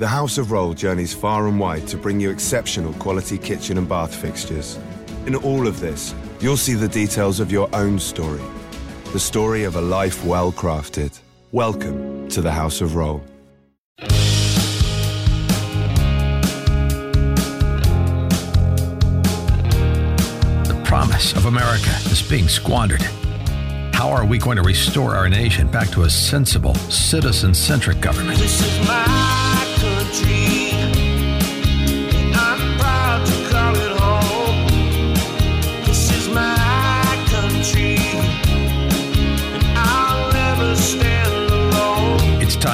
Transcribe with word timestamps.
The 0.00 0.08
House 0.08 0.38
of 0.38 0.46
Rohl 0.46 0.74
journeys 0.74 1.12
far 1.12 1.46
and 1.46 1.60
wide 1.60 1.86
to 1.88 1.98
bring 1.98 2.18
you 2.20 2.30
exceptional 2.30 2.94
quality 2.94 3.36
kitchen 3.36 3.76
and 3.76 3.86
bath 3.86 4.14
fixtures. 4.14 4.78
In 5.26 5.34
all 5.34 5.66
of 5.66 5.78
this, 5.78 6.14
you'll 6.40 6.56
see 6.56 6.72
the 6.72 6.88
details 6.88 7.38
of 7.38 7.52
your 7.52 7.68
own 7.74 7.98
story. 7.98 8.40
The 9.12 9.20
story 9.20 9.64
of 9.64 9.76
a 9.76 9.80
life 9.82 10.24
well 10.24 10.52
crafted. 10.52 11.20
Welcome 11.52 12.30
to 12.30 12.40
the 12.40 12.50
House 12.50 12.80
of 12.80 12.92
Rohl. 12.92 13.20
The 20.64 20.82
promise 20.82 21.34
of 21.34 21.44
America 21.44 21.94
is 22.06 22.22
being 22.22 22.48
squandered. 22.48 23.02
How 23.92 24.08
are 24.08 24.24
we 24.24 24.38
going 24.38 24.56
to 24.56 24.62
restore 24.62 25.14
our 25.14 25.28
nation 25.28 25.70
back 25.70 25.90
to 25.90 26.04
a 26.04 26.08
sensible, 26.08 26.74
citizen 26.88 27.52
centric 27.52 28.00
government? 28.00 28.40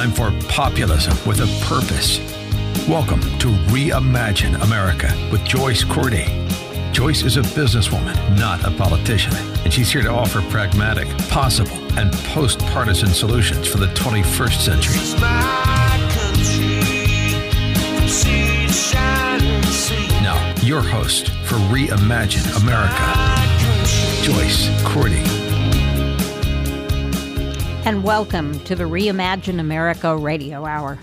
Time 0.07 0.13
for 0.13 0.47
populism 0.47 1.13
with 1.27 1.39
a 1.39 1.65
purpose. 1.65 2.19
Welcome 2.87 3.21
to 3.39 3.47
Reimagine 3.71 4.61
America 4.63 5.13
with 5.31 5.43
Joyce 5.43 5.83
Cordy. 5.83 6.25
Joyce 6.91 7.23
is 7.23 7.37
a 7.37 7.41
businesswoman, 7.41 8.15
not 8.37 8.63
a 8.65 8.71
politician, 8.71 9.33
and 9.63 9.73
she's 9.73 9.91
here 9.91 10.01
to 10.01 10.09
offer 10.09 10.41
pragmatic, 10.49 11.07
possible, 11.29 11.77
and 11.97 12.11
post 12.33 12.59
partisan 12.67 13.09
solutions 13.09 13.67
for 13.67 13.77
the 13.77 13.87
21st 13.87 14.59
century. 14.59 14.93
This 14.93 15.13
is 15.13 15.21
my 15.21 16.09
country. 16.11 16.79
From 17.97 18.07
sea 18.07 18.67
to 18.67 18.73
shining 18.73 19.63
sea. 19.63 20.07
Now, 20.21 20.53
your 20.61 20.81
host 20.81 21.29
for 21.45 21.55
Reimagine 21.71 22.45
America, 22.61 23.05
Joyce 24.23 24.69
Cordy. 24.83 25.36
And 27.87 28.03
welcome 28.03 28.59
to 28.65 28.75
the 28.75 28.83
Reimagine 28.83 29.61
America 29.61 30.13
Radio 30.17 30.65
Hour. 30.65 30.99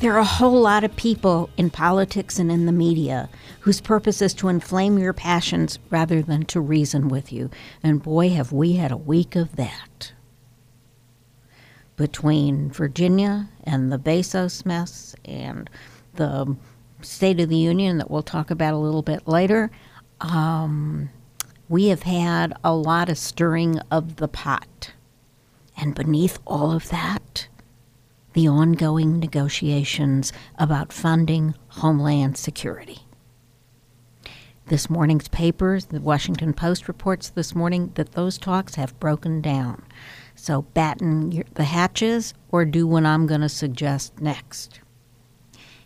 There 0.00 0.12
are 0.12 0.18
a 0.18 0.24
whole 0.24 0.60
lot 0.60 0.84
of 0.84 0.94
people 0.94 1.48
in 1.56 1.70
politics 1.70 2.38
and 2.38 2.52
in 2.52 2.66
the 2.66 2.70
media 2.70 3.30
whose 3.60 3.80
purpose 3.80 4.20
is 4.20 4.34
to 4.34 4.48
inflame 4.48 4.98
your 4.98 5.14
passions 5.14 5.78
rather 5.88 6.20
than 6.20 6.44
to 6.44 6.60
reason 6.60 7.08
with 7.08 7.32
you. 7.32 7.48
And 7.82 8.02
boy, 8.02 8.28
have 8.28 8.52
we 8.52 8.74
had 8.74 8.92
a 8.92 8.96
week 8.98 9.36
of 9.36 9.56
that. 9.56 10.12
Between 11.96 12.70
Virginia 12.70 13.48
and 13.64 13.90
the 13.90 13.98
Bezos 13.98 14.66
mess 14.66 15.16
and 15.24 15.70
the 16.16 16.58
State 17.00 17.40
of 17.40 17.48
the 17.48 17.56
Union 17.56 17.96
that 17.96 18.10
we'll 18.10 18.22
talk 18.22 18.50
about 18.50 18.74
a 18.74 18.76
little 18.76 19.00
bit 19.00 19.26
later, 19.26 19.70
um, 20.20 21.08
we 21.70 21.86
have 21.86 22.02
had 22.02 22.52
a 22.62 22.74
lot 22.74 23.08
of 23.08 23.16
stirring 23.16 23.78
of 23.90 24.16
the 24.16 24.28
pot. 24.28 24.92
And 25.80 25.94
beneath 25.94 26.38
all 26.46 26.72
of 26.72 26.90
that, 26.90 27.48
the 28.34 28.46
ongoing 28.46 29.18
negotiations 29.18 30.30
about 30.58 30.92
funding 30.92 31.54
Homeland 31.68 32.36
Security. 32.36 32.98
This 34.66 34.90
morning's 34.90 35.28
papers, 35.28 35.86
the 35.86 36.00
Washington 36.00 36.52
Post 36.52 36.86
reports 36.86 37.30
this 37.30 37.54
morning 37.54 37.92
that 37.94 38.12
those 38.12 38.36
talks 38.36 38.74
have 38.74 39.00
broken 39.00 39.40
down. 39.40 39.82
So 40.34 40.62
batten 40.62 41.44
the 41.54 41.64
hatches 41.64 42.34
or 42.50 42.66
do 42.66 42.86
what 42.86 43.06
I'm 43.06 43.26
going 43.26 43.40
to 43.40 43.48
suggest 43.48 44.20
next. 44.20 44.80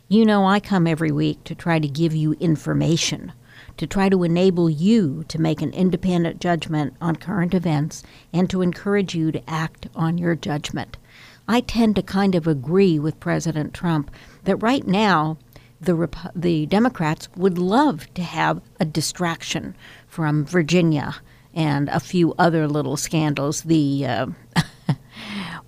You 0.08 0.26
know, 0.26 0.44
I 0.44 0.58
come 0.58 0.88
every 0.88 1.12
week 1.12 1.44
to 1.44 1.54
try 1.54 1.78
to 1.78 1.88
give 1.88 2.14
you 2.14 2.32
information, 2.40 3.32
to 3.76 3.86
try 3.86 4.08
to 4.08 4.22
enable 4.22 4.70
you 4.70 5.24
to 5.28 5.40
make 5.40 5.62
an 5.62 5.72
independent 5.72 6.40
judgment 6.40 6.94
on 7.00 7.16
current 7.16 7.54
events 7.54 8.02
and 8.32 8.48
to 8.50 8.62
encourage 8.62 9.14
you 9.14 9.32
to 9.32 9.50
act 9.50 9.88
on 9.94 10.18
your 10.18 10.34
judgment. 10.34 10.96
I 11.46 11.60
tend 11.60 11.96
to 11.96 12.02
kind 12.02 12.34
of 12.34 12.46
agree 12.46 12.98
with 12.98 13.20
President 13.20 13.74
Trump 13.74 14.10
that 14.44 14.56
right 14.56 14.86
now 14.86 15.38
the 15.80 15.94
Rep- 15.94 16.32
the 16.34 16.66
Democrats 16.66 17.28
would 17.36 17.58
love 17.58 18.12
to 18.14 18.22
have 18.22 18.62
a 18.80 18.84
distraction 18.84 19.76
from 20.06 20.44
Virginia 20.44 21.16
and 21.52 21.88
a 21.90 22.00
few 22.00 22.34
other 22.38 22.66
little 22.66 22.96
scandals. 22.96 23.62
The 23.62 24.06
uh, 24.06 24.26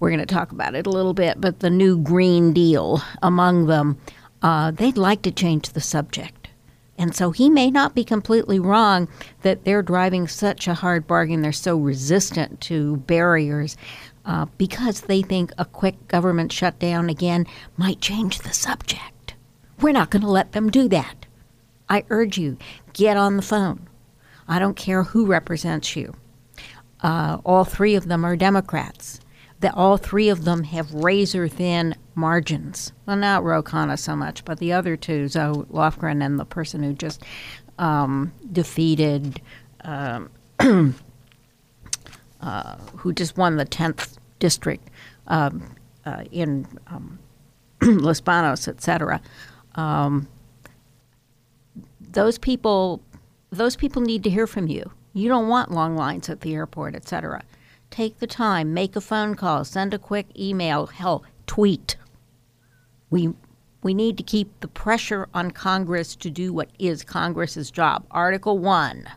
we're 0.01 0.11
going 0.11 0.21
to 0.21 0.27
talk 0.27 0.53
about 0.53 0.75
it 0.75 0.87
a 0.87 0.91
little 0.91 1.15
bit, 1.15 1.41
but 1.41 1.61
the 1.61 1.71
new 1.71 1.99
Green 1.99 2.53
Deal 2.53 3.03
among 3.23 3.67
them, 3.67 3.99
uh, 4.43 4.71
they'd 4.71 4.99
like 4.99 5.23
to 5.23 5.31
change 5.31 5.71
the 5.71 5.81
subject. 5.81 6.36
And 6.99 7.15
so 7.15 7.31
he 7.31 7.51
may 7.51 7.71
not 7.71 7.95
be 7.95 8.05
completely 8.05 8.59
wrong 8.59 9.09
that 9.43 9.65
they're 9.65 9.83
driving 9.83 10.29
such 10.29 10.67
a 10.67 10.75
hard 10.75 11.07
bargain. 11.07 11.43
They're 11.43 11.53
so 11.53 11.77
resistant 11.77 12.61
to 12.63 12.97
barriers 12.99 13.77
uh, 14.25 14.47
because 14.59 15.03
they 15.03 15.23
think 15.23 15.53
a 15.59 15.65
quick 15.65 16.09
government 16.09 16.53
shutdown 16.53 17.09
again 17.09 17.47
might 17.77 18.01
change 18.01 18.39
the 18.39 18.53
subject. 18.53 19.35
We're 19.81 19.93
not 19.93 20.11
going 20.11 20.23
to 20.23 20.31
let 20.31 20.53
them 20.53 20.71
do 20.71 20.89
that. 20.89 21.27
I 21.89 22.05
urge 22.11 22.39
you, 22.39 22.57
get 22.93 23.17
on 23.17 23.37
the 23.37 23.43
phone. 23.43 23.87
I 24.49 24.59
don't 24.59 24.77
care 24.77 25.05
who 25.05 25.27
represents 25.27 25.95
you. 25.97 26.15
Uh, 27.03 27.39
all 27.45 27.65
three 27.65 27.95
of 27.95 28.09
them 28.09 28.25
are 28.25 28.37
Democrats. 28.37 29.21
That 29.61 29.75
all 29.75 29.97
three 29.97 30.29
of 30.29 30.45
them 30.45 30.65
have 30.65 30.93
razor 30.93 31.49
thin 31.49 31.95
margins. 32.15 32.93
Well, 33.07 33.17
not 33.17 33.43
Ro 33.43 33.63
Khanna 33.63 33.99
so 33.99 34.15
much, 34.15 34.45
but 34.45 34.59
the 34.59 34.73
other 34.73 34.97
two, 34.97 35.29
Zoe 35.29 35.65
Lofgren 35.73 36.23
and 36.25 36.39
the 36.39 36.45
person 36.45 36.83
who 36.83 36.93
just 36.93 37.23
um, 37.79 38.33
defeated, 38.53 39.41
um, 39.83 40.31
uh, 42.41 42.77
who 42.97 43.13
just 43.13 43.39
won 43.39 43.57
the 43.57 43.65
tenth 43.65 44.19
district 44.39 44.91
um, 45.29 45.75
uh, 46.05 46.25
in 46.31 46.67
um, 46.89 47.19
Los 47.83 48.21
Banos, 48.21 48.69
et 48.69 48.83
cetera. 48.83 49.21
Um, 49.75 50.29
those 52.01 52.39
people 52.39 53.03
those 53.51 53.77
people 53.77 54.03
need 54.03 54.23
to 54.25 54.31
hear 54.31 54.47
from 54.47 54.67
you. 54.69 54.91
You 55.13 55.29
don't 55.29 55.49
want 55.49 55.71
long 55.71 55.97
lines 55.97 56.29
at 56.29 56.41
the 56.41 56.55
airport, 56.55 56.95
et 56.95 57.09
cetera. 57.09 57.43
Take 57.97 58.19
the 58.19 58.27
time, 58.27 58.75
make 58.75 58.95
a 58.95 59.01
phone 59.01 59.37
call, 59.37 59.65
send 59.65 59.95
a 59.95 59.99
quick 59.99 60.27
email, 60.39 60.85
hell, 60.85 61.25
tweet. 61.47 61.97
We 63.09 63.33
we 63.83 63.95
need 63.95 64.19
to 64.19 64.23
keep 64.23 64.61
the 64.61 64.69
pressure 64.69 65.29
on 65.33 65.51
Congress 65.53 66.15
to 66.17 66.29
do 66.29 66.53
what 66.53 66.69
is 66.79 67.03
Congress's 67.03 67.71
job. 67.71 68.05
Article 68.11 68.59
1. 68.59 69.09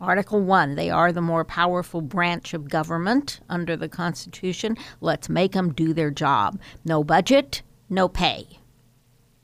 Article 0.00 0.42
1, 0.42 0.76
they 0.76 0.90
are 0.90 1.10
the 1.10 1.20
more 1.20 1.44
powerful 1.44 2.00
branch 2.00 2.54
of 2.54 2.68
government 2.68 3.40
under 3.48 3.76
the 3.76 3.88
Constitution. 3.88 4.76
Let's 5.00 5.28
make 5.28 5.50
them 5.50 5.72
do 5.72 5.92
their 5.92 6.12
job. 6.12 6.60
No 6.84 7.02
budget, 7.02 7.62
no 7.90 8.06
pay. 8.06 8.60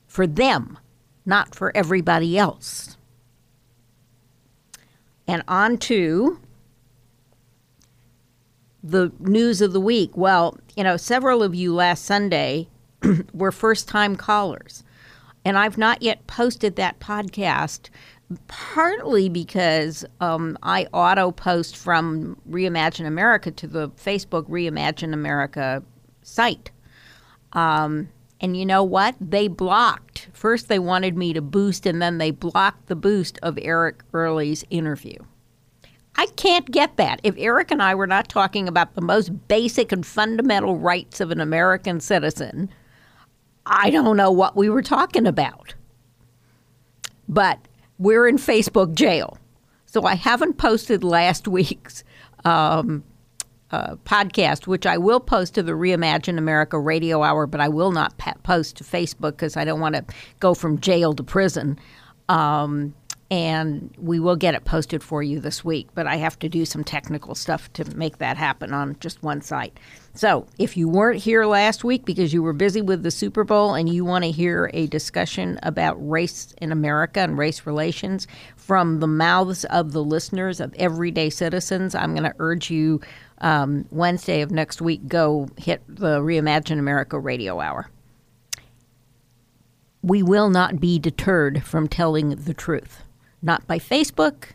For 0.07 0.27
them, 0.27 0.79
not 1.25 1.53
for 1.53 1.75
everybody 1.75 2.37
else. 2.37 2.95
And 5.27 5.43
on 5.45 5.77
to 5.79 6.39
the 8.83 9.11
news 9.19 9.61
of 9.61 9.73
the 9.73 9.79
week. 9.79 10.15
Well, 10.17 10.57
you 10.75 10.83
know, 10.83 10.97
several 10.97 11.41
of 11.41 11.55
you 11.55 11.73
last 11.73 12.05
Sunday 12.05 12.67
were 13.33 13.51
first 13.51 13.87
time 13.87 14.15
callers. 14.15 14.83
And 15.45 15.57
I've 15.57 15.77
not 15.77 16.01
yet 16.01 16.25
posted 16.27 16.75
that 16.75 16.99
podcast, 16.99 17.89
partly 18.47 19.29
because 19.29 20.05
um, 20.19 20.57
I 20.63 20.85
auto 20.93 21.31
post 21.31 21.75
from 21.75 22.37
Reimagine 22.49 23.05
America 23.05 23.51
to 23.51 23.67
the 23.67 23.89
Facebook 23.89 24.49
Reimagine 24.49 25.13
America 25.13 25.83
site. 26.21 26.71
Um, 27.53 28.09
and 28.39 28.57
you 28.57 28.65
know 28.65 28.83
what? 28.83 29.15
They 29.21 29.47
blocked. 29.47 30.29
First, 30.33 30.67
they 30.67 30.79
wanted 30.79 31.17
me 31.17 31.33
to 31.33 31.41
boost, 31.41 31.85
and 31.85 32.01
then 32.01 32.17
they 32.17 32.31
blocked 32.31 32.87
the 32.87 32.95
boost 32.95 33.39
of 33.41 33.57
Eric 33.61 34.03
Early's 34.13 34.65
interview. 34.69 35.17
I 36.15 36.27
can't 36.35 36.69
get 36.69 36.97
that. 36.97 37.19
If 37.23 37.35
Eric 37.37 37.71
and 37.71 37.81
I 37.81 37.95
were 37.95 38.07
not 38.07 38.29
talking 38.29 38.67
about 38.67 38.93
the 38.93 39.01
most 39.01 39.47
basic 39.47 39.91
and 39.91 40.05
fundamental 40.05 40.77
rights 40.77 41.19
of 41.19 41.31
an 41.31 41.41
American 41.41 41.99
citizen, 41.99 42.69
I 43.65 43.89
don't 43.89 44.17
know 44.17 44.31
what 44.31 44.55
we 44.55 44.69
were 44.69 44.83
talking 44.83 45.25
about. 45.25 45.73
But 47.27 47.59
we're 47.97 48.27
in 48.27 48.37
Facebook 48.37 48.93
jail. 48.93 49.37
So 49.85 50.03
I 50.03 50.15
haven't 50.15 50.57
posted 50.57 51.03
last 51.03 51.47
week's 51.47 52.03
um, 52.45 53.03
uh, 53.71 53.95
podcast, 54.05 54.67
which 54.67 54.85
I 54.85 54.97
will 54.97 55.19
post 55.19 55.55
to 55.55 55.63
the 55.63 55.71
Reimagine 55.71 56.37
America 56.37 56.79
radio 56.79 57.23
hour, 57.23 57.47
but 57.47 57.59
I 57.59 57.69
will 57.69 57.91
not 57.91 58.17
post 58.43 58.77
to 58.77 58.83
Facebook 58.83 59.31
because 59.31 59.57
I 59.57 59.65
don't 59.65 59.79
want 59.79 59.95
to 59.95 60.05
go 60.39 60.53
from 60.53 60.79
jail 60.79 61.13
to 61.13 61.23
prison. 61.23 61.79
Um, 62.29 62.93
and 63.33 63.91
we 63.97 64.19
will 64.19 64.35
get 64.35 64.53
it 64.53 64.63
posted 64.63 65.01
for 65.01 65.23
you 65.23 65.39
this 65.39 65.65
week. 65.65 65.87
But 65.95 66.05
I 66.05 66.17
have 66.17 66.37
to 66.37 66.47
do 66.47 66.65
some 66.65 66.83
technical 66.83 67.33
stuff 67.33 67.73
to 67.73 67.83
make 67.95 68.19
that 68.19 68.37
happen 68.37 68.71
on 68.73 68.95
just 68.99 69.23
one 69.23 69.41
site. 69.41 69.79
So 70.13 70.45
if 70.59 70.77
you 70.77 70.87
weren't 70.87 71.19
here 71.19 71.43
last 71.47 71.83
week 71.83 72.05
because 72.05 72.31
you 72.31 72.43
were 72.43 72.53
busy 72.53 72.83
with 72.83 73.01
the 73.01 73.09
Super 73.09 73.43
Bowl 73.43 73.73
and 73.73 73.89
you 73.89 74.05
want 74.05 74.23
to 74.23 74.29
hear 74.29 74.69
a 74.75 74.85
discussion 74.85 75.59
about 75.63 75.95
race 76.07 76.53
in 76.61 76.71
America 76.71 77.21
and 77.21 77.35
race 77.35 77.65
relations 77.65 78.27
from 78.55 78.99
the 78.99 79.07
mouths 79.07 79.65
of 79.65 79.93
the 79.93 80.03
listeners 80.03 80.59
of 80.59 80.71
everyday 80.75 81.31
citizens, 81.31 81.95
I'm 81.95 82.13
going 82.13 82.29
to 82.29 82.35
urge 82.37 82.69
you 82.69 83.01
um, 83.39 83.85
Wednesday 83.89 84.41
of 84.41 84.51
next 84.51 84.79
week 84.79 85.07
go 85.07 85.47
hit 85.57 85.81
the 85.87 86.19
Reimagine 86.19 86.77
America 86.77 87.17
radio 87.17 87.59
hour 87.59 87.89
we 90.03 90.21
will 90.21 90.49
not 90.49 90.81
be 90.81 90.99
deterred 90.99 91.63
from 91.63 91.87
telling 91.87 92.31
the 92.31 92.53
truth. 92.53 93.02
Not 93.43 93.67
by 93.67 93.77
Facebook, 93.77 94.45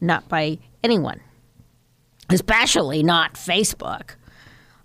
not 0.00 0.28
by 0.28 0.58
anyone, 0.82 1.20
especially 2.30 3.02
not 3.02 3.34
Facebook. 3.34 4.12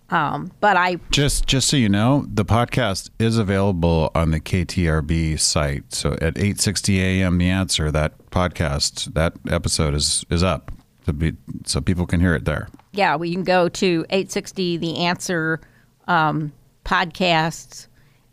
Um, 0.10 0.52
but 0.60 0.78
I 0.78 0.98
Just 1.10 1.48
just 1.48 1.68
so 1.70 1.78
you 1.78 1.90
know, 1.90 2.26
the 2.28 2.46
podcast 2.46 3.10
is 3.18 3.38
available 3.38 4.12
on 4.14 4.30
the 4.30 4.40
KTRB 4.40 5.40
site. 5.40 5.92
So 5.94 6.14
at 6.22 6.36
8:60 6.36 6.98
a.m. 7.00 7.38
the 7.40 7.50
answer 7.50 7.90
that 7.90 8.18
podcast 8.30 9.14
that 9.16 9.34
episode 9.50 9.96
is 9.96 10.24
is 10.30 10.44
up 10.44 10.72
to 11.06 11.14
be 11.14 11.34
so 11.66 11.82
people 11.82 12.06
can 12.06 12.20
hear 12.20 12.36
it 12.36 12.46
there. 12.46 12.68
yeah, 12.92 13.16
we 13.16 13.32
can 13.34 13.44
go 13.44 13.70
to 13.70 14.06
860 14.10 14.78
The 14.78 14.98
Answer 15.00 15.60
um, 16.08 16.52
podcasts 16.86 17.88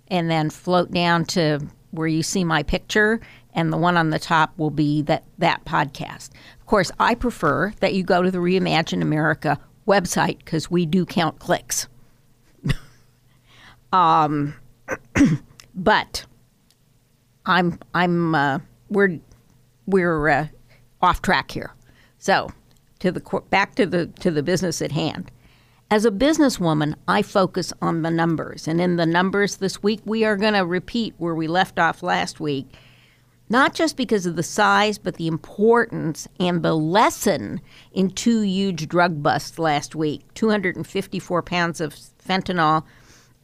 and 0.09 0.31
then 0.31 0.50
float 0.50 0.91
down 0.91 1.25
to 1.25 1.61
where 1.93 2.06
you 2.09 2.23
see 2.23 2.44
my 2.44 2.62
picture, 2.62 3.21
and 3.55 3.73
the 3.73 3.76
one 3.76 3.97
on 3.97 4.11
the 4.11 4.19
top 4.19 4.56
will 4.56 4.70
be 4.70 5.02
that, 5.02 5.25
that 5.38 5.64
podcast. 5.64 6.31
Of 6.61 6.67
course, 6.67 6.91
I 6.99 7.14
prefer 7.14 7.73
that 7.81 7.94
you 7.94 8.02
go 8.02 8.23
to 8.23 8.31
the 8.31 8.38
Reimagine 8.38 9.02
America 9.02 9.58
website 9.87 10.38
because 10.38 10.70
we 10.70 10.87
do 10.87 11.05
count 11.05 11.38
clicks. 11.38 11.88
um, 13.93 14.55
but 15.75 16.25
I'm 17.47 17.79
I'm 17.94 18.35
uh, 18.35 18.58
we're 18.88 19.19
we're 19.87 20.29
uh, 20.29 20.47
off 21.02 21.23
track 21.23 21.50
here. 21.50 21.75
So 22.19 22.50
to 23.00 23.11
the 23.11 23.43
back 23.50 23.75
to 23.76 23.87
the 23.87 24.06
to 24.20 24.31
the 24.31 24.43
business 24.43 24.81
at 24.81 24.93
hand. 24.93 25.31
As 25.93 26.05
a 26.05 26.12
businesswoman, 26.12 26.94
I 27.08 27.23
focus 27.23 27.73
on 27.82 28.02
the 28.02 28.12
numbers, 28.12 28.69
and 28.69 28.81
in 28.81 28.94
the 28.94 29.06
numbers 29.06 29.56
this 29.56 29.82
week, 29.82 30.00
we 30.05 30.25
are 30.25 30.37
going 30.37 30.55
to 30.55 30.64
repeat 30.64 31.14
where 31.19 31.35
we 31.35 31.49
left 31.49 31.81
off 31.81 32.05
last 32.05 32.38
week. 32.38 32.73
Not 33.50 33.75
just 33.75 33.97
because 33.97 34.26
of 34.26 34.37
the 34.37 34.44
size, 34.44 34.97
but 34.97 35.17
the 35.17 35.26
importance 35.26 36.29
and 36.38 36.62
the 36.62 36.75
lesson 36.75 37.61
in 37.93 38.11
two 38.11 38.43
huge 38.43 38.88
drug 38.88 39.25
busts 39.25 39.58
last 39.58 39.97
week 39.97 40.23
254 40.35 41.43
pounds 41.43 41.81
of 41.81 41.93
fentanyl 41.94 42.85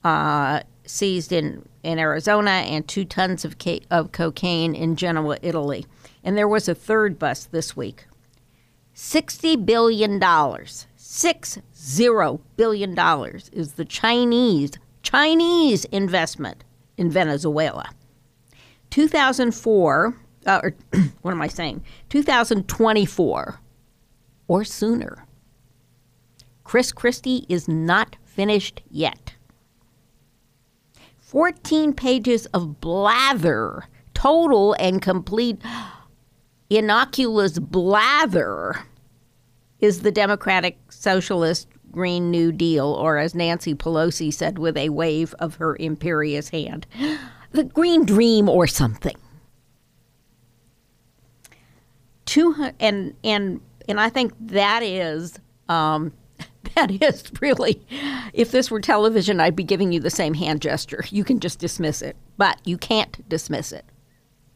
uh, 0.05 0.61
seized 0.87 1.33
in, 1.33 1.69
in 1.83 1.99
Arizona 1.99 2.51
and 2.51 2.87
two 2.87 3.05
tons 3.05 3.45
of, 3.45 3.59
ca- 3.59 3.85
of 3.91 4.13
cocaine 4.13 4.77
in 4.77 4.95
Genoa, 4.95 5.39
Italy. 5.43 5.85
And 6.23 6.39
there 6.39 6.47
was 6.47 6.69
a 6.69 6.75
third 6.75 7.19
bust 7.19 7.51
this 7.51 7.77
week. 7.77 8.07
$60 8.95 9.67
billion, 9.67 10.23
six 10.97 11.59
zero 11.77 12.41
billion 12.57 12.95
dollars 12.95 13.51
is 13.53 13.73
the 13.75 13.85
Chinese, 13.85 14.73
Chinese 15.03 15.85
investment 15.87 16.63
in 16.97 17.11
Venezuela. 17.11 17.91
2004, 18.91 20.17
uh, 20.47 20.61
or 20.63 20.75
what 21.23 21.33
am 21.33 21.43
I 21.43 21.49
saying? 21.49 21.83
2024 22.09 23.61
or 24.49 24.65
sooner. 24.65 25.27
Chris 26.65 26.93
Christie 26.93 27.47
is 27.49 27.69
not 27.69 28.17
finished 28.25 28.83
yet. 28.91 29.35
14 31.19 31.93
pages 31.93 32.47
of 32.47 32.81
blather, 32.81 33.85
total 34.15 34.75
and 34.79 35.03
complete 35.03 35.61
innocuous 36.71 37.59
blather 37.59 38.77
is 39.81 40.01
the 40.01 40.13
Democratic 40.13 40.79
Socialist 40.91 41.69
Green 41.91 42.31
New 42.31 42.53
Deal, 42.53 42.87
or 42.87 43.19
as 43.19 43.35
Nancy 43.35 43.75
Pelosi 43.75 44.33
said 44.33 44.59
with 44.59 44.77
a 44.77 44.89
wave 44.91 45.35
of 45.39 45.57
her 45.57 45.77
imperious 45.79 46.49
hand, 46.49 46.87
the 47.53 47.65
Green 47.65 48.05
Dream 48.05 48.49
or 48.49 48.67
something. 48.67 49.17
Two 52.25 52.55
and 52.81 53.15
and 53.23 53.61
and 53.89 54.01
I 54.01 54.09
think 54.09 54.33
that 54.41 54.83
is 54.83 55.39
um, 55.69 56.13
that 56.75 56.91
is 57.03 57.25
really, 57.41 57.81
if 58.33 58.51
this 58.51 58.71
were 58.71 58.81
television, 58.81 59.41
I'd 59.41 59.57
be 59.57 59.65
giving 59.65 59.93
you 59.93 60.01
the 60.01 60.11
same 60.11 60.35
hand 60.35 60.61
gesture. 60.61 61.05
You 61.11 61.25
can 61.25 61.41
just 61.41 61.59
dismiss 61.59 62.03
it, 62.03 62.17
but 62.37 62.61
you 62.65 62.79
can't 62.79 63.29
dismiss 63.29 63.73
it. 63.73 63.85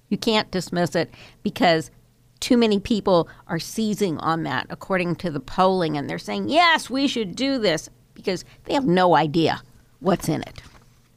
You 0.08 0.19
can't 0.19 0.50
dismiss 0.50 0.96
it 0.96 1.10
because 1.42 1.90
too 2.40 2.56
many 2.56 2.81
people 2.81 3.28
are 3.46 3.58
seizing 3.58 4.19
on 4.19 4.42
that 4.42 4.66
according 4.70 5.16
to 5.16 5.31
the 5.31 5.40
polling 5.40 5.96
and 5.96 6.08
they're 6.08 6.19
saying, 6.19 6.48
yes, 6.48 6.90
we 6.90 7.06
should 7.06 7.37
do 7.37 7.58
this 7.58 7.88
because 8.14 8.44
they 8.64 8.75
have 8.75 8.87
no 8.87 9.14
idea 9.14 9.62
what's 10.00 10.28
in 10.28 10.42
it. 10.42 10.62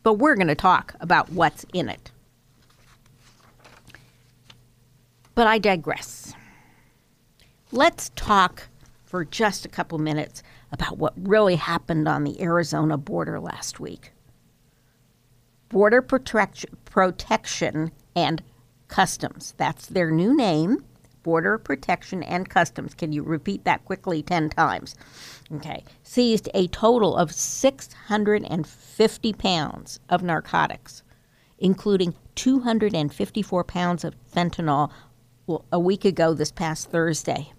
But 0.04 0.16
we're 0.16 0.36
going 0.36 0.48
to 0.48 0.56
talk 0.56 0.96
about 1.00 1.32
what's 1.32 1.66
in 1.74 1.90
it. 1.90 2.12
But 5.36 5.48
I 5.48 5.58
digress. 5.58 6.34
Let's 7.72 8.10
talk 8.16 8.68
for 9.04 9.26
just 9.26 9.66
a 9.66 9.70
couple 9.70 9.98
minutes 9.98 10.44
about 10.72 10.98
what 10.98 11.14
really 11.16 11.56
happened 11.56 12.08
on 12.08 12.24
the 12.24 12.42
Arizona 12.42 12.98
border 12.98 13.40
last 13.40 13.80
week. 13.80 14.12
Border 15.70 16.02
Protection, 16.02 16.78
Protection 16.86 17.92
and 18.16 18.44
Customs. 18.88 19.56
That's 19.58 19.88
their 19.88 20.12
new 20.12 20.36
name. 20.36 20.84
Border 21.24 21.58
Protection 21.58 22.22
and 22.22 22.50
Customs. 22.50 22.94
Can 22.94 23.12
you 23.12 23.24
repeat 23.24 23.64
that 23.64 23.86
quickly 23.86 24.22
10 24.22 24.50
times? 24.52 24.96
Okay. 25.52 25.84
Seized 26.04 26.50
a 26.54 26.68
total 26.68 27.16
of 27.16 27.32
650 27.32 29.34
pounds 29.34 30.00
of 30.10 30.24
narcotics, 30.24 31.04
including 31.60 32.16
254 32.36 33.64
pounds 33.64 34.04
of 34.04 34.16
fentanyl 34.34 34.92
well, 35.46 35.66
a 35.72 35.80
week 35.80 36.06
ago 36.06 36.34
this 36.34 36.52
past 36.52 36.90
Thursday. 36.90 37.52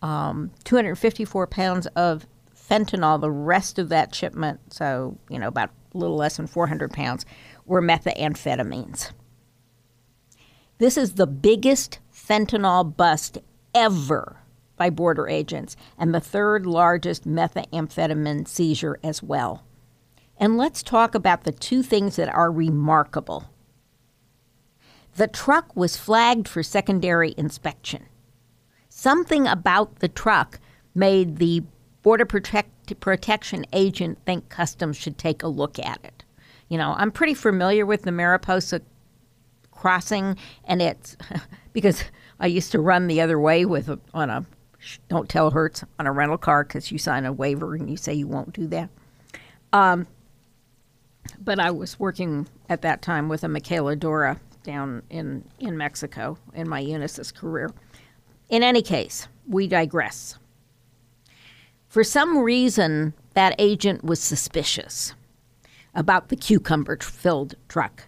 Um, 0.00 0.50
254 0.64 1.46
pounds 1.46 1.86
of 1.88 2.26
fentanyl, 2.54 3.20
the 3.20 3.30
rest 3.30 3.78
of 3.78 3.88
that 3.90 4.14
shipment, 4.14 4.60
so, 4.72 5.18
you 5.28 5.38
know, 5.38 5.48
about 5.48 5.70
a 5.94 5.98
little 5.98 6.16
less 6.16 6.36
than 6.36 6.46
400 6.46 6.92
pounds, 6.92 7.26
were 7.66 7.82
methamphetamines. 7.82 9.12
This 10.78 10.96
is 10.96 11.14
the 11.14 11.26
biggest 11.26 11.98
fentanyl 12.12 12.96
bust 12.96 13.38
ever 13.74 14.38
by 14.78 14.90
border 14.90 15.28
agents 15.28 15.76
and 15.98 16.14
the 16.14 16.20
third 16.20 16.64
largest 16.64 17.26
methamphetamine 17.26 18.46
seizure 18.46 18.98
as 19.02 19.22
well. 19.22 19.64
And 20.38 20.56
let's 20.56 20.82
talk 20.82 21.14
about 21.14 21.44
the 21.44 21.52
two 21.52 21.82
things 21.82 22.16
that 22.16 22.32
are 22.32 22.50
remarkable. 22.50 23.50
The 25.16 25.26
truck 25.26 25.74
was 25.74 25.96
flagged 25.96 26.46
for 26.46 26.62
secondary 26.62 27.34
inspection. 27.36 28.06
Something 28.88 29.46
about 29.46 29.98
the 29.98 30.08
truck 30.08 30.60
made 30.94 31.36
the 31.38 31.64
Border 32.02 32.24
Protect- 32.24 33.00
Protection 33.00 33.66
agent 33.72 34.18
think 34.24 34.48
Customs 34.48 34.96
should 34.96 35.18
take 35.18 35.42
a 35.42 35.48
look 35.48 35.78
at 35.78 35.98
it. 36.04 36.24
You 36.68 36.78
know, 36.78 36.94
I'm 36.96 37.10
pretty 37.10 37.34
familiar 37.34 37.84
with 37.84 38.02
the 38.02 38.12
Mariposa 38.12 38.80
crossing, 39.72 40.36
and 40.64 40.80
it's 40.80 41.16
because 41.72 42.04
I 42.40 42.46
used 42.46 42.72
to 42.72 42.80
run 42.80 43.06
the 43.06 43.20
other 43.20 43.38
way 43.38 43.64
with 43.64 43.88
a, 43.88 43.98
on 44.14 44.30
a 44.30 44.46
don't 45.08 45.28
tell 45.28 45.50
Hertz 45.50 45.84
on 45.98 46.06
a 46.06 46.12
rental 46.12 46.38
car 46.38 46.64
because 46.64 46.90
you 46.90 46.98
sign 46.98 47.24
a 47.24 47.32
waiver 47.32 47.74
and 47.74 47.90
you 47.90 47.96
say 47.96 48.14
you 48.14 48.26
won't 48.26 48.52
do 48.52 48.66
that. 48.68 48.90
Um, 49.72 50.06
but 51.38 51.60
I 51.60 51.70
was 51.70 51.98
working 51.98 52.48
at 52.68 52.82
that 52.82 53.02
time 53.02 53.28
with 53.28 53.44
a 53.44 53.48
maquiladora 53.48 54.38
down 54.62 55.02
in 55.10 55.44
in 55.58 55.76
Mexico 55.76 56.38
in 56.54 56.68
my 56.68 56.82
Unisys 56.82 57.34
career. 57.34 57.70
In 58.48 58.62
any 58.62 58.82
case, 58.82 59.28
we 59.46 59.66
digress. 59.66 60.38
For 61.88 62.04
some 62.04 62.38
reason, 62.38 63.14
that 63.34 63.54
agent 63.58 64.04
was 64.04 64.20
suspicious 64.20 65.14
about 65.94 66.28
the 66.28 66.36
cucumber 66.36 66.98
filled 67.00 67.54
truck. 67.68 68.07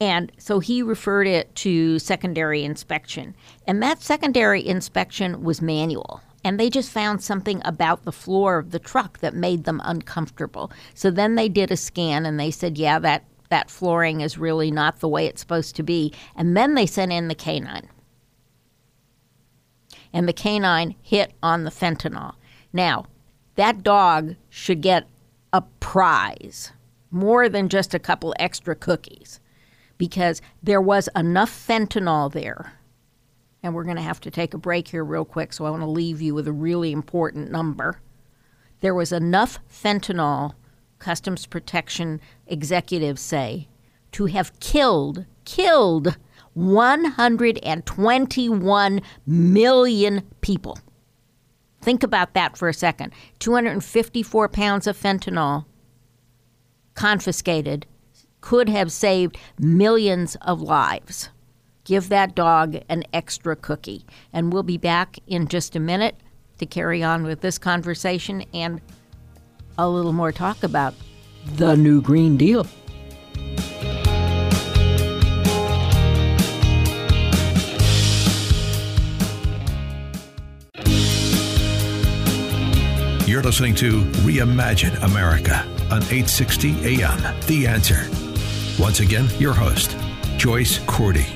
And 0.00 0.32
so 0.38 0.58
he 0.60 0.82
referred 0.82 1.26
it 1.26 1.54
to 1.56 1.98
secondary 1.98 2.64
inspection. 2.64 3.34
And 3.66 3.82
that 3.82 4.02
secondary 4.02 4.66
inspection 4.66 5.44
was 5.44 5.62
manual. 5.62 6.20
And 6.44 6.60
they 6.60 6.70
just 6.70 6.90
found 6.90 7.22
something 7.22 7.62
about 7.64 8.04
the 8.04 8.12
floor 8.12 8.58
of 8.58 8.70
the 8.70 8.78
truck 8.78 9.18
that 9.20 9.34
made 9.34 9.64
them 9.64 9.80
uncomfortable. 9.84 10.72
So 10.94 11.10
then 11.10 11.36
they 11.36 11.48
did 11.48 11.70
a 11.70 11.76
scan 11.76 12.26
and 12.26 12.38
they 12.38 12.50
said, 12.50 12.76
yeah, 12.76 12.98
that, 12.98 13.24
that 13.50 13.70
flooring 13.70 14.20
is 14.20 14.36
really 14.36 14.70
not 14.70 15.00
the 15.00 15.08
way 15.08 15.26
it's 15.26 15.40
supposed 15.40 15.76
to 15.76 15.82
be. 15.82 16.12
And 16.36 16.56
then 16.56 16.74
they 16.74 16.86
sent 16.86 17.12
in 17.12 17.28
the 17.28 17.34
canine. 17.34 17.88
and 20.12 20.28
the 20.28 20.32
canine 20.32 20.94
hit 21.02 21.32
on 21.42 21.64
the 21.64 21.70
fentanyl. 21.70 22.34
Now, 22.72 23.06
that 23.56 23.82
dog 23.82 24.36
should 24.48 24.80
get 24.80 25.08
a 25.52 25.62
prize 25.80 26.72
more 27.10 27.48
than 27.48 27.68
just 27.68 27.94
a 27.94 27.98
couple 27.98 28.34
extra 28.38 28.74
cookies 28.74 29.40
because 29.98 30.40
there 30.62 30.80
was 30.80 31.08
enough 31.14 31.50
fentanyl 31.50 32.32
there. 32.32 32.72
And 33.62 33.74
we're 33.74 33.84
going 33.84 33.96
to 33.96 34.02
have 34.02 34.20
to 34.20 34.30
take 34.30 34.52
a 34.52 34.58
break 34.58 34.88
here, 34.88 35.04
real 35.04 35.24
quick, 35.24 35.52
so 35.52 35.64
I 35.64 35.70
want 35.70 35.82
to 35.82 35.88
leave 35.88 36.20
you 36.20 36.34
with 36.34 36.46
a 36.46 36.52
really 36.52 36.92
important 36.92 37.50
number. 37.50 38.00
There 38.80 38.94
was 38.94 39.12
enough 39.12 39.58
fentanyl, 39.70 40.54
Customs 40.98 41.46
Protection 41.46 42.20
executives 42.46 43.22
say, 43.22 43.68
to 44.12 44.26
have 44.26 44.58
killed, 44.60 45.24
killed 45.44 46.16
121 46.52 49.00
million 49.26 50.22
people. 50.40 50.78
Think 51.82 52.02
about 52.02 52.34
that 52.34 52.56
for 52.56 52.68
a 52.68 52.74
second. 52.74 53.12
254 53.40 54.48
pounds 54.48 54.86
of 54.86 54.98
fentanyl 54.98 55.66
confiscated 56.94 57.86
could 58.44 58.68
have 58.68 58.92
saved 58.92 59.38
millions 59.58 60.36
of 60.42 60.60
lives. 60.60 61.30
Give 61.84 62.10
that 62.10 62.34
dog 62.34 62.76
an 62.90 63.02
extra 63.10 63.56
cookie. 63.56 64.04
And 64.34 64.52
we'll 64.52 64.62
be 64.62 64.76
back 64.76 65.18
in 65.26 65.48
just 65.48 65.74
a 65.74 65.80
minute 65.80 66.14
to 66.58 66.66
carry 66.66 67.02
on 67.02 67.22
with 67.22 67.40
this 67.40 67.56
conversation 67.56 68.44
and 68.52 68.82
a 69.78 69.88
little 69.88 70.12
more 70.12 70.30
talk 70.30 70.62
about 70.62 70.92
the 71.56 71.74
new 71.74 72.02
Green 72.02 72.36
Deal. 72.36 72.66
You're 83.26 83.42
listening 83.42 83.74
to 83.76 84.02
Reimagine 84.20 85.02
America 85.02 85.60
on 85.90 86.02
860 86.02 87.02
AM. 87.02 87.40
The 87.46 87.66
answer. 87.66 88.23
Once 88.78 88.98
again, 88.98 89.28
your 89.38 89.52
host, 89.52 89.96
Joyce 90.36 90.80
Cordy. 90.86 91.26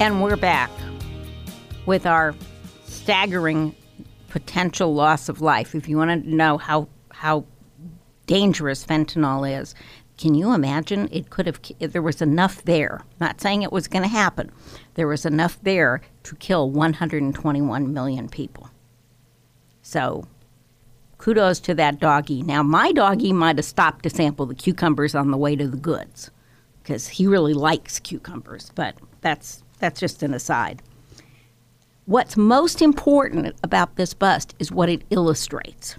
And 0.00 0.22
we're 0.22 0.36
back 0.36 0.70
with 1.84 2.06
our 2.06 2.34
staggering 2.86 3.74
potential 4.30 4.94
loss 4.94 5.28
of 5.28 5.42
life. 5.42 5.74
If 5.74 5.86
you 5.86 5.98
want 5.98 6.24
to 6.24 6.34
know 6.34 6.56
how 6.56 6.88
how 7.10 7.44
dangerous 8.26 8.86
fentanyl 8.86 9.60
is, 9.60 9.74
can 10.16 10.34
you 10.34 10.54
imagine? 10.54 11.10
It 11.12 11.28
could 11.28 11.46
have. 11.46 11.60
There 11.78 12.00
was 12.00 12.22
enough 12.22 12.64
there. 12.64 13.02
Not 13.20 13.42
saying 13.42 13.62
it 13.62 13.70
was 13.70 13.86
going 13.86 14.02
to 14.02 14.08
happen. 14.08 14.50
There 14.94 15.06
was 15.06 15.26
enough 15.26 15.58
there 15.62 16.00
to 16.22 16.36
kill 16.36 16.70
121 16.70 17.92
million 17.92 18.28
people. 18.30 18.70
So, 19.82 20.26
kudos 21.26 21.58
to 21.58 21.74
that 21.74 21.98
doggy. 21.98 22.40
Now, 22.42 22.62
my 22.62 22.92
doggy 22.92 23.32
might 23.32 23.56
have 23.56 23.64
stopped 23.64 24.04
to 24.04 24.10
sample 24.10 24.46
the 24.46 24.54
cucumbers 24.54 25.12
on 25.12 25.32
the 25.32 25.36
way 25.36 25.56
to 25.56 25.66
the 25.66 25.76
goods 25.76 26.30
because 26.80 27.08
he 27.08 27.26
really 27.26 27.52
likes 27.52 27.98
cucumbers, 27.98 28.70
but 28.76 28.94
that's 29.22 29.64
that's 29.80 29.98
just 29.98 30.22
an 30.22 30.32
aside. 30.32 30.82
What's 32.04 32.36
most 32.36 32.80
important 32.80 33.56
about 33.64 33.96
this 33.96 34.14
bust 34.14 34.54
is 34.60 34.70
what 34.70 34.88
it 34.88 35.02
illustrates. 35.10 35.96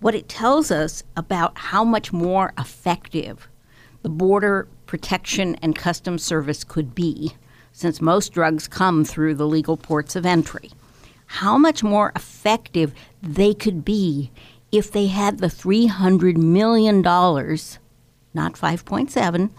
What 0.00 0.14
it 0.14 0.30
tells 0.30 0.70
us 0.70 1.02
about 1.14 1.58
how 1.58 1.84
much 1.84 2.10
more 2.10 2.54
effective 2.56 3.46
the 4.00 4.08
Border 4.08 4.66
Protection 4.86 5.56
and 5.56 5.76
Customs 5.76 6.22
Service 6.22 6.64
could 6.64 6.94
be, 6.94 7.34
since 7.72 8.00
most 8.00 8.32
drugs 8.32 8.66
come 8.66 9.04
through 9.04 9.34
the 9.34 9.46
legal 9.46 9.76
ports 9.76 10.16
of 10.16 10.24
entry. 10.24 10.70
How 11.26 11.58
much 11.58 11.82
more 11.82 12.12
effective 12.16 12.94
they 13.22 13.54
could 13.54 13.84
be 13.84 14.30
if 14.76 14.90
they 14.90 15.06
had 15.06 15.38
the 15.38 15.46
$300 15.46 16.36
million, 16.36 17.00
not 17.00 18.54
5.7, 18.54 19.50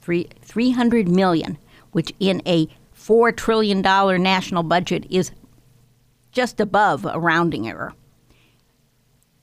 three, 0.00 0.28
300 0.42 1.08
million, 1.08 1.58
which 1.92 2.12
in 2.20 2.40
a 2.46 2.68
$4 2.96 3.36
trillion 3.36 3.80
national 3.80 4.62
budget 4.62 5.06
is 5.10 5.32
just 6.32 6.60
above 6.60 7.04
a 7.04 7.18
rounding 7.18 7.68
error, 7.68 7.92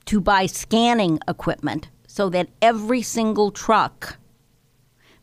to 0.06 0.20
buy 0.20 0.46
scanning 0.46 1.18
equipment 1.28 1.90
so 2.06 2.30
that 2.30 2.48
every 2.62 3.02
single 3.02 3.50
truck 3.50 4.16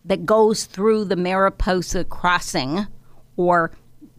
that 0.04 0.26
goes 0.26 0.66
through 0.66 1.06
the 1.06 1.16
Mariposa 1.16 2.04
crossing 2.04 2.86
or 3.38 3.72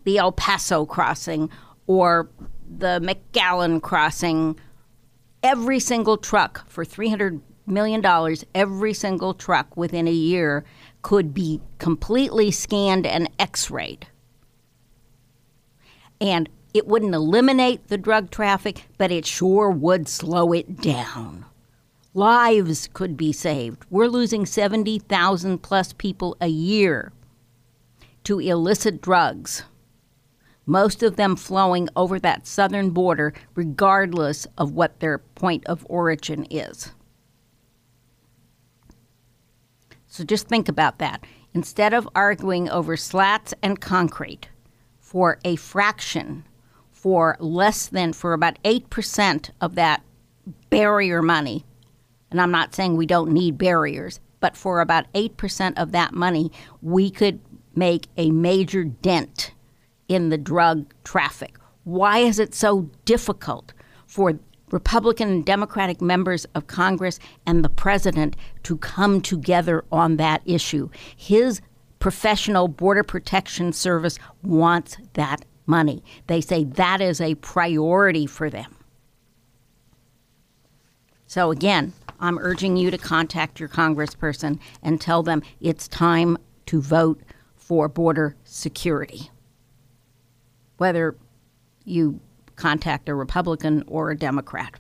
the 0.02 0.18
El 0.18 0.32
Paso 0.32 0.84
crossing 0.84 1.48
or 1.86 2.28
the 2.68 2.98
McAllen 3.00 3.80
crossing, 3.80 4.58
every 5.46 5.78
single 5.78 6.16
truck 6.16 6.68
for 6.68 6.84
$300 6.84 7.40
million, 7.66 8.04
every 8.52 8.92
single 8.92 9.32
truck 9.32 9.76
within 9.76 10.08
a 10.08 10.12
year 10.12 10.64
could 11.02 11.32
be 11.32 11.60
completely 11.78 12.50
scanned 12.50 13.06
and 13.06 13.30
x 13.38 13.70
rayed. 13.70 14.08
And 16.20 16.48
it 16.74 16.88
wouldn't 16.88 17.14
eliminate 17.14 17.86
the 17.86 17.96
drug 17.96 18.30
traffic, 18.30 18.86
but 18.98 19.12
it 19.12 19.24
sure 19.24 19.70
would 19.70 20.08
slow 20.08 20.52
it 20.52 20.80
down. 20.80 21.44
Lives 22.12 22.88
could 22.92 23.16
be 23.16 23.32
saved. 23.32 23.84
We're 23.88 24.08
losing 24.08 24.46
70,000 24.46 25.58
plus 25.62 25.92
people 25.92 26.36
a 26.40 26.48
year 26.48 27.12
to 28.24 28.40
illicit 28.40 29.00
drugs, 29.00 29.62
most 30.66 31.02
of 31.02 31.16
them 31.16 31.36
flowing 31.36 31.88
over 31.96 32.18
that 32.18 32.46
southern 32.46 32.90
border, 32.90 33.32
regardless 33.54 34.46
of 34.58 34.72
what 34.72 34.98
their 35.00 35.18
point 35.18 35.64
of 35.66 35.86
origin 35.88 36.46
is. 36.50 36.92
So 40.08 40.24
just 40.24 40.48
think 40.48 40.68
about 40.68 40.98
that. 40.98 41.24
Instead 41.54 41.94
of 41.94 42.08
arguing 42.14 42.68
over 42.68 42.96
slats 42.96 43.54
and 43.62 43.80
concrete 43.80 44.48
for 44.98 45.38
a 45.44 45.56
fraction, 45.56 46.44
for 46.90 47.36
less 47.38 47.86
than, 47.86 48.12
for 48.12 48.32
about 48.32 48.60
8% 48.62 49.50
of 49.60 49.74
that 49.76 50.02
barrier 50.70 51.22
money, 51.22 51.64
and 52.30 52.40
I'm 52.40 52.50
not 52.50 52.74
saying 52.74 52.96
we 52.96 53.06
don't 53.06 53.30
need 53.30 53.56
barriers, 53.56 54.20
but 54.40 54.56
for 54.56 54.80
about 54.80 55.10
8% 55.12 55.78
of 55.78 55.92
that 55.92 56.12
money, 56.12 56.50
we 56.82 57.10
could 57.10 57.40
make 57.74 58.08
a 58.16 58.30
major 58.30 58.84
dent 58.84 59.52
in 60.08 60.28
the 60.28 60.38
drug 60.38 60.92
traffic. 61.04 61.56
Why 61.84 62.18
is 62.18 62.38
it 62.38 62.54
so 62.54 62.90
difficult 63.04 63.72
for 64.06 64.38
Republican 64.70 65.28
and 65.28 65.46
Democratic 65.46 66.00
members 66.00 66.44
of 66.54 66.66
Congress 66.66 67.18
and 67.46 67.64
the 67.64 67.68
president 67.68 68.36
to 68.64 68.76
come 68.78 69.20
together 69.20 69.84
on 69.92 70.16
that 70.16 70.42
issue? 70.44 70.90
His 71.16 71.60
professional 71.98 72.68
Border 72.68 73.04
Protection 73.04 73.72
Service 73.72 74.18
wants 74.42 74.96
that 75.14 75.44
money. 75.66 76.02
They 76.26 76.40
say 76.40 76.64
that 76.64 77.00
is 77.00 77.20
a 77.20 77.34
priority 77.36 78.26
for 78.26 78.50
them. 78.50 78.76
So, 81.26 81.50
again, 81.50 81.92
I'm 82.20 82.38
urging 82.38 82.76
you 82.76 82.90
to 82.90 82.98
contact 82.98 83.60
your 83.60 83.68
congressperson 83.68 84.58
and 84.82 85.00
tell 85.00 85.22
them 85.22 85.42
it's 85.60 85.88
time 85.88 86.38
to 86.66 86.80
vote 86.80 87.20
for 87.56 87.88
border 87.88 88.36
security. 88.44 89.30
Whether 90.76 91.16
you 91.84 92.20
contact 92.56 93.08
a 93.08 93.14
Republican 93.14 93.84
or 93.86 94.10
a 94.10 94.16
Democrat. 94.16 94.74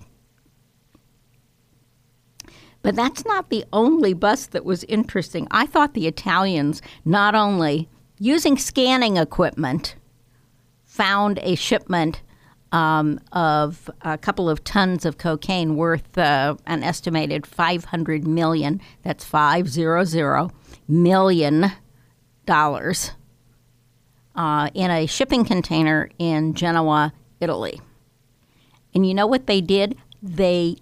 But 2.82 2.96
that's 2.96 3.24
not 3.24 3.50
the 3.50 3.64
only 3.72 4.14
bus 4.14 4.46
that 4.46 4.64
was 4.64 4.84
interesting. 4.84 5.46
I 5.50 5.66
thought 5.66 5.94
the 5.94 6.06
Italians 6.06 6.80
not 7.04 7.34
only 7.34 7.88
using 8.18 8.56
scanning 8.56 9.16
equipment 9.16 9.96
found 10.84 11.38
a 11.42 11.54
shipment 11.56 12.22
um, 12.72 13.20
of 13.32 13.90
a 14.02 14.16
couple 14.18 14.48
of 14.48 14.64
tons 14.64 15.04
of 15.04 15.18
cocaine 15.18 15.76
worth 15.76 16.16
uh, 16.16 16.56
an 16.66 16.82
estimated 16.82 17.46
500 17.46 18.26
million, 18.26 18.80
that's 19.02 19.24
500 19.24 20.52
million 20.88 21.72
dollars 22.44 23.10
uh, 24.36 24.70
in 24.74 24.90
a 24.90 25.06
shipping 25.06 25.44
container 25.44 26.10
in 26.18 26.54
Genoa, 26.54 27.12
Italy. 27.40 27.80
And 28.94 29.06
you 29.06 29.14
know 29.14 29.26
what 29.26 29.46
they 29.46 29.60
did? 29.60 29.96
They 30.22 30.76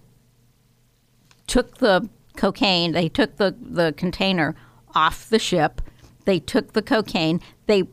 took 1.47 1.79
the 1.79 2.09
cocaine, 2.37 2.93
they 2.93 3.09
took 3.09 3.37
the, 3.37 3.55
the 3.61 3.95
container 3.97 4.55
off 4.95 5.29
the 5.29 5.39
ship, 5.39 5.81
they 6.25 6.39
took 6.39 6.73
the 6.73 6.83
cocaine, 6.83 7.41
they 7.67 7.85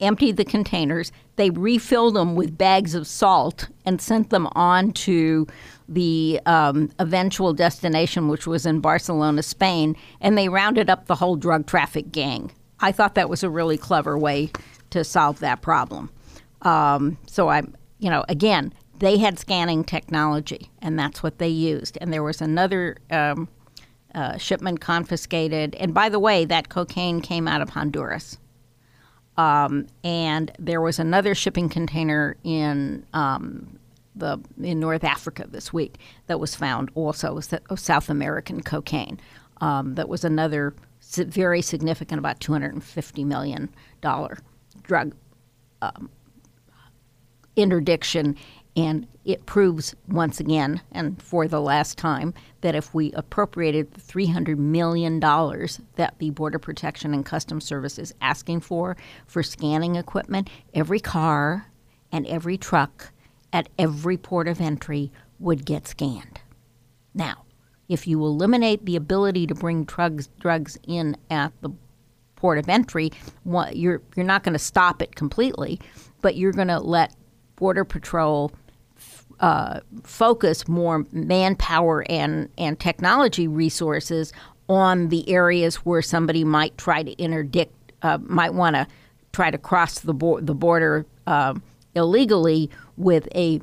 emptied 0.00 0.36
the 0.36 0.44
containers, 0.44 1.12
they 1.36 1.50
refilled 1.50 2.14
them 2.14 2.34
with 2.34 2.58
bags 2.58 2.94
of 2.94 3.06
salt 3.06 3.68
and 3.84 4.00
sent 4.00 4.30
them 4.30 4.48
on 4.52 4.92
to 4.92 5.46
the 5.88 6.40
um, 6.46 6.90
eventual 6.98 7.52
destination, 7.52 8.28
which 8.28 8.46
was 8.46 8.66
in 8.66 8.80
Barcelona, 8.80 9.42
Spain, 9.42 9.96
and 10.20 10.36
they 10.36 10.48
rounded 10.48 10.90
up 10.90 11.06
the 11.06 11.14
whole 11.14 11.36
drug 11.36 11.66
traffic 11.66 12.10
gang. 12.10 12.50
I 12.80 12.92
thought 12.92 13.14
that 13.14 13.30
was 13.30 13.42
a 13.42 13.50
really 13.50 13.78
clever 13.78 14.18
way 14.18 14.50
to 14.96 15.04
solve 15.04 15.38
that 15.40 15.62
problem. 15.62 16.10
Um, 16.62 17.18
so 17.26 17.48
I'm, 17.48 17.74
you 17.98 18.10
know, 18.10 18.24
again, 18.28 18.72
they 18.98 19.18
had 19.18 19.38
scanning 19.38 19.84
technology, 19.84 20.70
and 20.80 20.98
that's 20.98 21.22
what 21.22 21.38
they 21.38 21.48
used. 21.48 21.98
And 22.00 22.12
there 22.12 22.22
was 22.22 22.40
another 22.40 22.96
um, 23.10 23.48
uh, 24.14 24.38
shipment 24.38 24.80
confiscated. 24.80 25.74
And 25.74 25.92
by 25.92 26.08
the 26.08 26.18
way, 26.18 26.46
that 26.46 26.68
cocaine 26.68 27.20
came 27.20 27.46
out 27.46 27.60
of 27.60 27.70
Honduras. 27.70 28.38
Um, 29.36 29.86
and 30.02 30.50
there 30.58 30.80
was 30.80 30.98
another 30.98 31.34
shipping 31.34 31.68
container 31.68 32.36
in 32.42 33.04
um, 33.12 33.78
the 34.14 34.38
in 34.62 34.80
North 34.80 35.04
Africa 35.04 35.44
this 35.46 35.74
week 35.74 35.96
that 36.26 36.40
was 36.40 36.54
found 36.54 36.90
also 36.94 37.34
was 37.34 37.52
South 37.74 38.08
American 38.08 38.62
cocaine. 38.62 39.20
Um, 39.60 39.94
that 39.96 40.08
was 40.08 40.24
another 40.24 40.74
very 41.16 41.60
significant, 41.60 42.18
about 42.18 42.40
two 42.40 42.52
hundred 42.52 42.72
and 42.72 42.82
fifty 42.82 43.24
million 43.24 43.68
dollar 44.00 44.38
drug 44.86 45.14
um, 45.82 46.10
interdiction, 47.56 48.36
and 48.76 49.06
it 49.24 49.44
proves 49.46 49.94
once 50.08 50.38
again 50.38 50.80
and 50.92 51.20
for 51.20 51.48
the 51.48 51.60
last 51.60 51.98
time 51.98 52.32
that 52.60 52.74
if 52.74 52.94
we 52.94 53.10
appropriated 53.12 53.92
the 53.92 54.00
$300 54.00 54.58
million 54.58 55.18
that 55.20 56.14
the 56.18 56.30
Border 56.30 56.58
Protection 56.58 57.14
and 57.14 57.24
Customs 57.24 57.64
Service 57.64 57.98
is 57.98 58.14
asking 58.20 58.60
for 58.60 58.96
for 59.26 59.42
scanning 59.42 59.96
equipment, 59.96 60.48
every 60.74 61.00
car 61.00 61.66
and 62.12 62.26
every 62.26 62.56
truck 62.56 63.12
at 63.52 63.68
every 63.78 64.16
port 64.16 64.46
of 64.46 64.60
entry 64.60 65.10
would 65.38 65.64
get 65.64 65.88
scanned. 65.88 66.40
Now, 67.14 67.44
if 67.88 68.06
you 68.06 68.22
eliminate 68.22 68.84
the 68.84 68.96
ability 68.96 69.46
to 69.46 69.54
bring 69.54 69.84
drugs 69.84 70.28
drugs 70.38 70.78
in 70.86 71.16
at 71.30 71.52
the 71.62 71.70
port 72.46 72.58
of 72.58 72.68
entry, 72.68 73.10
you're 73.72 74.00
you're 74.14 74.24
not 74.24 74.44
going 74.44 74.52
to 74.52 74.58
stop 74.60 75.02
it 75.02 75.16
completely, 75.16 75.80
but 76.20 76.36
you're 76.36 76.52
going 76.52 76.68
to 76.68 76.78
let 76.78 77.12
Border 77.56 77.84
Patrol 77.84 78.52
uh, 79.40 79.80
focus 80.04 80.68
more 80.68 81.04
manpower 81.10 82.04
and 82.08 82.48
and 82.56 82.78
technology 82.78 83.48
resources 83.48 84.32
on 84.68 85.08
the 85.08 85.28
areas 85.28 85.74
where 85.78 86.00
somebody 86.00 86.44
might 86.44 86.78
try 86.78 87.02
to 87.02 87.10
interdict, 87.20 87.74
uh, 88.02 88.18
might 88.22 88.54
want 88.54 88.76
to 88.76 88.86
try 89.32 89.50
to 89.50 89.58
cross 89.58 89.98
the 89.98 90.14
bo- 90.14 90.40
the 90.40 90.54
border 90.54 91.04
um 91.26 91.60
illegally 91.96 92.70
with 92.96 93.26
a 93.34 93.60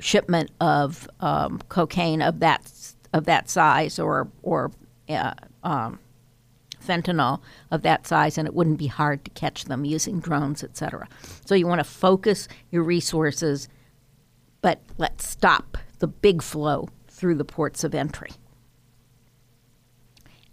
shipment 0.00 0.50
of 0.60 1.08
um, 1.20 1.60
cocaine 1.68 2.22
of 2.22 2.40
that 2.40 2.72
of 3.12 3.26
that 3.26 3.48
size 3.48 4.00
or 4.00 4.26
or 4.42 4.72
uh, 5.08 5.34
um, 5.62 6.00
fentanyl 6.86 7.40
of 7.70 7.82
that 7.82 8.06
size, 8.06 8.38
and 8.38 8.46
it 8.46 8.54
wouldn't 8.54 8.78
be 8.78 8.86
hard 8.86 9.24
to 9.24 9.30
catch 9.32 9.64
them 9.64 9.84
using 9.84 10.20
drones, 10.20 10.62
et 10.62 10.76
cetera. 10.76 11.08
So 11.44 11.54
you 11.54 11.66
want 11.66 11.80
to 11.80 11.84
focus 11.84 12.48
your 12.70 12.82
resources, 12.82 13.68
but 14.62 14.80
let's 14.98 15.28
stop 15.28 15.78
the 15.98 16.06
big 16.06 16.42
flow 16.42 16.88
through 17.08 17.36
the 17.36 17.44
ports 17.44 17.84
of 17.84 17.94
entry. 17.94 18.30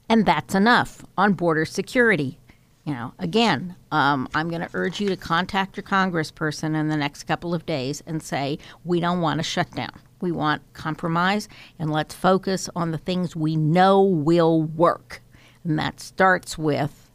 And 0.09 0.25
that's 0.25 0.55
enough 0.55 1.03
on 1.17 1.33
border 1.33 1.65
security. 1.65 2.37
You 2.85 2.93
know, 2.93 3.13
again, 3.17 3.77
um, 3.91 4.27
I'm 4.35 4.49
going 4.49 4.61
to 4.61 4.69
urge 4.73 4.99
you 4.99 5.07
to 5.07 5.15
contact 5.15 5.77
your 5.77 5.85
congressperson 5.85 6.75
in 6.75 6.89
the 6.89 6.97
next 6.97 7.23
couple 7.23 7.53
of 7.53 7.65
days 7.65 8.03
and 8.05 8.21
say, 8.21 8.59
we 8.83 8.99
don't 8.99 9.21
want 9.21 9.39
a 9.39 9.43
shutdown. 9.43 9.97
We 10.19 10.33
want 10.33 10.61
compromise, 10.73 11.47
and 11.79 11.89
let's 11.91 12.13
focus 12.13 12.69
on 12.75 12.91
the 12.91 12.97
things 12.97 13.35
we 13.35 13.55
know 13.55 14.01
will 14.01 14.63
work. 14.63 15.21
And 15.63 15.79
that 15.79 15.99
starts 15.99 16.57
with 16.57 17.11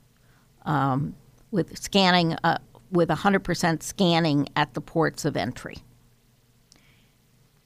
um, 0.65 1.15
with 1.51 1.79
scanning, 1.79 2.37
uh, 2.45 2.59
with 2.91 3.09
100% 3.09 3.83
scanning 3.83 4.49
at 4.55 4.75
the 4.75 4.81
ports 4.81 5.25
of 5.25 5.37
entry. 5.37 5.79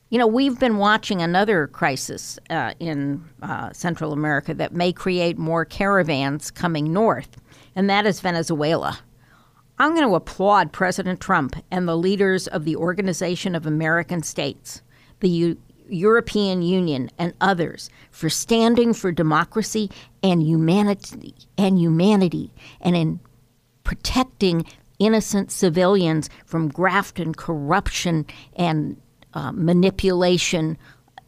You 0.09 0.19
know, 0.19 0.27
we've 0.27 0.59
been 0.59 0.77
watching 0.77 1.23
another 1.23 1.67
crisis 1.69 2.39
uh, 2.51 2.75
in 2.79 3.25
uh, 3.41 3.73
Central 3.73 4.13
America 4.13 4.53
that 4.55 4.75
may 4.75 4.93
create 4.93 5.39
more 5.39 5.65
caravans 5.65 6.51
coming 6.51 6.93
north, 6.93 7.39
and 7.75 7.89
that 7.89 8.07
is 8.07 8.21
Venezuela. 8.21 9.01
I'm 9.79 9.95
going 9.95 10.07
to 10.07 10.15
applaud 10.15 10.71
President 10.71 11.19
Trump 11.19 11.57
and 11.71 11.89
the 11.89 11.97
leaders 11.97 12.47
of 12.47 12.65
the 12.65 12.77
Organization 12.77 13.55
of 13.55 13.67
American 13.67 14.23
States, 14.23 14.83
the 15.21 15.31
U- 15.31 15.59
European 15.93 16.63
Union, 16.63 17.11
and 17.19 17.35
others 17.41 17.91
for 18.11 18.31
standing 18.31 18.95
for 18.95 19.13
democracy 19.13 19.91
and 20.23 20.43
humanity 20.43 21.35
and 21.59 21.79
humanity 21.79 22.53
and 22.81 22.97
in 22.97 23.21
protecting 23.85 24.65
innocent 24.99 25.51
civilians 25.51 26.31
from 26.47 26.69
graft 26.69 27.19
and 27.19 27.37
corruption 27.37 28.25
and 28.57 29.01
uh, 29.35 29.53
manipulation 29.53 30.79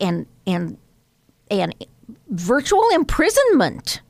and 0.00 0.26
and 0.46 0.78
and 1.50 1.74
virtual 2.28 2.88
imprisonment. 2.94 4.00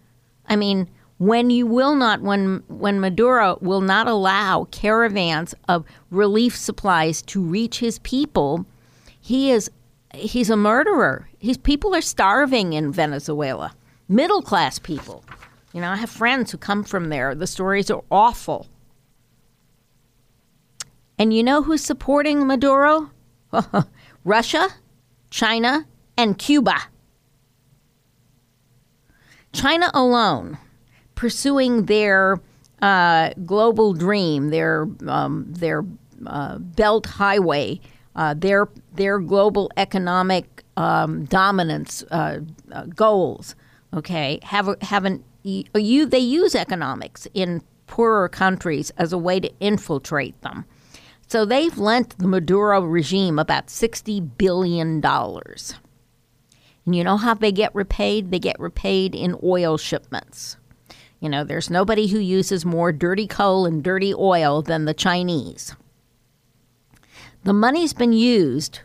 I 0.47 0.57
mean, 0.57 0.88
when 1.19 1.51
you 1.51 1.67
will 1.67 1.95
not, 1.95 2.21
when 2.21 2.62
when 2.69 3.01
Maduro 3.01 3.59
will 3.61 3.81
not 3.81 4.07
allow 4.07 4.64
caravans 4.71 5.55
of 5.69 5.85
relief 6.11 6.57
supplies 6.57 7.23
to 7.23 7.40
reach 7.40 7.79
his 7.79 7.99
people, 8.01 8.67
he 9.21 9.51
is 9.51 9.71
he's 10.14 10.50
a 10.50 10.57
murderer. 10.57 11.29
His 11.38 11.57
people 11.57 11.94
are 11.94 12.00
starving 12.00 12.72
in 12.72 12.92
Venezuela, 12.92 13.74
middle 14.09 14.42
class 14.42 14.79
people. 14.79 15.24
You 15.72 15.81
know, 15.81 15.90
I 15.90 15.96
have 15.96 16.11
friends 16.11 16.53
who 16.53 16.59
come 16.59 16.85
from 16.85 17.09
there. 17.09 17.35
The 17.35 17.46
stories 17.46 17.90
are 17.90 18.03
awful. 18.11 18.68
And 21.18 21.33
you 21.33 21.42
know 21.42 21.62
who's 21.62 21.83
supporting 21.83 22.46
Maduro? 22.46 23.11
Russia, 24.24 24.68
China, 25.31 25.87
and 26.16 26.38
Cuba. 26.38 26.77
China 29.53 29.90
alone, 29.94 30.59
pursuing 31.14 31.87
their 31.87 32.40
uh, 32.83 33.31
global 33.46 33.94
dream, 33.94 34.50
their 34.50 34.88
um, 35.07 35.46
their 35.48 35.85
uh, 36.27 36.59
Belt 36.59 37.07
Highway, 37.07 37.81
uh, 38.16 38.35
their 38.35 38.68
their 38.95 39.19
global 39.19 39.71
economic 39.77 40.65
um, 40.77 41.25
dominance 41.27 42.03
uh, 42.11 42.41
uh, 42.73 42.87
goals. 42.87 43.55
Okay, 43.93 44.41
have 44.43 44.75
haven't 44.83 45.25
you? 45.43 46.07
They 46.07 46.19
use 46.19 46.55
economics 46.55 47.29
in 47.35 47.63
poorer 47.87 48.29
countries 48.29 48.93
as 48.97 49.13
a 49.13 49.19
way 49.19 49.41
to 49.41 49.53
infiltrate 49.61 50.41
them. 50.43 50.65
So 51.27 51.45
they've 51.45 51.79
lent 51.79 52.19
the 52.19 52.29
Maduro 52.29 52.81
regime 52.81 53.39
about 53.39 53.71
sixty 53.71 54.21
billion 54.21 55.01
dollars. 55.01 55.75
And 56.87 56.95
you 56.95 57.03
know 57.03 57.17
how 57.17 57.35
they 57.35 57.53
get 57.53 57.75
repaid? 57.75 58.31
They 58.31 58.39
get 58.39 58.61
repaid 58.61 59.15
in 59.15 59.39
oil 59.43 59.79
shipments. 59.79 60.57
You 61.21 61.31
know, 61.31 61.43
there's 61.43 61.71
nobody 61.71 62.09
who 62.09 62.19
uses 62.19 62.67
more 62.67 62.93
dirty 62.93 63.27
coal 63.27 63.65
and 63.65 63.83
dirty 63.83 64.13
oil 64.13 64.61
than 64.61 64.85
the 64.85 64.93
Chinese. 64.93 65.75
The 67.45 67.55
money's 67.55 67.95
been 67.95 68.13
used, 68.13 68.81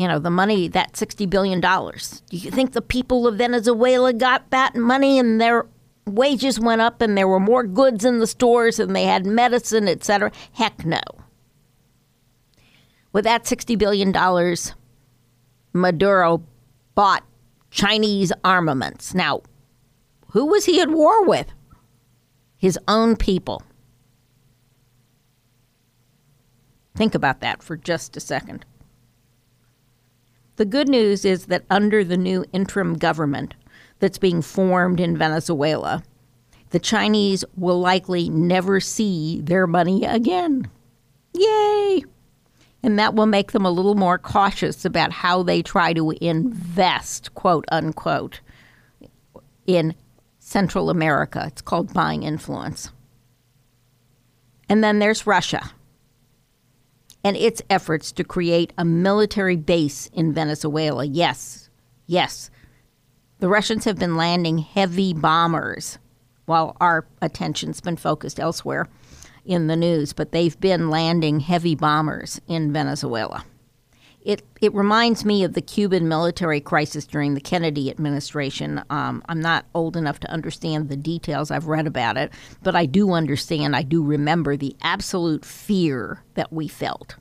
you 0.00 0.08
know, 0.08 0.18
the 0.18 0.30
money, 0.30 0.66
that 0.66 0.94
$60 0.94 1.28
billion. 1.28 1.60
Do 1.60 2.36
you 2.36 2.50
think 2.50 2.72
the 2.72 2.80
people 2.80 3.26
of 3.26 3.36
Venezuela 3.36 4.14
got 4.14 4.48
that 4.48 4.74
money 4.74 5.18
and 5.18 5.38
their 5.38 5.66
wages 6.06 6.58
went 6.58 6.80
up 6.80 7.02
and 7.02 7.18
there 7.18 7.28
were 7.28 7.38
more 7.38 7.64
goods 7.64 8.06
in 8.06 8.18
the 8.18 8.26
stores 8.26 8.80
and 8.80 8.96
they 8.96 9.04
had 9.04 9.26
medicine, 9.26 9.86
et 9.86 10.02
cetera? 10.02 10.32
Heck 10.54 10.86
no. 10.86 11.02
With 13.12 13.24
that 13.24 13.44
$60 13.44 13.76
billion, 13.76 14.10
Maduro 15.74 16.44
bought 16.94 17.22
Chinese 17.70 18.32
armaments. 18.42 19.14
Now, 19.14 19.42
who 20.30 20.46
was 20.46 20.64
he 20.64 20.80
at 20.80 20.88
war 20.88 21.26
with? 21.26 21.52
His 22.56 22.78
own 22.88 23.16
people. 23.16 23.62
Think 26.96 27.14
about 27.14 27.40
that 27.40 27.62
for 27.62 27.76
just 27.76 28.16
a 28.16 28.20
second. 28.20 28.64
The 30.60 30.66
good 30.66 30.90
news 30.90 31.24
is 31.24 31.46
that 31.46 31.64
under 31.70 32.04
the 32.04 32.18
new 32.18 32.44
interim 32.52 32.98
government 32.98 33.54
that's 33.98 34.18
being 34.18 34.42
formed 34.42 35.00
in 35.00 35.16
Venezuela, 35.16 36.02
the 36.68 36.78
Chinese 36.78 37.46
will 37.56 37.80
likely 37.80 38.28
never 38.28 38.78
see 38.78 39.40
their 39.40 39.66
money 39.66 40.04
again. 40.04 40.70
Yay! 41.32 42.04
And 42.82 42.98
that 42.98 43.14
will 43.14 43.24
make 43.24 43.52
them 43.52 43.64
a 43.64 43.70
little 43.70 43.94
more 43.94 44.18
cautious 44.18 44.84
about 44.84 45.12
how 45.12 45.42
they 45.42 45.62
try 45.62 45.94
to 45.94 46.10
invest, 46.20 47.34
quote 47.34 47.64
unquote, 47.72 48.42
in 49.66 49.94
Central 50.40 50.90
America. 50.90 51.44
It's 51.46 51.62
called 51.62 51.94
buying 51.94 52.22
influence. 52.22 52.90
And 54.68 54.84
then 54.84 54.98
there's 54.98 55.26
Russia 55.26 55.70
and 57.22 57.36
its 57.36 57.62
efforts 57.68 58.12
to 58.12 58.24
create 58.24 58.72
a 58.78 58.84
military 58.84 59.56
base 59.56 60.08
in 60.12 60.32
Venezuela. 60.32 61.04
Yes, 61.04 61.68
yes. 62.06 62.50
The 63.38 63.48
Russians 63.48 63.84
have 63.84 63.98
been 63.98 64.16
landing 64.16 64.58
heavy 64.58 65.14
bombers 65.14 65.98
while 66.46 66.76
our 66.80 67.06
attention's 67.22 67.80
been 67.80 67.96
focused 67.96 68.40
elsewhere 68.40 68.88
in 69.44 69.66
the 69.66 69.76
news, 69.76 70.12
but 70.12 70.32
they've 70.32 70.58
been 70.60 70.90
landing 70.90 71.40
heavy 71.40 71.74
bombers 71.74 72.40
in 72.46 72.72
Venezuela. 72.72 73.44
It 74.22 74.42
it 74.60 74.74
reminds 74.74 75.24
me 75.24 75.44
of 75.44 75.54
the 75.54 75.62
Cuban 75.62 76.06
military 76.06 76.60
crisis 76.60 77.06
during 77.06 77.34
the 77.34 77.40
Kennedy 77.40 77.90
administration. 77.90 78.82
Um, 78.90 79.22
I'm 79.28 79.40
not 79.40 79.64
old 79.74 79.96
enough 79.96 80.20
to 80.20 80.30
understand 80.30 80.88
the 80.88 80.96
details. 80.96 81.50
I've 81.50 81.66
read 81.66 81.86
about 81.86 82.18
it, 82.18 82.30
but 82.62 82.76
I 82.76 82.84
do 82.84 83.12
understand. 83.12 83.74
I 83.74 83.82
do 83.82 84.02
remember 84.02 84.56
the 84.56 84.76
absolute 84.82 85.44
fear 85.44 86.22
that 86.34 86.52
we 86.52 86.68
felt 86.68 87.16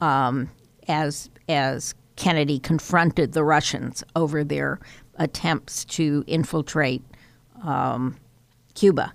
um, 0.00 0.48
as 0.86 1.28
as 1.48 1.94
Kennedy 2.16 2.60
confronted 2.60 3.32
the 3.32 3.42
Russians 3.42 4.04
over 4.14 4.44
their 4.44 4.78
attempts 5.16 5.84
to 5.86 6.22
infiltrate 6.26 7.02
um, 7.64 8.16
Cuba. 8.74 9.12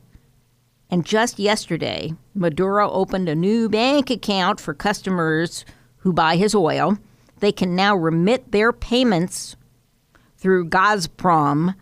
And 0.90 1.06
just 1.06 1.38
yesterday, 1.38 2.14
Maduro 2.34 2.90
opened 2.90 3.28
a 3.28 3.36
new 3.36 3.68
bank 3.70 4.10
account 4.10 4.60
for 4.60 4.74
customers 4.74 5.66
who 5.98 6.14
buy 6.14 6.36
his 6.36 6.56
oil. 6.56 6.98
They 7.40 7.52
can 7.52 7.76
now 7.76 7.96
remit 7.96 8.52
their 8.52 8.72
payments 8.72 9.56
through 10.38 10.70
Gazprom, 10.70 11.76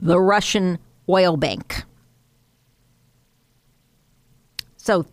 the 0.00 0.20
Russian 0.20 0.78
oil 1.08 1.36
bank. 1.36 1.84
So 4.76 5.06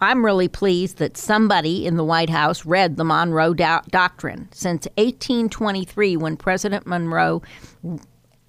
I'm 0.00 0.24
really 0.24 0.48
pleased 0.48 0.98
that 0.98 1.16
somebody 1.16 1.86
in 1.86 1.96
the 1.96 2.04
White 2.04 2.30
House 2.30 2.66
read 2.66 2.96
the 2.96 3.04
Monroe 3.04 3.54
Do- 3.54 3.88
Doctrine. 3.88 4.48
Since 4.52 4.88
1823, 4.96 6.16
when 6.16 6.36
President 6.36 6.86
Monroe 6.86 7.40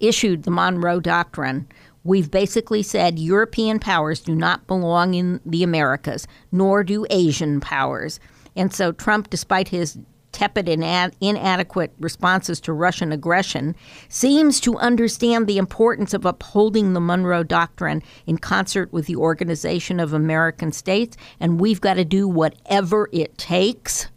issued 0.00 0.42
the 0.42 0.50
Monroe 0.50 0.98
Doctrine, 0.98 1.68
we've 2.04 2.30
basically 2.30 2.82
said 2.82 3.18
European 3.18 3.78
powers 3.78 4.20
do 4.20 4.34
not 4.34 4.66
belong 4.66 5.14
in 5.14 5.40
the 5.44 5.62
Americas, 5.62 6.26
nor 6.52 6.84
do 6.84 7.06
Asian 7.10 7.60
powers. 7.60 8.20
And 8.54 8.72
so 8.72 8.92
Trump, 8.92 9.30
despite 9.30 9.68
his 9.68 9.98
tepid 10.30 10.68
and 10.68 10.84
ad- 10.84 11.16
inadequate 11.20 11.94
responses 11.98 12.60
to 12.60 12.72
Russian 12.72 13.12
aggression, 13.12 13.74
seems 14.08 14.60
to 14.60 14.76
understand 14.78 15.46
the 15.46 15.58
importance 15.58 16.12
of 16.12 16.26
upholding 16.26 16.92
the 16.92 17.00
Monroe 17.00 17.44
Doctrine 17.44 18.02
in 18.26 18.38
concert 18.38 18.92
with 18.92 19.06
the 19.06 19.16
Organization 19.16 20.00
of 20.00 20.12
American 20.12 20.72
States, 20.72 21.16
and 21.40 21.60
we've 21.60 21.80
got 21.80 21.94
to 21.94 22.04
do 22.04 22.28
whatever 22.28 23.08
it 23.12 23.38
takes 23.38 24.08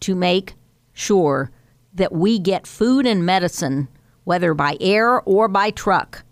to 0.00 0.14
make 0.14 0.54
sure 0.92 1.50
that 1.94 2.12
we 2.12 2.38
get 2.38 2.66
food 2.66 3.06
and 3.06 3.24
medicine, 3.24 3.88
whether 4.24 4.52
by 4.52 4.76
air 4.80 5.22
or 5.22 5.48
by 5.48 5.70
truck, 5.70 6.24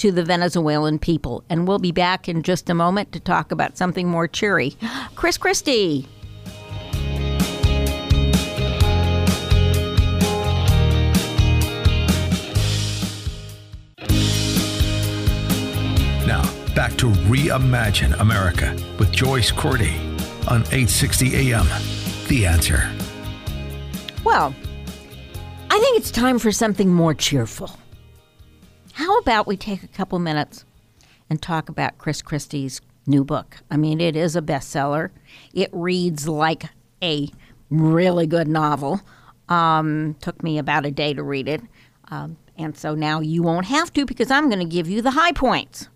to 0.00 0.10
the 0.10 0.24
Venezuelan 0.24 0.98
people. 0.98 1.44
And 1.50 1.68
we'll 1.68 1.78
be 1.78 1.92
back 1.92 2.26
in 2.26 2.42
just 2.42 2.70
a 2.70 2.74
moment 2.74 3.12
to 3.12 3.20
talk 3.20 3.52
about 3.52 3.76
something 3.76 4.08
more 4.08 4.26
cheery. 4.26 4.74
Chris 5.14 5.36
Christie. 5.36 6.08
Now, 16.26 16.42
back 16.74 16.96
to 16.96 17.06
Reimagine 17.28 18.18
America 18.20 18.74
with 18.98 19.12
Joyce 19.12 19.50
Cordy 19.50 19.96
on 20.48 20.62
860 20.62 21.52
AM. 21.52 21.66
The 22.28 22.46
answer. 22.46 22.90
Well, 24.24 24.54
I 25.68 25.78
think 25.78 25.98
it's 25.98 26.10
time 26.10 26.38
for 26.38 26.52
something 26.52 26.90
more 26.90 27.12
cheerful. 27.12 27.79
How 29.00 29.16
about 29.16 29.46
we 29.46 29.56
take 29.56 29.82
a 29.82 29.88
couple 29.88 30.18
minutes 30.18 30.66
and 31.30 31.40
talk 31.40 31.70
about 31.70 31.96
Chris 31.96 32.20
Christie's 32.20 32.82
new 33.06 33.24
book? 33.24 33.56
I 33.70 33.78
mean, 33.78 33.98
it 33.98 34.14
is 34.14 34.36
a 34.36 34.42
bestseller. 34.42 35.08
It 35.54 35.70
reads 35.72 36.28
like 36.28 36.64
a 37.02 37.30
really 37.70 38.26
good 38.26 38.46
novel. 38.46 39.00
Um, 39.48 40.16
took 40.20 40.42
me 40.42 40.58
about 40.58 40.84
a 40.84 40.90
day 40.90 41.14
to 41.14 41.22
read 41.22 41.48
it. 41.48 41.62
Um, 42.10 42.36
and 42.58 42.76
so 42.76 42.94
now 42.94 43.20
you 43.20 43.42
won't 43.42 43.64
have 43.64 43.90
to 43.94 44.04
because 44.04 44.30
I'm 44.30 44.50
going 44.50 44.58
to 44.58 44.66
give 44.66 44.86
you 44.86 45.00
the 45.00 45.12
high 45.12 45.32
points. 45.32 45.88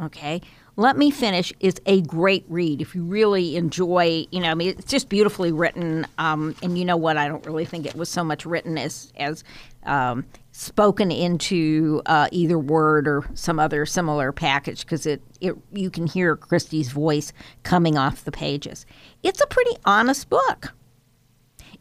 Okay. 0.00 0.40
Let 0.74 0.96
Me 0.96 1.12
Finish 1.12 1.52
is 1.60 1.76
a 1.86 2.00
great 2.02 2.44
read 2.48 2.80
if 2.80 2.92
you 2.92 3.04
really 3.04 3.54
enjoy, 3.54 4.26
you 4.32 4.40
know, 4.40 4.50
I 4.50 4.54
mean, 4.54 4.70
it's 4.70 4.90
just 4.90 5.08
beautifully 5.08 5.52
written. 5.52 6.08
Um, 6.18 6.56
and 6.60 6.76
you 6.76 6.84
know 6.84 6.96
what? 6.96 7.16
I 7.16 7.28
don't 7.28 7.46
really 7.46 7.66
think 7.66 7.86
it 7.86 7.94
was 7.94 8.08
so 8.08 8.24
much 8.24 8.44
written 8.44 8.76
as, 8.76 9.12
as 9.16 9.44
um, 9.84 10.24
spoken 10.58 11.12
into 11.12 12.02
uh, 12.06 12.26
either 12.32 12.58
word 12.58 13.06
or 13.06 13.24
some 13.32 13.60
other 13.60 13.86
similar 13.86 14.32
package 14.32 14.84
because 14.84 15.06
it, 15.06 15.22
it 15.40 15.54
you 15.72 15.88
can 15.88 16.04
hear 16.04 16.34
Christie's 16.34 16.90
voice 16.90 17.32
coming 17.62 17.96
off 17.96 18.24
the 18.24 18.32
pages. 18.32 18.84
It's 19.22 19.40
a 19.40 19.46
pretty 19.46 19.76
honest 19.84 20.28
book. 20.28 20.74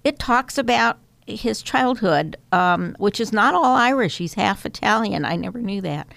It 0.03 0.19
talks 0.19 0.59
about 0.59 0.99
his 1.25 1.63
childhood, 1.63 2.37
um, 2.51 2.95
which 2.99 3.19
is 3.19 3.33
not 3.33 3.55
all 3.55 3.75
Irish. 3.75 4.17
He's 4.17 4.35
half 4.35 4.63
Italian. 4.63 5.25
I 5.25 5.37
never 5.37 5.59
knew 5.59 5.81
that. 5.81 6.07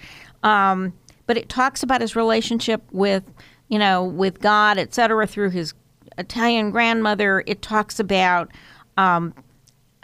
Um, 0.43 0.93
but 1.25 1.37
it 1.37 1.49
talks 1.49 1.81
about 1.81 2.01
his 2.01 2.15
relationship 2.15 2.83
with, 2.91 3.23
you 3.69 3.79
know, 3.79 4.03
with 4.03 4.39
God, 4.39 4.77
etc., 4.77 5.25
through 5.25 5.49
his 5.49 5.73
Italian 6.19 6.69
grandmother. 6.69 7.43
It 7.47 7.63
talks 7.63 7.99
about 7.99 8.51
um, 8.97 9.33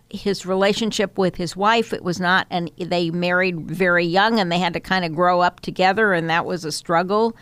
his 0.10 0.46
relationship 0.46 1.18
with 1.18 1.36
his 1.36 1.56
wife. 1.56 1.94
It 1.94 2.04
was 2.04 2.20
not, 2.20 2.48
and 2.50 2.72
they 2.78 3.10
married 3.10 3.70
very 3.70 4.06
young, 4.06 4.40
and 4.40 4.52
they 4.52 4.60
had 4.60 4.74
to 4.74 4.80
kind 4.80 5.06
of 5.06 5.14
grow 5.14 5.42
up 5.42 5.60
together, 5.60 6.14
and 6.14 6.30
that 6.30 6.46
was 6.46 6.66
a 6.66 6.72
struggle. 6.72 7.36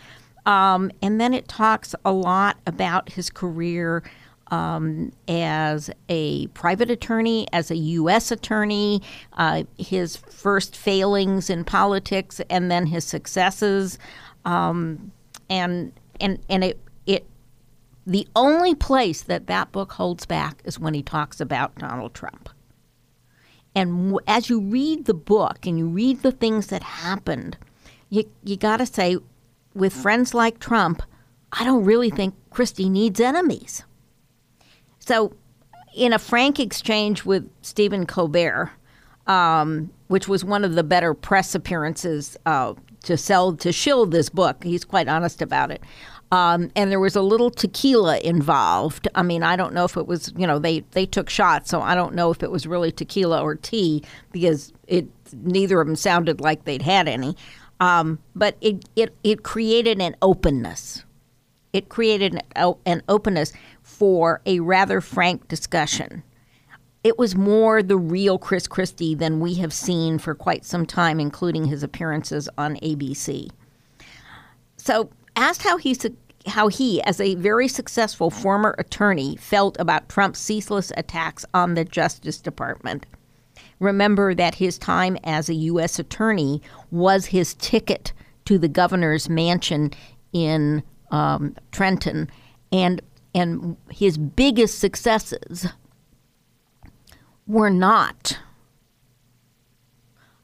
Um, 0.46 0.90
and 1.02 1.20
then 1.20 1.34
it 1.34 1.48
talks 1.48 1.94
a 2.04 2.12
lot 2.12 2.56
about 2.66 3.10
his 3.10 3.30
career 3.30 4.02
um, 4.48 5.12
as 5.26 5.90
a 6.08 6.46
private 6.48 6.90
attorney, 6.90 7.48
as 7.52 7.70
a 7.70 7.76
U.S. 7.76 8.30
attorney, 8.30 9.02
uh, 9.32 9.64
his 9.76 10.16
first 10.16 10.76
failings 10.76 11.50
in 11.50 11.64
politics, 11.64 12.40
and 12.48 12.70
then 12.70 12.86
his 12.86 13.04
successes. 13.04 13.98
Um, 14.44 15.10
and 15.50 15.92
and 16.20 16.38
and 16.48 16.64
it 16.64 16.80
it 17.06 17.26
the 18.06 18.26
only 18.36 18.74
place 18.74 19.22
that 19.22 19.48
that 19.48 19.72
book 19.72 19.92
holds 19.92 20.26
back 20.26 20.62
is 20.64 20.78
when 20.78 20.94
he 20.94 21.02
talks 21.02 21.40
about 21.40 21.74
Donald 21.76 22.14
Trump. 22.14 22.48
And 23.76 24.18
as 24.26 24.48
you 24.48 24.58
read 24.58 25.04
the 25.04 25.14
book 25.14 25.66
and 25.66 25.78
you 25.78 25.86
read 25.86 26.22
the 26.22 26.32
things 26.32 26.68
that 26.68 26.82
happened, 26.82 27.58
you 28.08 28.24
you 28.42 28.56
got 28.56 28.78
to 28.78 28.86
say, 28.86 29.18
with 29.74 29.92
friends 29.92 30.32
like 30.32 30.58
Trump, 30.58 31.02
I 31.52 31.62
don't 31.62 31.84
really 31.84 32.08
think 32.08 32.34
Christie 32.48 32.88
needs 32.88 33.20
enemies. 33.20 33.84
So, 34.98 35.34
in 35.94 36.14
a 36.14 36.18
frank 36.18 36.58
exchange 36.58 37.26
with 37.26 37.50
Stephen 37.60 38.06
Colbert, 38.06 38.72
um, 39.26 39.90
which 40.08 40.26
was 40.26 40.42
one 40.42 40.64
of 40.64 40.74
the 40.74 40.82
better 40.82 41.12
press 41.12 41.54
appearances 41.54 42.34
uh, 42.46 42.72
to 43.02 43.18
sell 43.18 43.54
to 43.56 43.72
shill 43.72 44.06
this 44.06 44.30
book, 44.30 44.64
he's 44.64 44.86
quite 44.86 45.06
honest 45.06 45.42
about 45.42 45.70
it. 45.70 45.82
Um, 46.32 46.72
and 46.74 46.90
there 46.90 46.98
was 46.98 47.14
a 47.14 47.22
little 47.22 47.50
tequila 47.50 48.18
involved. 48.18 49.06
I 49.14 49.22
mean, 49.22 49.42
I 49.42 49.54
don't 49.54 49.72
know 49.72 49.84
if 49.84 49.96
it 49.96 50.06
was, 50.06 50.32
you 50.36 50.46
know, 50.46 50.58
they 50.58 50.80
they 50.90 51.06
took 51.06 51.30
shots, 51.30 51.70
so 51.70 51.80
I 51.80 51.94
don't 51.94 52.14
know 52.14 52.30
if 52.30 52.42
it 52.42 52.50
was 52.50 52.66
really 52.66 52.90
tequila 52.90 53.40
or 53.40 53.54
tea 53.54 54.02
because 54.32 54.72
it 54.88 55.06
neither 55.32 55.80
of 55.80 55.86
them 55.86 55.96
sounded 55.96 56.40
like 56.40 56.64
they'd 56.64 56.82
had 56.82 57.06
any. 57.06 57.36
Um, 57.78 58.18
but 58.34 58.56
it, 58.60 58.88
it 58.96 59.14
it 59.22 59.44
created 59.44 60.00
an 60.00 60.16
openness. 60.20 61.04
It 61.72 61.88
created 61.88 62.42
an, 62.56 62.74
an 62.86 63.02
openness 63.08 63.52
for 63.82 64.40
a 64.46 64.60
rather 64.60 65.00
frank 65.00 65.46
discussion. 65.46 66.22
It 67.04 67.18
was 67.18 67.36
more 67.36 67.84
the 67.84 67.98
real 67.98 68.36
Chris 68.36 68.66
Christie 68.66 69.14
than 69.14 69.38
we 69.38 69.54
have 69.54 69.72
seen 69.72 70.18
for 70.18 70.34
quite 70.34 70.64
some 70.64 70.86
time, 70.86 71.20
including 71.20 71.66
his 71.66 71.84
appearances 71.84 72.48
on 72.58 72.76
ABC. 72.76 73.50
So, 74.76 75.10
asked 75.36 75.62
how 75.62 75.76
he 75.76 75.96
how 76.46 76.68
he, 76.68 77.02
as 77.02 77.20
a 77.20 77.34
very 77.34 77.68
successful 77.68 78.30
former 78.30 78.74
attorney, 78.78 79.36
felt 79.36 79.76
about 79.80 80.08
Trump's 80.08 80.38
ceaseless 80.38 80.92
attacks 80.96 81.44
on 81.52 81.74
the 81.74 81.84
Justice 81.84 82.40
Department. 82.40 83.04
Remember 83.80 84.34
that 84.34 84.54
his 84.54 84.78
time 84.78 85.18
as 85.24 85.48
a 85.48 85.54
U.S. 85.54 85.98
attorney 85.98 86.62
was 86.90 87.26
his 87.26 87.54
ticket 87.54 88.12
to 88.44 88.58
the 88.58 88.68
governor's 88.68 89.28
mansion 89.28 89.92
in 90.32 90.82
um, 91.10 91.54
Trenton, 91.72 92.30
and 92.72 93.02
and 93.34 93.76
his 93.90 94.16
biggest 94.16 94.78
successes 94.78 95.66
were 97.46 97.70
not 97.70 98.38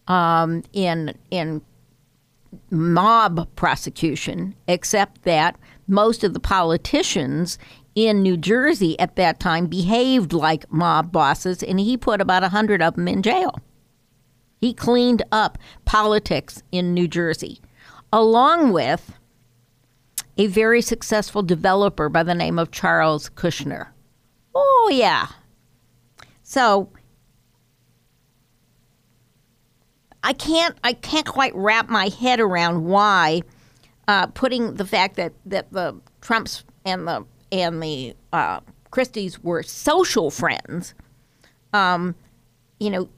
um, 0.09 0.62
in 0.72 1.14
in 1.31 1.62
mob 2.70 3.48
prosecution, 3.56 4.54
except 4.68 5.22
that 5.22 5.56
most 5.88 6.24
of 6.24 6.34
the 6.34 6.40
politicians 6.40 7.58
in 7.94 8.22
New 8.22 8.36
Jersey 8.36 8.98
at 8.98 9.16
that 9.16 9.40
time 9.40 9.66
behaved 9.66 10.32
like 10.32 10.70
mob 10.72 11.12
bosses, 11.12 11.62
and 11.62 11.78
he 11.78 11.96
put 11.96 12.20
about 12.20 12.44
a 12.44 12.48
hundred 12.48 12.80
of 12.82 12.94
them 12.94 13.08
in 13.08 13.22
jail. 13.22 13.58
He 14.60 14.72
cleaned 14.72 15.22
up 15.32 15.58
politics 15.84 16.62
in 16.70 16.94
New 16.94 17.08
Jersey. 17.08 17.60
along 18.12 18.72
with 18.72 19.18
a 20.36 20.46
very 20.46 20.82
successful 20.82 21.42
developer 21.42 22.08
by 22.08 22.22
the 22.22 22.34
name 22.34 22.58
of 22.58 22.70
Charles 22.70 23.30
Kushner. 23.30 23.88
Oh, 24.54 24.90
yeah. 24.92 25.28
So 26.42 26.90
I 30.22 30.32
can't 30.32 30.76
I 30.85 30.92
can't 30.92 31.26
quite 31.26 31.54
wrap 31.54 31.88
my 31.88 32.08
head 32.08 32.40
around 32.40 32.85
why 32.85 33.42
uh, 34.08 34.26
putting 34.28 34.74
the 34.74 34.87
fact 34.87 35.16
that, 35.16 35.32
that 35.46 35.72
the 35.72 36.00
Trumps 36.20 36.64
and 36.85 37.06
the 37.06 37.24
and 37.50 37.82
the 37.82 38.14
uh, 38.32 38.61
Christies 38.90 39.38
were 39.40 39.62
social 39.62 40.30
friends. 40.30 40.94
Um, 41.72 42.14
you 42.78 42.90
know, 42.90 43.08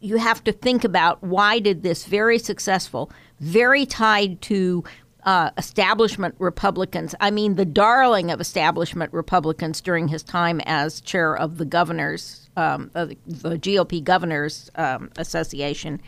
you 0.00 0.16
have 0.16 0.42
to 0.44 0.52
think 0.52 0.84
about 0.84 1.22
why 1.22 1.58
did 1.58 1.82
this 1.82 2.04
very 2.04 2.38
successful, 2.38 3.10
very 3.40 3.86
tied 3.86 4.40
to 4.42 4.84
uh, 5.24 5.50
establishment 5.58 6.34
Republicans. 6.38 7.14
I 7.20 7.30
mean, 7.30 7.54
the 7.54 7.64
darling 7.64 8.30
of 8.30 8.40
establishment 8.40 9.12
Republicans 9.12 9.80
during 9.80 10.08
his 10.08 10.22
time 10.22 10.60
as 10.64 11.00
chair 11.00 11.36
of 11.36 11.58
the 11.58 11.64
governors, 11.64 12.48
um, 12.56 12.90
of 12.94 13.10
the, 13.26 13.58
GOP 13.58 14.02
Governors 14.02 14.70
um, 14.76 15.10
Association. 15.16 16.00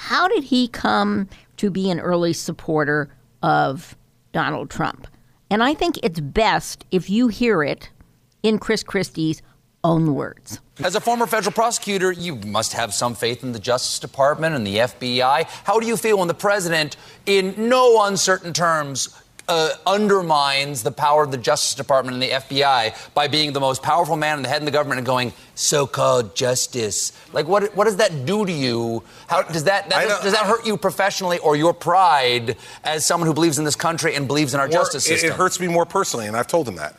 How 0.00 0.28
did 0.28 0.44
he 0.44 0.68
come 0.68 1.28
to 1.56 1.70
be 1.70 1.90
an 1.90 1.98
early 1.98 2.32
supporter 2.32 3.10
of 3.42 3.96
Donald 4.32 4.70
Trump? 4.70 5.08
And 5.50 5.60
I 5.60 5.74
think 5.74 5.98
it's 6.04 6.20
best 6.20 6.86
if 6.92 7.10
you 7.10 7.26
hear 7.26 7.64
it 7.64 7.90
in 8.44 8.60
Chris 8.60 8.84
Christie's 8.84 9.42
own 9.82 10.14
words. 10.14 10.60
As 10.84 10.94
a 10.94 11.00
former 11.00 11.26
federal 11.26 11.52
prosecutor, 11.52 12.12
you 12.12 12.36
must 12.36 12.74
have 12.74 12.94
some 12.94 13.16
faith 13.16 13.42
in 13.42 13.50
the 13.50 13.58
Justice 13.58 13.98
Department 13.98 14.54
and 14.54 14.64
the 14.64 14.76
FBI. 14.76 15.42
How 15.64 15.80
do 15.80 15.86
you 15.88 15.96
feel 15.96 16.18
when 16.18 16.28
the 16.28 16.34
president, 16.34 16.96
in 17.26 17.68
no 17.68 18.04
uncertain 18.04 18.52
terms, 18.52 19.20
uh, 19.48 19.70
undermines 19.86 20.82
the 20.82 20.92
power 20.92 21.24
of 21.24 21.30
the 21.30 21.38
Justice 21.38 21.74
Department 21.74 22.14
and 22.14 22.22
the 22.22 22.30
FBI 22.30 23.14
by 23.14 23.28
being 23.28 23.52
the 23.52 23.60
most 23.60 23.82
powerful 23.82 24.16
man 24.16 24.36
in 24.36 24.42
the 24.42 24.48
head 24.48 24.60
of 24.60 24.66
the 24.66 24.70
government 24.70 24.98
and 24.98 25.06
going 25.06 25.32
so-called 25.54 26.36
justice? 26.36 27.12
Like, 27.32 27.48
what 27.48 27.74
what 27.74 27.84
does 27.84 27.96
that 27.96 28.26
do 28.26 28.44
to 28.44 28.52
you? 28.52 29.02
How 29.26 29.42
does 29.42 29.64
that, 29.64 29.88
that 29.90 30.08
does, 30.08 30.20
does 30.22 30.32
that 30.34 30.46
hurt 30.46 30.66
you 30.66 30.76
professionally 30.76 31.38
or 31.38 31.56
your 31.56 31.72
pride 31.72 32.56
as 32.84 33.04
someone 33.04 33.26
who 33.26 33.34
believes 33.34 33.58
in 33.58 33.64
this 33.64 33.76
country 33.76 34.14
and 34.14 34.26
believes 34.26 34.54
in 34.54 34.60
our 34.60 34.68
justice 34.68 35.06
it- 35.06 35.08
system? 35.08 35.30
It, 35.30 35.36
hurts 35.36 35.60
me 35.60 35.68
more 35.68 35.86
personally, 35.86 36.26
and 36.26 36.36
I've 36.36 36.48
told 36.48 36.68
him 36.68 36.76
that. 36.76 36.96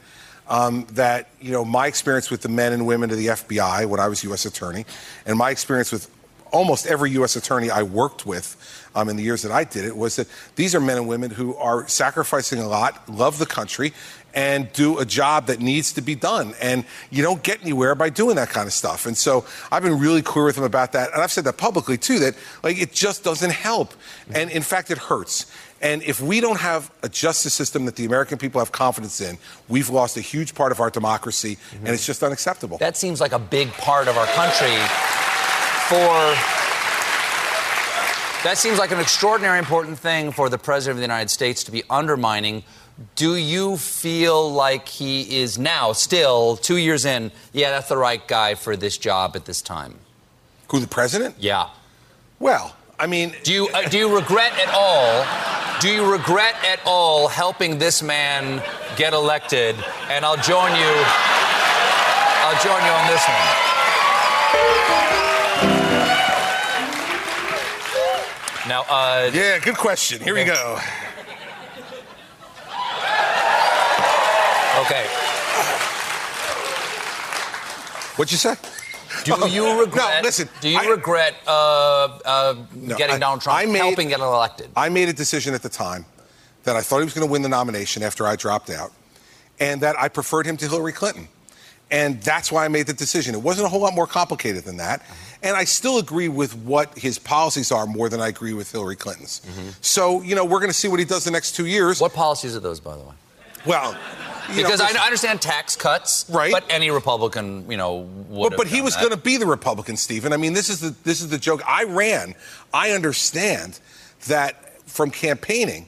Um, 0.47 0.88
that 0.93 1.29
you 1.39 1.51
know 1.51 1.63
my 1.63 1.85
experience 1.85 2.31
with 2.31 2.41
the 2.41 2.49
men 2.49 2.73
and 2.73 2.88
women 2.88 3.12
of 3.12 3.17
the 3.17 3.27
FBI 3.27 3.85
when 3.85 3.99
I 3.99 4.07
was 4.07 4.23
U.S. 4.23 4.45
attorney, 4.45 4.85
and 5.27 5.38
my 5.38 5.51
experience 5.51 5.91
with 5.91 6.09
almost 6.51 6.88
every 6.88 7.12
U.S. 7.12 7.35
attorney 7.35 7.69
I 7.69 7.83
worked 7.83 8.25
with 8.25 8.57
um, 8.95 9.10
in 9.10 9.15
the 9.15 9.23
years 9.23 9.41
that 9.43 9.52
I 9.52 9.63
did 9.63 9.86
it 9.86 9.95
was 9.95 10.15
that 10.15 10.28
these 10.56 10.75
are 10.75 10.80
men 10.80 10.97
and 10.97 11.08
women 11.08 11.32
who 11.32 11.56
are 11.56 11.88
sacrificing 11.88 12.60
a 12.60 12.67
lot, 12.67 13.08
love 13.10 13.39
the 13.39 13.45
country, 13.45 13.93
and 14.34 14.71
do 14.73 14.99
a 14.99 15.06
job 15.06 15.47
that 15.47 15.60
needs 15.60 15.93
to 15.93 16.02
be 16.02 16.15
done. 16.15 16.54
And 16.62 16.86
you 17.10 17.23
don't 17.23 17.41
get 17.41 17.62
anywhere 17.62 17.95
by 17.95 18.10
doing 18.10 18.36
that 18.36 18.49
kind 18.49 18.67
of 18.67 18.73
stuff. 18.73 19.06
And 19.06 19.17
so 19.17 19.45
I've 19.71 19.84
been 19.84 19.99
really 19.99 20.21
clear 20.21 20.45
with 20.45 20.56
them 20.56 20.63
about 20.63 20.91
that, 20.93 21.12
and 21.13 21.21
I've 21.21 21.32
said 21.32 21.45
that 21.45 21.58
publicly 21.58 21.97
too. 21.97 22.19
That 22.19 22.36
like 22.63 22.80
it 22.80 22.93
just 22.93 23.23
doesn't 23.23 23.52
help, 23.52 23.93
and 24.34 24.49
in 24.49 24.62
fact 24.62 24.91
it 24.91 24.97
hurts. 24.97 25.52
And 25.82 26.04
if 26.04 26.19
we 26.19 26.41
don't 26.41 26.60
have 26.60 26.91
a 27.04 27.10
justice 27.10 27.54
system 27.54 27.86
that 27.86 27.95
the 27.95 28.06
American 28.06 28.38
people 28.38 28.60
have 28.60 28.71
confidence 28.73 29.21
in, 29.21 29.38
we've 29.69 29.89
lost 29.89 30.17
a 30.17 30.21
huge 30.21 30.54
part 30.54 30.73
of 30.73 30.82
our 30.82 30.89
democracy, 30.89 31.58
and 31.73 31.89
it's 31.89 32.06
just 32.06 32.21
unacceptable. 32.21 32.78
That 32.78 32.97
seems 32.97 33.21
like 33.21 33.32
a 33.32 33.39
big 33.39 33.71
part 33.73 34.08
of 34.08 34.17
our 34.17 34.28
country 34.28 34.75
for. 35.88 36.68
That 38.45 38.58
seems 38.58 38.80
like 38.80 38.91
an 38.91 39.02
extraordinary 39.02 39.60
important 39.60 39.99
thing 39.99 40.32
for 40.32 40.47
the 40.47 40.58
President 40.58 40.93
of 40.93 40.97
the 40.97 41.04
United 41.04 41.30
States 41.30 41.65
to 41.65 41.71
be 41.71 41.84
undermining. 41.89 42.63
Do 43.15 43.36
you 43.36 43.75
feel 43.75 44.49
like 44.49 44.88
he 44.88 45.41
is 45.41 45.58
now, 45.58 45.91
still, 45.91 46.56
two 46.56 46.78
years 46.78 47.04
in, 47.04 47.34
yeah, 47.52 47.69
that's 47.69 47.89
the 47.89 47.97
right 47.97 48.25
guy 48.28 48.56
for 48.56 48.78
this 48.78 48.97
job 48.97 49.36
at 49.36 49.43
this 49.43 49.62
time? 49.62 49.99
Who, 50.69 50.80
the 50.80 50.88
president? 50.88 51.36
Yeah. 51.38 51.67
Well, 52.39 52.73
I 52.97 53.08
mean, 53.08 53.36
Do 53.43 53.52
you, 53.52 53.67
uh, 53.69 53.89
do 53.89 53.97
you 53.97 54.15
regret 54.15 54.54
at 54.58 54.73
all? 54.73 55.25
Do 55.82 55.89
you 55.89 56.10
regret 56.10 56.56
at 56.65 56.80
all 56.86 57.28
helping 57.28 57.78
this 57.78 58.02
man 58.02 58.63
get 58.95 59.12
elected? 59.13 59.75
And 60.10 60.23
I'll 60.23 60.38
join 60.38 60.73
you. 60.75 61.04
I'll 62.45 62.63
join 62.63 62.86
you 62.86 62.91
on 62.91 63.08
this 63.08 63.28
one. 63.28 65.28
Now, 68.69 68.84
uh, 68.88 69.32
yeah, 69.34 69.58
good 69.58 69.77
question. 69.77 70.21
Here 70.21 70.36
we 70.36 70.43
go. 70.43 70.77
okay. 74.82 75.05
What'd 78.15 78.32
you 78.32 78.38
say? 78.38 78.53
Do 79.23 79.49
you 79.49 79.79
regret? 79.82 80.21
No, 80.21 80.27
listen. 80.27 80.47
Do 80.62 80.69
you 80.69 80.77
I- 80.77 80.86
regret 80.86 81.34
uh, 81.47 82.19
uh, 82.23 82.55
No, 82.75 82.95
getting 82.95 83.15
I- 83.15 83.19
Donald 83.19 83.41
Trump 83.41 83.58
I 83.58 83.65
made- 83.65 83.79
helping 83.79 84.10
get 84.10 84.19
elected? 84.19 84.69
I 84.75 84.89
made 84.89 85.10
a 85.10 85.13
decision 85.13 85.55
at 85.55 85.63
the 85.63 85.69
time 85.69 86.05
that 86.63 86.75
I 86.75 86.82
thought 86.82 86.99
he 86.99 87.05
was 87.05 87.15
going 87.15 87.25
to 87.27 87.32
win 87.32 87.41
the 87.41 87.49
nomination 87.49 88.03
after 88.03 88.27
I 88.27 88.36
dropped 88.36 88.69
out, 88.69 88.91
and 89.60 89.82
that 89.82 89.99
I 89.99 90.10
preferred 90.10 90.45
him 90.45 90.58
to 90.58 90.67
Hillary 90.67 90.93
Clinton. 90.93 91.27
And 91.91 92.21
that's 92.21 92.52
why 92.52 92.65
I 92.65 92.67
made 92.67 92.86
the 92.86 92.93
decision. 92.93 93.34
It 93.34 93.41
wasn't 93.41 93.65
a 93.65 93.69
whole 93.69 93.82
lot 93.82 93.95
more 93.95 94.08
complicated 94.08 94.63
than 94.63 94.78
that. 94.78 95.02
Uh-huh. 95.02 95.15
And 95.41 95.56
I 95.56 95.63
still 95.63 95.97
agree 95.97 96.28
with 96.28 96.56
what 96.56 96.97
his 96.97 97.17
policies 97.17 97.71
are 97.71 97.86
more 97.86 98.10
than 98.10 98.19
I 98.19 98.28
agree 98.28 98.54
with 98.54 98.71
Hillary 98.71 98.95
Clinton's. 98.95 99.41
Mm-hmm. 99.41 99.69
So, 99.82 100.21
you 100.21 100.36
know, 100.36 100.43
we're 100.43 100.60
going 100.60 100.69
to 100.69 100.78
see 100.78 100.88
what 100.88 100.99
he 100.99 101.06
does 101.06 101.23
the 101.23 101.32
next 101.32 101.56
two 101.56 101.65
years. 101.65 102.02
What 102.02 102.13
policies 102.13 102.56
are 102.56 102.60
those, 102.60 102.80
by 102.80 102.95
the 102.95 103.04
way? 103.04 103.13
Well, 103.65 103.93
know, 104.49 104.56
Because 104.56 104.82
I, 104.82 104.91
I 105.02 105.06
understand 105.06 105.41
tax 105.41 105.75
cuts, 105.75 106.25
Right. 106.30 106.52
But 106.52 106.65
any 106.69 106.91
Republican, 106.91 107.69
you 107.71 107.78
know, 107.78 108.10
would. 108.28 108.52
But, 108.52 108.58
but 108.58 108.67
he 108.67 108.82
was 108.82 108.95
going 108.95 109.12
to 109.12 109.17
be 109.17 109.38
the 109.38 109.45
Republican, 109.45 109.97
Stephen. 109.97 110.34
I 110.34 110.38
mean, 110.38 110.54
this 110.54 110.69
is 110.69 110.82
the 110.82 110.95
this 111.04 111.21
is 111.21 111.30
the 111.30 111.38
joke. 111.38 111.62
I 111.67 111.86
ran. 111.86 112.36
I 112.73 112.91
understand 112.91 113.80
that 114.28 114.82
from 114.89 115.12
campaigning 115.12 115.88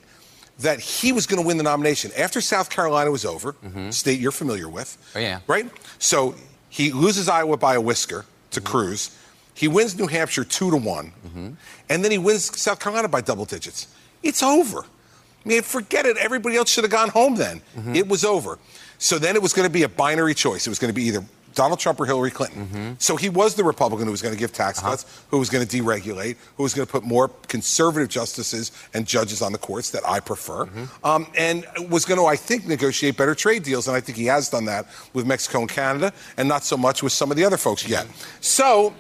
that 0.62 0.80
he 0.80 1.12
was 1.12 1.28
going 1.28 1.42
to 1.42 1.46
win 1.46 1.58
the 1.58 1.64
nomination 1.64 2.12
after 2.18 2.42
South 2.42 2.70
Carolina 2.70 3.12
was 3.12 3.26
over, 3.26 3.54
mm-hmm. 3.54 3.90
state 3.92 4.20
you're 4.20 4.32
familiar 4.32 4.70
with. 4.70 4.98
Oh, 5.16 5.20
yeah. 5.20 5.40
Right. 5.48 5.70
So 6.00 6.36
he 6.70 6.92
loses 6.92 7.28
Iowa 7.30 7.58
by 7.58 7.76
a 7.76 7.82
whisker 7.82 8.26
to 8.52 8.60
mm-hmm. 8.60 8.72
Cruz. 8.72 9.18
He 9.54 9.68
wins 9.68 9.98
New 9.98 10.08
Hampshire 10.08 10.44
two 10.44 10.72
to 10.72 10.78
one, 10.78 11.14
mm-hmm. 11.28 11.50
and 11.90 12.04
then 12.04 12.12
he 12.12 12.18
wins 12.18 12.58
South 12.60 12.80
Carolina 12.80 13.08
by 13.08 13.22
double 13.22 13.46
digits. 13.46 13.88
It's 14.24 14.42
over. 14.42 14.80
I 14.80 15.50
mean, 15.50 15.62
forget 15.62 16.06
it. 16.06 16.18
Everybody 16.18 16.56
else 16.56 16.70
should 16.70 16.84
have 16.84 16.92
gone 16.92 17.10
home 17.10 17.36
then. 17.36 17.62
It 17.96 18.08
was 18.08 18.24
over. 18.24 18.60
So 19.00 19.18
then 19.18 19.36
it 19.36 19.42
was 19.42 19.54
going 19.54 19.68
to 19.68 19.74
be 19.74 19.82
a 19.82 19.90
binary 19.90 20.36
choice. 20.36 20.68
It 20.68 20.70
was 20.70 20.78
going 20.78 20.94
to 20.94 20.96
be 20.96 21.04
either 21.06 21.26
Donald 21.54 21.80
Trump 21.80 22.00
or 22.00 22.06
Hillary 22.06 22.32
Clinton. 22.32 22.66
Mm-hmm. 22.66 22.94
So 23.00 23.16
he 23.16 23.30
was 23.30 23.56
the 23.56 23.64
Republican 23.64 24.06
who 24.06 24.12
was 24.12 24.22
going 24.22 24.34
to 24.34 24.40
give 24.40 24.54
tax 24.54 24.80
uh-huh. 24.80 24.92
cuts, 24.92 25.24
who 25.30 25.40
was 25.40 25.50
going 25.50 25.66
to 25.66 25.78
deregulate, 25.78 26.38
who 26.58 26.64
was 26.64 26.74
going 26.74 26.86
to 26.86 26.92
put 26.92 27.04
more 27.04 27.30
conservative 27.48 28.10
justices 28.10 28.72
and 28.94 29.06
judges 29.06 29.42
on 29.42 29.52
the 29.52 29.58
courts 29.58 29.92
that 29.92 30.08
I 30.08 30.20
prefer, 30.20 30.66
mm-hmm. 30.66 31.06
um, 31.06 31.28
and 31.38 31.66
was 31.90 32.06
going 32.06 32.20
to, 32.20 32.26
I 32.26 32.36
think, 32.36 32.66
negotiate 32.66 33.18
better 33.18 33.36
trade 33.36 33.64
deals. 33.64 33.88
And 33.88 33.96
I 33.96 34.02
think 34.02 34.18
he 34.18 34.26
has 34.26 34.50
done 34.50 34.66
that 34.66 34.88
with 35.14 35.26
Mexico 35.26 35.60
and 35.60 35.70
Canada, 35.70 36.14
and 36.38 36.48
not 36.48 36.64
so 36.64 36.78
much 36.78 37.04
with 37.04 37.12
some 37.12 37.32
of 37.32 37.38
the 37.38 37.46
other 37.46 37.58
folks 37.58 37.88
yet. 37.88 38.06
Mm-hmm. 38.06 38.38
So 38.42 38.94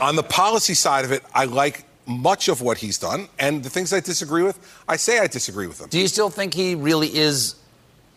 on 0.00 0.16
the 0.16 0.22
policy 0.22 0.74
side 0.74 1.04
of 1.04 1.12
it, 1.12 1.22
I 1.34 1.44
like 1.44 1.84
much 2.06 2.48
of 2.48 2.60
what 2.60 2.78
he's 2.78 2.98
done, 2.98 3.28
and 3.38 3.62
the 3.62 3.70
things 3.70 3.92
I 3.92 4.00
disagree 4.00 4.42
with, 4.42 4.58
I 4.88 4.96
say 4.96 5.20
I 5.20 5.28
disagree 5.28 5.68
with 5.68 5.78
them. 5.78 5.88
Do 5.88 6.00
you 6.00 6.08
still 6.08 6.30
think 6.30 6.52
he 6.52 6.74
really 6.74 7.16
is? 7.16 7.54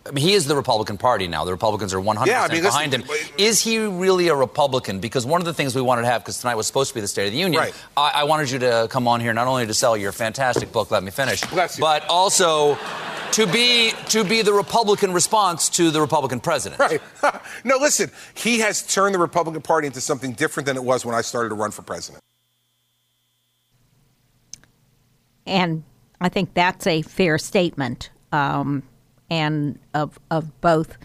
I 0.08 0.12
mean, 0.12 0.24
he 0.24 0.34
is 0.34 0.46
the 0.46 0.56
Republican 0.56 0.98
Party 1.00 1.28
now. 1.28 1.46
The 1.46 1.52
Republicans 1.52 1.92
are 1.94 2.00
100% 2.00 2.28
Yeah, 2.28 2.44
I 2.44 2.54
mean, 2.54 2.62
behind 2.62 2.94
him. 2.94 3.04
Is 3.40 3.62
he 3.62 3.80
really 3.80 4.28
a 4.28 4.36
Republican? 4.36 5.00
Because 5.00 5.26
one 5.26 5.42
of 5.42 5.46
the 5.46 5.54
things 5.54 5.74
we 5.76 5.82
wanted 5.82 6.04
to 6.04 6.08
have, 6.10 6.22
because 6.22 6.40
tonight 6.40 6.56
was 6.56 6.68
supposed 6.68 6.90
to 6.90 6.96
be 6.96 7.02
the 7.02 7.08
State 7.08 7.26
of 7.26 7.32
the 7.34 7.40
Union, 7.40 7.60
Right. 7.60 7.74
I, 7.98 8.12
I 8.18 8.24
wanted 8.26 8.52
you 8.52 8.60
to 8.60 8.88
come 8.92 9.08
on 9.08 9.20
here 9.20 9.34
not 9.34 9.48
only 9.48 9.66
to 9.66 9.74
sell 9.74 9.98
your 9.98 10.12
fantastic 10.12 10.72
book, 10.72 10.92
Let 10.92 11.04
Me 11.04 11.10
Finish, 11.10 11.42
Bless 11.46 11.78
you. 11.78 11.82
but 11.82 12.06
also 12.08 12.78
to 13.32 13.48
be 13.48 13.92
to 14.10 14.24
be 14.24 14.44
the 14.44 14.54
Republican 14.54 15.12
response 15.12 15.70
to 15.70 15.90
the 15.90 16.00
Republican 16.00 16.40
president. 16.40 16.80
Right. 16.80 17.02
no, 17.64 17.78
listen, 17.78 18.12
he 18.36 18.60
has 18.60 18.84
turned 18.86 19.16
the 19.16 19.20
Republican 19.20 19.64
Party 19.64 19.88
into 19.88 20.02
something 20.02 20.34
different 20.34 20.68
than 20.68 20.78
it 20.78 20.84
was 20.84 21.04
when 21.04 21.16
I 21.16 21.22
started 21.22 21.50
to 21.50 21.56
run 21.56 21.72
for 21.72 21.82
president. 21.82 22.22
And 25.48 25.84
I 26.22 26.30
think 26.30 26.54
that's 26.54 26.88
a 26.88 27.02
fair 27.02 27.38
statement, 27.38 28.10
um, 28.32 28.84
and 29.30 29.80
of 29.94 30.20
of 30.32 30.60
both 30.62 30.98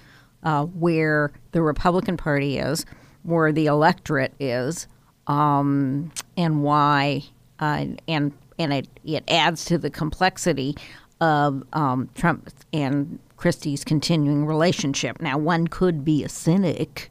uh, 0.43 0.65
where 0.65 1.33
the 1.53 1.63
Republican 1.63 2.17
Party 2.17 2.59
is, 2.59 2.87
where 3.23 3.53
the 3.53 3.67
electorate 3.67 4.35
is, 4.39 4.87
um, 5.27 6.13
and 6.37 6.63
why, 6.63 7.23
uh, 7.61 7.87
and 8.09 8.33
and 8.59 8.73
it 8.73 8.89
it 9.05 9.25
adds 9.29 9.65
to 9.67 9.79
the 9.79 9.91
complexity 9.91 10.77
of 11.21 11.63
um, 11.73 12.09
Trump 12.15 12.51
and 12.73 13.19
Christie's 13.37 13.85
continuing 13.85 14.47
relationship. 14.47 15.21
Now, 15.21 15.39
one 15.39 15.67
could 15.67 16.05
be 16.05 16.25
a 16.25 16.29
cynic 16.29 17.11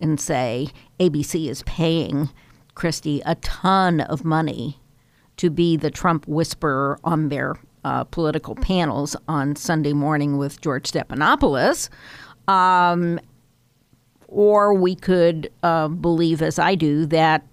and 0.00 0.20
say 0.20 0.68
ABC 1.00 1.48
is 1.48 1.62
paying 1.64 2.30
Christie 2.74 3.22
a 3.26 3.34
ton 3.36 4.00
of 4.00 4.24
money 4.24 4.78
to 5.36 5.50
be 5.50 5.76
the 5.76 5.90
Trump 5.90 6.26
whisperer 6.26 6.98
on 7.02 7.28
their 7.28 7.56
uh, 7.84 8.04
political 8.04 8.54
panels 8.54 9.16
on 9.28 9.56
Sunday 9.56 9.92
morning 9.92 10.38
with 10.38 10.60
George 10.60 10.90
Stephanopoulos. 10.90 11.88
Um, 12.46 13.20
or 14.28 14.74
we 14.74 14.94
could 14.94 15.50
uh, 15.62 15.88
believe, 15.88 16.42
as 16.42 16.58
I 16.58 16.74
do, 16.74 17.06
that 17.06 17.46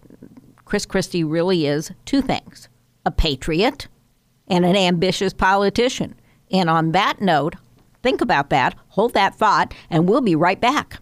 Chris 0.66 0.86
Christie 0.86 1.24
really 1.24 1.66
is 1.66 1.92
two 2.06 2.22
things 2.22 2.70
a 3.06 3.12
patriot 3.12 3.88
and 4.48 4.66
an 4.66 4.76
ambitious 4.76 5.34
politician. 5.34 6.16
And 6.52 6.70
on 6.70 6.92
that 6.92 7.22
note, 7.22 7.56
think 8.04 8.22
about 8.22 8.50
that, 8.50 8.76
hold 8.90 9.14
that 9.14 9.36
thought, 9.36 9.74
and 9.90 10.10
we'll 10.10 10.22
be 10.22 10.36
right 10.36 10.60
back. 10.60 11.00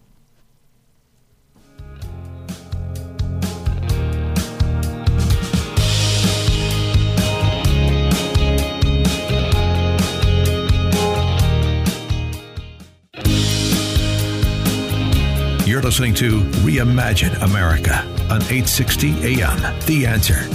You're 15.74 15.82
listening 15.82 16.14
to 16.14 16.38
Reimagine 16.62 17.34
America 17.42 17.96
on 18.30 18.40
860 18.42 19.40
AM. 19.40 19.80
The 19.86 20.06
answer. 20.06 20.46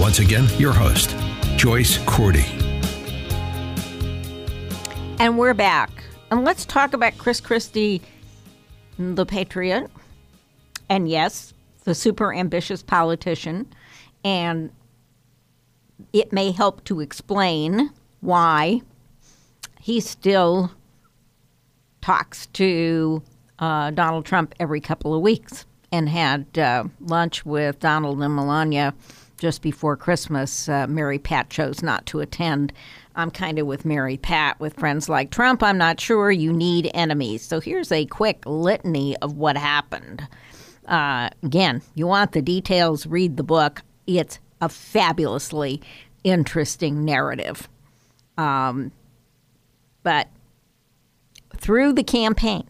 Once 0.00 0.20
again, 0.20 0.46
your 0.60 0.72
host, 0.72 1.16
Joyce 1.56 1.98
Cordy. 2.04 2.46
And 5.18 5.36
we're 5.38 5.54
back. 5.54 5.90
And 6.30 6.44
let's 6.44 6.64
talk 6.64 6.92
about 6.92 7.18
Chris 7.18 7.40
Christie, 7.40 8.00
the 8.96 9.26
patriot. 9.26 9.90
And 10.88 11.08
yes, 11.08 11.52
the 11.82 11.92
super 11.92 12.32
ambitious 12.32 12.80
politician. 12.80 13.66
And 14.22 14.70
it 16.12 16.32
may 16.32 16.52
help 16.52 16.84
to 16.84 17.00
explain 17.00 17.90
why 18.20 18.82
he 19.80 19.98
still 19.98 20.70
talks 22.00 22.46
to 22.52 23.20
uh, 23.58 23.90
Donald 23.90 24.24
Trump 24.24 24.54
every 24.58 24.80
couple 24.80 25.14
of 25.14 25.22
weeks 25.22 25.66
and 25.92 26.08
had 26.08 26.58
uh, 26.58 26.84
lunch 27.00 27.46
with 27.46 27.78
Donald 27.78 28.20
and 28.22 28.34
Melania 28.34 28.94
just 29.38 29.62
before 29.62 29.96
Christmas. 29.96 30.68
Uh, 30.68 30.86
Mary 30.86 31.18
Pat 31.18 31.50
chose 31.50 31.82
not 31.82 32.06
to 32.06 32.20
attend. 32.20 32.72
I'm 33.16 33.30
kind 33.30 33.58
of 33.58 33.66
with 33.66 33.84
Mary 33.84 34.16
Pat. 34.16 34.58
With 34.58 34.74
friends 34.74 35.08
like 35.08 35.30
Trump, 35.30 35.62
I'm 35.62 35.78
not 35.78 36.00
sure 36.00 36.30
you 36.30 36.52
need 36.52 36.90
enemies. 36.94 37.42
So 37.42 37.60
here's 37.60 37.92
a 37.92 38.06
quick 38.06 38.42
litany 38.44 39.16
of 39.18 39.36
what 39.36 39.56
happened. 39.56 40.26
Uh, 40.86 41.30
again, 41.42 41.80
you 41.94 42.06
want 42.06 42.32
the 42.32 42.42
details, 42.42 43.06
read 43.06 43.36
the 43.36 43.42
book. 43.42 43.82
It's 44.06 44.38
a 44.60 44.68
fabulously 44.68 45.80
interesting 46.24 47.04
narrative. 47.04 47.68
Um, 48.36 48.92
but 50.02 50.28
through 51.56 51.92
the 51.92 52.02
campaign, 52.02 52.68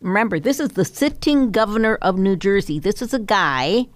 remember, 0.00 0.38
this 0.38 0.60
is 0.60 0.70
the 0.70 0.84
sitting 0.84 1.50
governor 1.50 1.96
of 2.02 2.18
New 2.18 2.36
Jersey. 2.36 2.78
This 2.78 3.02
is 3.02 3.12
a 3.12 3.18
guy 3.18 3.86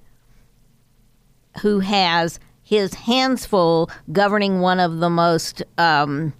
who 1.60 1.80
has 1.80 2.40
his 2.62 2.94
hands 2.94 3.44
full 3.44 3.90
governing 4.12 4.60
one 4.60 4.80
of 4.80 4.98
the 4.98 5.10
most 5.10 5.62
um, 5.78 6.32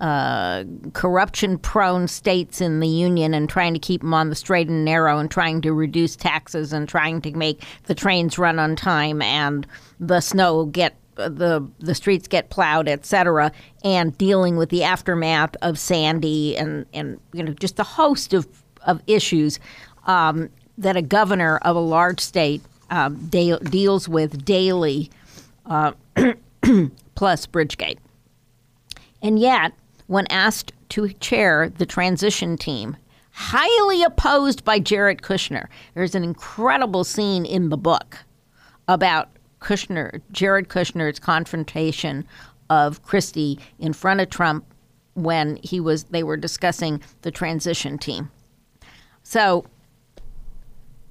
uh, 0.00 0.64
corruption 0.92 1.58
prone 1.58 2.06
states 2.06 2.60
in 2.60 2.80
the 2.80 2.88
union 2.88 3.34
and 3.34 3.48
trying 3.48 3.72
to 3.72 3.80
keep 3.80 4.02
them 4.02 4.14
on 4.14 4.28
the 4.28 4.36
straight 4.36 4.68
and 4.68 4.84
narrow 4.84 5.18
and 5.18 5.30
trying 5.30 5.60
to 5.62 5.72
reduce 5.72 6.14
taxes 6.14 6.72
and 6.72 6.88
trying 6.88 7.20
to 7.20 7.32
make 7.32 7.64
the 7.84 7.94
trains 7.94 8.38
run 8.38 8.58
on 8.58 8.76
time 8.76 9.22
and 9.22 9.66
the 9.98 10.20
snow 10.20 10.66
get 10.66 10.94
the 11.16 11.68
the 11.80 11.96
streets 11.96 12.28
get 12.28 12.48
plowed, 12.48 12.88
etc., 12.88 13.50
and 13.82 14.16
dealing 14.18 14.56
with 14.56 14.68
the 14.68 14.84
aftermath 14.84 15.56
of 15.62 15.78
Sandy 15.78 16.56
and 16.56 16.86
and 16.94 17.18
you 17.32 17.42
know 17.42 17.52
just 17.54 17.80
a 17.80 17.84
host 17.84 18.32
of 18.32 18.46
of 18.88 19.00
issues 19.06 19.60
um, 20.06 20.50
that 20.76 20.96
a 20.96 21.02
governor 21.02 21.58
of 21.58 21.76
a 21.76 21.80
large 21.80 22.20
state 22.20 22.62
um, 22.90 23.16
de- 23.28 23.58
deals 23.60 24.08
with 24.08 24.44
daily, 24.44 25.10
uh, 25.66 25.92
plus 27.14 27.46
Bridgegate. 27.46 27.98
And 29.22 29.38
yet, 29.38 29.72
when 30.06 30.26
asked 30.30 30.72
to 30.90 31.08
chair 31.14 31.68
the 31.68 31.86
transition 31.86 32.56
team, 32.56 32.96
highly 33.32 34.02
opposed 34.02 34.64
by 34.64 34.78
Jared 34.78 35.22
Kushner, 35.22 35.68
there's 35.94 36.14
an 36.14 36.24
incredible 36.24 37.04
scene 37.04 37.44
in 37.44 37.68
the 37.68 37.76
book 37.76 38.18
about 38.88 39.28
Kushner, 39.60 40.20
Jared 40.32 40.68
Kushner's 40.68 41.18
confrontation 41.18 42.26
of 42.70 43.02
Christie 43.02 43.58
in 43.78 43.92
front 43.92 44.20
of 44.20 44.30
Trump 44.30 44.64
when 45.14 45.56
he 45.62 45.80
was 45.80 46.04
they 46.04 46.22
were 46.22 46.36
discussing 46.36 47.02
the 47.22 47.30
transition 47.30 47.98
team. 47.98 48.30
So, 49.28 49.66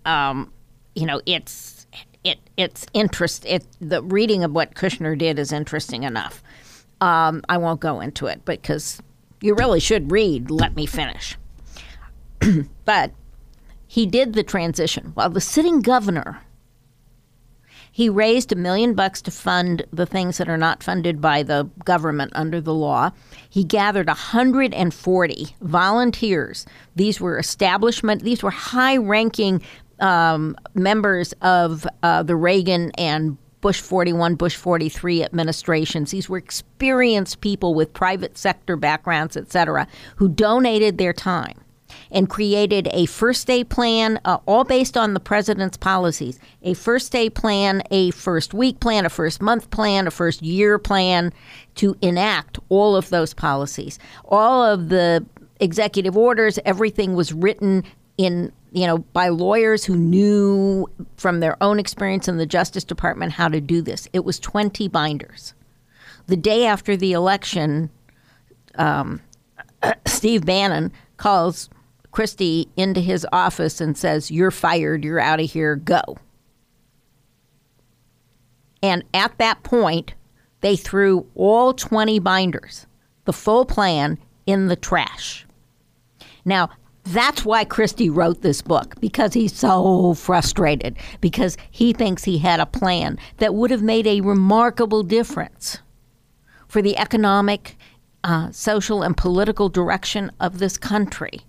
um, 0.04 0.52
you 0.96 1.06
know, 1.06 1.22
it's 1.28 1.86
it 2.24 2.40
it's 2.58 2.88
interest. 2.92 3.46
It 3.46 3.64
the 3.80 4.02
reading 4.02 4.44
of 4.44 4.54
what 4.54 4.74
Kushner 4.74 5.16
did 5.16 5.38
is 5.38 5.52
interesting 5.52 6.02
enough. 6.02 6.42
Um, 7.00 7.44
I 7.48 7.60
won't 7.60 7.80
go 7.80 8.00
into 8.00 8.26
it 8.26 8.44
because 8.44 9.04
you 9.40 9.54
really 9.54 9.80
should 9.80 10.12
read. 10.12 10.50
Let 10.50 10.76
me 10.76 10.88
finish. 10.88 11.38
but 12.86 13.12
he 13.86 14.08
did 14.08 14.34
the 14.34 14.42
transition 14.42 15.12
while 15.14 15.30
the 15.30 15.40
sitting 15.40 15.82
governor. 15.84 16.42
He 17.98 18.10
raised 18.10 18.52
a 18.52 18.56
million 18.56 18.94
bucks 18.94 19.24
to 19.24 19.32
fund 19.32 19.84
the 19.92 20.06
things 20.06 20.38
that 20.38 20.48
are 20.48 20.56
not 20.56 20.84
funded 20.84 21.20
by 21.20 21.42
the 21.42 21.68
government 21.84 22.32
under 22.36 22.62
the 22.62 22.72
law. 22.72 23.10
He 23.50 23.64
gathered 23.64 24.06
140 24.06 25.56
volunteers. 25.62 26.68
These 26.96 27.20
were 27.20 27.40
establishment, 27.40 28.22
these 28.22 28.44
were 28.44 28.52
high 28.52 28.98
ranking 28.98 29.64
um, 30.00 30.56
members 30.76 31.34
of 31.42 31.88
uh, 32.04 32.22
the 32.22 32.36
Reagan 32.36 32.92
and 33.00 33.36
Bush 33.62 33.82
41, 33.82 34.36
Bush 34.36 34.56
43 34.56 35.24
administrations. 35.24 36.12
These 36.12 36.30
were 36.30 36.38
experienced 36.38 37.42
people 37.42 37.74
with 37.74 37.94
private 37.94 38.38
sector 38.38 38.76
backgrounds, 38.76 39.36
et 39.36 39.52
cetera, 39.52 39.88
who 40.18 40.30
donated 40.30 41.00
their 41.00 41.14
time 41.14 41.58
and 42.12 42.30
created 42.30 42.88
a 42.92 43.06
first 43.06 43.48
day 43.48 43.64
plan, 43.64 44.20
uh, 44.26 44.38
all 44.46 44.64
based 44.64 44.98
on 44.98 45.14
the 45.14 45.20
president's 45.20 45.78
policies. 45.78 46.40
A 46.64 46.74
first 46.74 47.12
day 47.12 47.30
plan, 47.30 47.84
a 47.92 48.12
first 48.12 48.54
week 48.54 48.80
plan, 48.80 49.06
a 49.06 49.10
first 49.10 49.42
month 49.42 49.70
plan, 49.70 50.08
a 50.08 50.12
first 50.12 50.42
year 50.42 50.78
plan 50.80 51.34
to 51.76 51.96
enact 52.02 52.60
all 52.70 52.96
of 52.96 53.10
those 53.10 53.34
policies. 53.34 54.00
All 54.26 54.64
of 54.64 54.90
the 54.90 55.26
executive 55.60 56.18
orders, 56.18 56.60
everything 56.66 57.16
was 57.16 57.34
written 57.34 57.84
in 58.18 58.52
you 58.72 58.86
know 58.86 58.98
by 58.98 59.30
lawyers 59.30 59.86
who 59.86 59.96
knew 59.96 60.88
from 61.18 61.40
their 61.40 61.62
own 61.64 61.80
experience 61.80 62.28
in 62.28 62.38
the 62.38 62.46
justice 62.46 62.84
department 62.84 63.32
how 63.32 63.48
to 63.48 63.62
do 63.62 63.82
this. 63.82 64.08
It 64.14 64.26
was 64.26 64.40
20 64.40 64.88
binders. 64.88 65.54
The 66.28 66.38
day 66.38 66.66
after 66.66 66.98
the 66.98 67.14
election 67.14 67.90
um, 68.76 69.22
steve 70.06 70.46
bannon 70.46 70.92
calls 71.18 71.70
christie 72.18 72.68
into 72.76 73.00
his 73.00 73.28
office 73.32 73.80
and 73.80 73.96
says 73.96 74.32
you're 74.32 74.50
fired. 74.50 75.04
You're 75.04 75.20
out 75.20 75.40
of 75.40 75.52
here. 75.52 75.76
Go. 75.76 76.18
And 78.82 79.04
at 79.14 79.38
that 79.38 79.62
point 79.62 80.16
they 80.62 80.76
threw 80.76 81.28
all 81.36 81.74
20 81.74 82.18
binders 82.18 82.88
the 83.26 83.34
full 83.34 83.66
plan 83.66 84.18
in 84.48 84.66
the 84.66 84.76
trash. 84.76 85.46
Now, 86.44 86.72
that's 87.04 87.46
why 87.46 87.64
Christie 87.66 88.10
wrote 88.10 88.42
this 88.42 88.64
book 88.64 89.00
because 89.00 89.36
he's 89.36 89.54
so 89.54 90.16
frustrated 90.16 90.98
because 91.22 91.56
he 91.70 91.94
thinks 91.94 92.24
he 92.24 92.40
had 92.40 92.60
a 92.60 92.66
plan 92.66 93.20
that 93.38 93.54
would 93.54 93.70
have 93.70 93.84
made 93.84 94.08
a 94.08 94.22
remarkable 94.22 95.04
difference 95.04 95.78
for 96.68 96.82
the 96.82 96.98
economic, 96.98 97.78
uh, 98.24 98.50
social, 98.50 99.04
and 99.04 99.16
political 99.16 99.70
direction 99.70 100.32
of 100.40 100.58
this 100.58 100.80
country. 100.80 101.44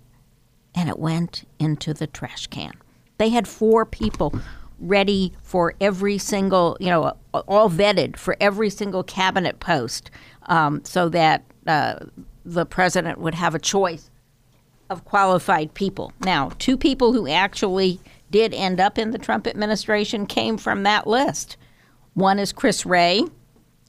And 0.75 0.89
it 0.89 0.99
went 0.99 1.47
into 1.57 1.93
the 1.93 2.07
trash 2.07 2.47
can. 2.47 2.73
They 3.17 3.29
had 3.29 3.47
four 3.47 3.85
people 3.85 4.33
ready 4.79 5.33
for 5.43 5.75
every 5.81 6.17
single, 6.17 6.77
you 6.79 6.87
know, 6.87 7.13
all 7.33 7.69
vetted 7.69 8.15
for 8.15 8.37
every 8.39 8.69
single 8.69 9.03
cabinet 9.03 9.59
post 9.59 10.09
um, 10.43 10.83
so 10.85 11.09
that 11.09 11.43
uh, 11.67 11.95
the 12.45 12.65
president 12.65 13.19
would 13.19 13.35
have 13.35 13.55
a 13.55 13.59
choice 13.59 14.09
of 14.89 15.05
qualified 15.05 15.73
people. 15.73 16.13
Now, 16.21 16.51
two 16.59 16.77
people 16.77 17.13
who 17.13 17.27
actually 17.27 17.99
did 18.31 18.53
end 18.53 18.79
up 18.79 18.97
in 18.97 19.11
the 19.11 19.17
Trump 19.17 19.47
administration 19.47 20.25
came 20.25 20.57
from 20.57 20.83
that 20.83 21.07
list. 21.07 21.57
One 22.13 22.39
is 22.39 22.51
Chris 22.51 22.85
Wray, 22.85 23.23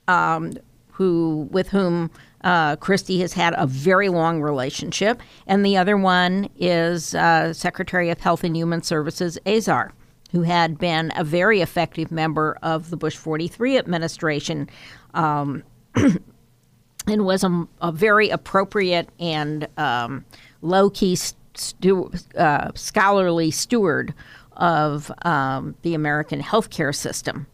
um, 0.09 0.53
who 0.93 1.49
with 1.51 1.69
whom 1.69 2.11
uh, 2.43 2.77
Christie 2.77 3.21
has 3.21 3.33
had 3.33 3.55
a 3.57 3.67
very 3.67 4.09
long 4.09 4.41
relationship, 4.41 5.23
and 5.47 5.65
the 5.65 5.77
other 5.77 5.97
one 5.97 6.49
is 6.57 7.15
uh, 7.15 7.53
Secretary 7.53 8.11
of 8.11 8.21
Health 8.21 8.45
and 8.45 8.57
Human 8.57 8.83
Services 8.83 9.39
Azar, 9.47 9.93
who 10.33 10.43
had 10.43 10.79
been 10.79 11.13
a 11.17 11.25
very 11.25 11.61
effective 11.61 12.11
member 12.11 12.59
of 12.63 12.91
the 12.91 12.97
Bush 12.97 13.17
43 13.17 13.79
administration 13.79 14.69
um, 15.15 15.63
and 15.95 17.25
was 17.27 17.45
a, 17.45 17.69
a 17.83 17.93
very 17.93 18.31
appropriate 18.31 19.09
and 19.19 19.69
um, 19.77 20.25
low 20.63 20.89
key 20.89 21.17
stu- 21.17 22.13
uh, 22.37 22.71
scholarly 22.75 23.51
steward 23.51 24.15
of 24.57 25.11
um, 25.23 25.75
the 25.83 25.95
American 25.95 26.41
healthcare 26.41 26.95
system. 26.95 27.47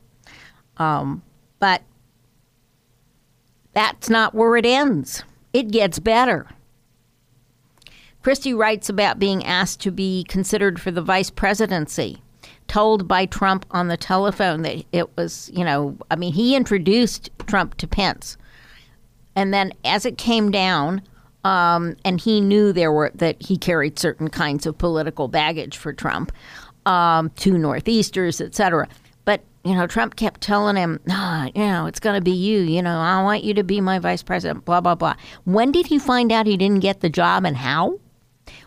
Um, 0.79 1.23
but 1.59 1.83
that's 3.77 4.09
not 4.09 4.35
where 4.35 4.57
it 4.57 4.65
ends, 4.65 5.23
it 5.53 5.71
gets 5.71 5.99
better. 5.99 6.49
Christie 8.23 8.55
writes 8.55 8.89
about 8.89 9.19
being 9.19 9.45
asked 9.45 9.81
to 9.83 9.91
be 9.91 10.25
considered 10.29 10.81
for 10.81 10.91
the 10.91 11.03
vice 11.03 11.29
presidency, 11.29 12.23
told 12.69 13.07
by 13.07 13.27
Trump 13.27 13.67
on 13.71 13.89
the 13.89 13.99
telephone 13.99 14.63
that 14.63 14.83
it 14.93 15.15
was, 15.19 15.51
you 15.53 15.63
know, 15.63 15.95
I 16.11 16.17
mean, 16.17 16.33
he 16.33 16.57
introduced 16.57 17.29
Trump 17.47 17.77
to 17.77 17.87
Pence. 17.87 18.39
And 19.37 19.53
then 19.53 19.75
as 19.85 20.07
it 20.07 20.17
came 20.17 20.51
down, 20.51 21.03
um, 21.45 21.97
and 22.03 22.19
he 22.19 22.41
knew 22.41 22.73
there 22.73 22.91
were 22.91 23.13
that 23.17 23.37
he 23.43 23.59
carried 23.59 23.99
certain 23.99 24.29
kinds 24.29 24.65
of 24.65 24.79
political 24.79 25.29
baggage 25.29 25.77
for 25.77 25.93
Trump, 25.93 26.33
um, 26.87 27.29
two 27.37 27.59
Northeasters, 27.59 28.41
et 28.41 28.55
cetera. 28.55 28.89
You 29.67 29.75
know, 29.75 29.89
Trump 29.89 30.15
kept 30.15 30.43
telling 30.43 30.77
him, 30.77 31.01
ah, 31.11 31.47
you 31.53 31.67
know, 31.67 31.87
it's 31.87 31.99
going 31.99 32.15
to 32.15 32.23
be 32.23 32.31
you. 32.31 32.61
You 32.61 32.83
know, 32.83 33.01
I 33.01 33.21
want 33.25 33.43
you 33.43 33.53
to 33.55 33.65
be 33.65 33.81
my 33.81 33.99
vice 33.99 34.23
president. 34.23 34.65
Blah 34.65 34.81
blah 34.81 34.95
blah. 34.95 35.17
When 35.43 35.73
did 35.73 35.87
he 35.89 35.99
find 35.99 36.31
out 36.31 36.47
he 36.47 36.57
didn't 36.57 36.83
get 36.83 37.01
the 37.01 37.11
job, 37.11 37.45
and 37.45 37.57
how? 37.57 37.99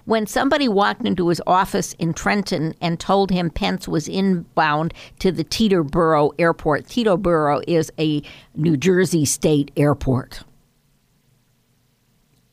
When 0.03 0.27
somebody 0.27 0.67
walked 0.67 1.05
into 1.05 1.29
his 1.29 1.41
office 1.47 1.93
in 1.99 2.13
Trenton 2.13 2.75
and 2.81 2.99
told 2.99 3.31
him 3.31 3.49
Pence 3.49 3.87
was 3.87 4.09
inbound 4.09 4.93
to 5.19 5.31
the 5.31 5.45
Teterboro 5.45 6.31
Airport. 6.37 6.87
Teterboro 6.87 7.63
is 7.65 7.89
a 7.97 8.21
New 8.55 8.75
Jersey 8.75 9.23
state 9.23 9.71
airport. 9.77 10.43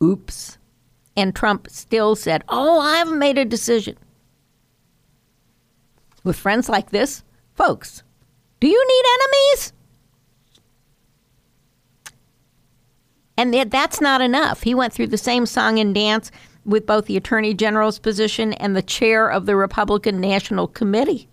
Oops. 0.01 0.57
And 1.17 1.35
Trump 1.35 1.69
still 1.69 2.15
said, 2.15 2.45
Oh, 2.49 2.79
I 2.79 2.99
haven't 2.99 3.19
made 3.19 3.39
a 3.39 3.45
decision. 3.45 3.99
With 6.23 6.37
friends 6.37 6.69
like 6.69 6.91
this, 6.91 7.25
folks, 7.55 8.05
do 8.61 8.69
you 8.69 8.87
need 8.89 9.05
enemies? 9.21 9.73
And 13.39 13.71
that's 13.71 14.01
not 14.01 14.21
enough. 14.21 14.63
He 14.63 14.75
went 14.75 14.93
through 14.93 15.09
the 15.09 15.19
same 15.19 15.45
song 15.45 15.79
and 15.79 15.95
dance 15.95 16.31
with 16.65 16.87
both 16.87 17.07
the 17.07 17.17
Attorney 17.17 17.55
General's 17.55 17.99
position 17.99 18.55
and 18.55 18.75
the 18.75 18.83
chair 18.83 19.31
of 19.31 19.47
the 19.47 19.57
Republican 19.57 20.21
National 20.21 20.67
Committee. 20.67 21.29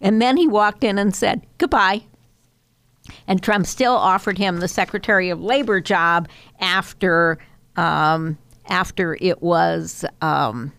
And 0.00 0.20
then 0.20 0.36
he 0.36 0.46
walked 0.46 0.84
in 0.84 0.98
and 0.98 1.14
said, 1.14 1.46
Goodbye. 1.58 2.04
And 3.26 3.42
Trump 3.42 3.66
still 3.66 3.94
offered 3.94 4.38
him 4.38 4.58
the 4.58 4.68
Secretary 4.68 5.30
of 5.30 5.42
Labor 5.42 5.80
job 5.80 6.28
after 6.60 7.38
um, 7.76 8.38
after 8.68 9.16
it 9.20 9.42
was 9.42 10.04
um, 10.20 10.72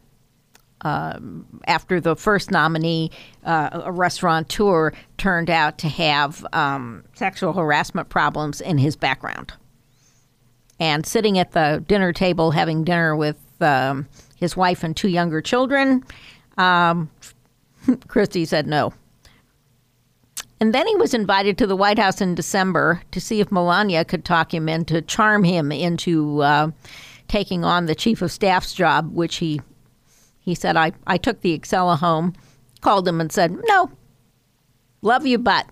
um, 0.81 1.45
after 1.67 1.99
the 1.99 2.15
first 2.15 2.51
nominee, 2.51 3.11
uh, 3.45 3.81
a 3.85 3.91
restaurateur, 3.91 4.91
turned 5.17 5.49
out 5.49 5.77
to 5.79 5.87
have 5.87 6.45
um, 6.53 7.03
sexual 7.13 7.53
harassment 7.53 8.09
problems 8.09 8.61
in 8.61 8.77
his 8.77 8.95
background. 8.95 9.53
And 10.79 11.05
sitting 11.05 11.37
at 11.37 11.51
the 11.51 11.83
dinner 11.87 12.11
table 12.11 12.51
having 12.51 12.83
dinner 12.83 13.15
with 13.15 13.37
um, 13.61 14.07
his 14.35 14.57
wife 14.57 14.83
and 14.83 14.97
two 14.97 15.09
younger 15.09 15.41
children, 15.41 16.03
um, 16.57 17.09
Christie 18.07 18.45
said 18.45 18.65
no. 18.65 18.93
And 20.59 20.75
then 20.75 20.85
he 20.85 20.95
was 20.95 21.15
invited 21.15 21.57
to 21.57 21.67
the 21.67 21.75
White 21.75 21.97
House 21.97 22.21
in 22.21 22.35
December 22.35 23.01
to 23.11 23.19
see 23.19 23.39
if 23.39 23.51
Melania 23.51 24.05
could 24.05 24.23
talk 24.23 24.53
him 24.53 24.69
in 24.69 24.85
to 24.85 25.01
charm 25.01 25.43
him 25.43 25.71
into 25.71 26.41
uh, 26.41 26.69
taking 27.27 27.63
on 27.63 27.87
the 27.87 27.95
chief 27.95 28.21
of 28.21 28.31
staff's 28.31 28.73
job, 28.73 29.11
which 29.13 29.37
he 29.37 29.61
he 30.41 30.55
said 30.55 30.75
I, 30.75 30.91
I 31.07 31.17
took 31.17 31.41
the 31.41 31.57
Acela 31.57 31.97
home, 31.97 32.33
called 32.81 33.07
him 33.07 33.21
and 33.21 33.31
said, 33.31 33.57
No, 33.67 33.91
love 35.01 35.25
you, 35.25 35.37
but 35.37 35.67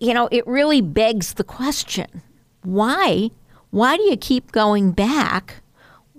you 0.00 0.14
know, 0.14 0.28
it 0.32 0.46
really 0.46 0.80
begs 0.80 1.34
the 1.34 1.44
question. 1.44 2.22
Why 2.62 3.30
why 3.70 3.96
do 3.96 4.02
you 4.04 4.16
keep 4.16 4.50
going 4.52 4.92
back 4.92 5.56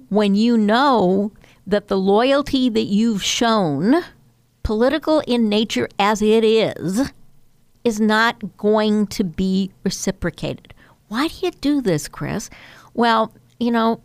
when 0.09 0.35
you 0.35 0.57
know 0.57 1.31
that 1.65 1.87
the 1.87 1.97
loyalty 1.97 2.69
that 2.69 2.85
you've 2.85 3.23
shown, 3.23 4.03
political 4.61 5.21
in 5.21 5.49
nature 5.49 5.89
as 5.97 6.21
it 6.21 6.43
is, 6.43 7.11
is 7.83 7.99
not 7.99 8.57
going 8.57 9.07
to 9.07 9.23
be 9.23 9.71
reciprocated. 9.83 10.73
Why 11.07 11.27
do 11.27 11.45
you 11.45 11.51
do 11.51 11.81
this, 11.81 12.07
Chris? 12.07 12.49
Well, 12.93 13.33
you 13.59 13.71
know, 13.71 14.01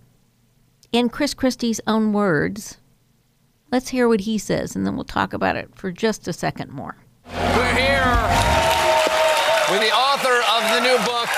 in 0.93 1.09
Chris 1.11 1.35
Christie's 1.35 1.81
own 1.87 2.13
words, 2.13 2.79
let's 3.75 3.89
hear 3.89 4.07
what 4.07 4.21
he 4.21 4.39
says, 4.39 4.77
and 4.77 4.87
then 4.87 4.95
we'll 4.95 5.05
talk 5.05 5.33
about 5.33 5.57
it 5.57 5.69
for 5.75 5.91
just 5.91 6.29
a 6.29 6.33
second 6.33 6.71
more. 6.71 6.97
We're 7.27 7.75
here 7.75 8.07
with 9.69 9.81
the 9.81 9.91
author 9.91 10.37
of 10.55 10.63
the 10.71 10.81
new 10.81 10.97
book, 11.05 11.29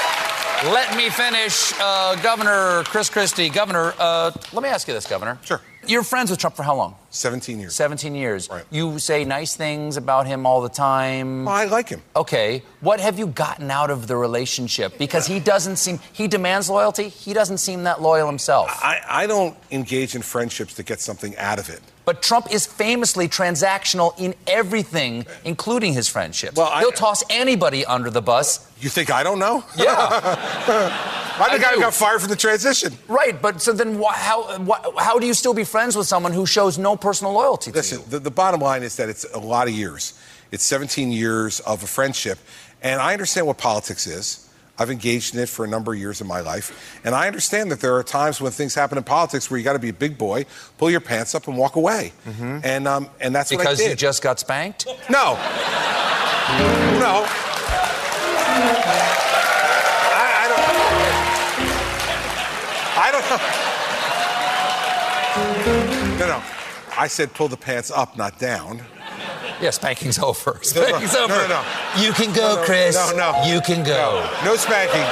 Let 0.70 0.94
Me 0.98 1.08
Finish, 1.08 1.72
uh, 1.80 2.14
Governor 2.16 2.84
Chris 2.84 3.08
Christie. 3.08 3.48
Governor, 3.48 3.94
uh, 3.98 4.32
let 4.52 4.62
me 4.62 4.68
ask 4.68 4.86
you 4.86 4.92
this, 4.92 5.06
Governor. 5.06 5.38
Sure. 5.42 5.62
You're 5.88 6.02
friends 6.02 6.30
with 6.30 6.38
Trump 6.40 6.56
for 6.56 6.62
how 6.62 6.74
long? 6.74 6.96
17 7.10 7.58
years. 7.60 7.74
17 7.74 8.14
years. 8.14 8.48
Right. 8.50 8.64
You 8.70 8.98
say 8.98 9.24
nice 9.24 9.54
things 9.56 9.96
about 9.96 10.26
him 10.26 10.44
all 10.46 10.60
the 10.60 10.68
time. 10.68 11.44
Well, 11.44 11.54
I 11.54 11.64
like 11.64 11.88
him. 11.88 12.02
Okay, 12.14 12.62
what 12.80 13.00
have 13.00 13.18
you 13.18 13.26
gotten 13.28 13.70
out 13.70 13.90
of 13.90 14.06
the 14.06 14.16
relationship? 14.16 14.98
Because 14.98 15.26
he 15.26 15.40
doesn't 15.40 15.76
seem, 15.76 16.00
he 16.12 16.28
demands 16.28 16.68
loyalty. 16.68 17.08
He 17.08 17.32
doesn't 17.32 17.58
seem 17.58 17.84
that 17.84 18.02
loyal 18.02 18.26
himself. 18.26 18.68
I, 18.82 19.00
I 19.08 19.26
don't 19.26 19.56
engage 19.70 20.14
in 20.14 20.22
friendships 20.22 20.74
to 20.74 20.82
get 20.82 21.00
something 21.00 21.36
out 21.36 21.58
of 21.58 21.68
it. 21.70 21.80
But 22.04 22.22
Trump 22.22 22.52
is 22.52 22.66
famously 22.66 23.28
transactional 23.28 24.14
in 24.18 24.34
everything, 24.46 25.26
including 25.44 25.92
his 25.92 26.08
friendships. 26.08 26.56
Well, 26.56 26.68
I- 26.72 26.80
He'll 26.80 26.92
toss 26.92 27.22
anybody 27.30 27.84
under 27.84 28.10
the 28.10 28.22
bus. 28.22 28.65
You 28.80 28.88
think 28.90 29.10
I 29.10 29.22
don't 29.22 29.38
know? 29.38 29.64
Yeah, 29.76 29.94
I'm 31.38 31.50
the 31.50 31.54
I 31.56 31.58
guy 31.58 31.74
who 31.74 31.80
got 31.80 31.94
fired 31.94 32.20
from 32.20 32.30
the 32.30 32.36
transition. 32.36 32.92
right. 33.08 33.40
But 33.40 33.62
so 33.62 33.72
then, 33.72 33.98
why, 33.98 34.14
how 34.14 34.58
why, 34.58 34.80
how 34.98 35.18
do 35.18 35.26
you 35.26 35.34
still 35.34 35.54
be 35.54 35.64
friends 35.64 35.96
with 35.96 36.06
someone 36.06 36.32
who 36.32 36.44
shows 36.46 36.76
no 36.78 36.96
personal 36.96 37.32
loyalty 37.32 37.70
to 37.70 37.76
Listen, 37.76 38.00
you? 38.00 38.04
the, 38.10 38.18
the 38.18 38.30
bottom 38.30 38.60
line 38.60 38.82
is 38.82 38.96
that 38.96 39.08
it's 39.08 39.24
a 39.32 39.38
lot 39.38 39.66
of 39.68 39.74
years. 39.74 40.18
It's 40.52 40.62
17 40.64 41.10
years 41.10 41.60
of 41.60 41.82
a 41.82 41.86
friendship. 41.86 42.38
And 42.82 43.00
I 43.00 43.12
understand 43.12 43.46
what 43.46 43.58
politics 43.58 44.06
is. 44.06 44.42
I've 44.78 44.90
engaged 44.90 45.34
in 45.34 45.40
it 45.40 45.48
for 45.48 45.64
a 45.64 45.68
number 45.68 45.94
of 45.94 45.98
years 45.98 46.20
in 46.20 46.26
my 46.26 46.40
life. 46.40 47.00
And 47.02 47.14
I 47.14 47.26
understand 47.26 47.70
that 47.72 47.80
there 47.80 47.96
are 47.96 48.02
times 48.02 48.42
when 48.42 48.52
things 48.52 48.74
happen 48.74 48.98
in 48.98 49.04
politics 49.04 49.50
where 49.50 49.56
you 49.58 49.64
got 49.64 49.72
to 49.72 49.78
be 49.78 49.88
a 49.88 49.92
big 49.94 50.18
boy, 50.18 50.44
pull 50.76 50.90
your 50.90 51.00
pants 51.00 51.34
up, 51.34 51.48
and 51.48 51.56
walk 51.56 51.76
away. 51.76 52.12
And, 52.62 52.86
um, 52.86 53.08
and 53.18 53.34
that's 53.34 53.50
what 53.50 53.60
I 53.60 53.62
Because 53.64 53.80
you 53.80 53.94
just 53.96 54.22
got 54.22 54.38
spanked. 54.38 54.86
No. 55.08 55.38
No. 57.00 57.26
I, 60.16 60.26
I 60.42 60.48
don't. 60.48 60.64
I 62.98 63.08
don't 63.12 63.26
know. 66.10 66.18
No, 66.18 66.26
no. 66.38 66.42
I 66.98 67.08
said 67.08 67.34
pull 67.34 67.48
the 67.48 67.56
pants 67.56 67.90
up, 67.90 68.16
not 68.16 68.38
down. 68.38 68.82
Yeah, 69.60 69.70
spanking's 69.70 70.18
over. 70.18 70.58
Spanking's 70.62 71.14
no, 71.14 71.24
over. 71.24 71.34
no, 71.34 71.48
no. 71.48 71.62
You 71.98 72.12
can 72.12 72.34
go, 72.34 72.54
No, 72.54 72.56
no, 72.56 72.64
Chris. 72.64 72.94
No, 72.94 73.16
no. 73.16 73.44
You 73.44 73.60
can 73.60 73.84
go. 73.84 74.26
No, 74.44 74.52
no 74.52 74.56
spanking. 74.56 75.04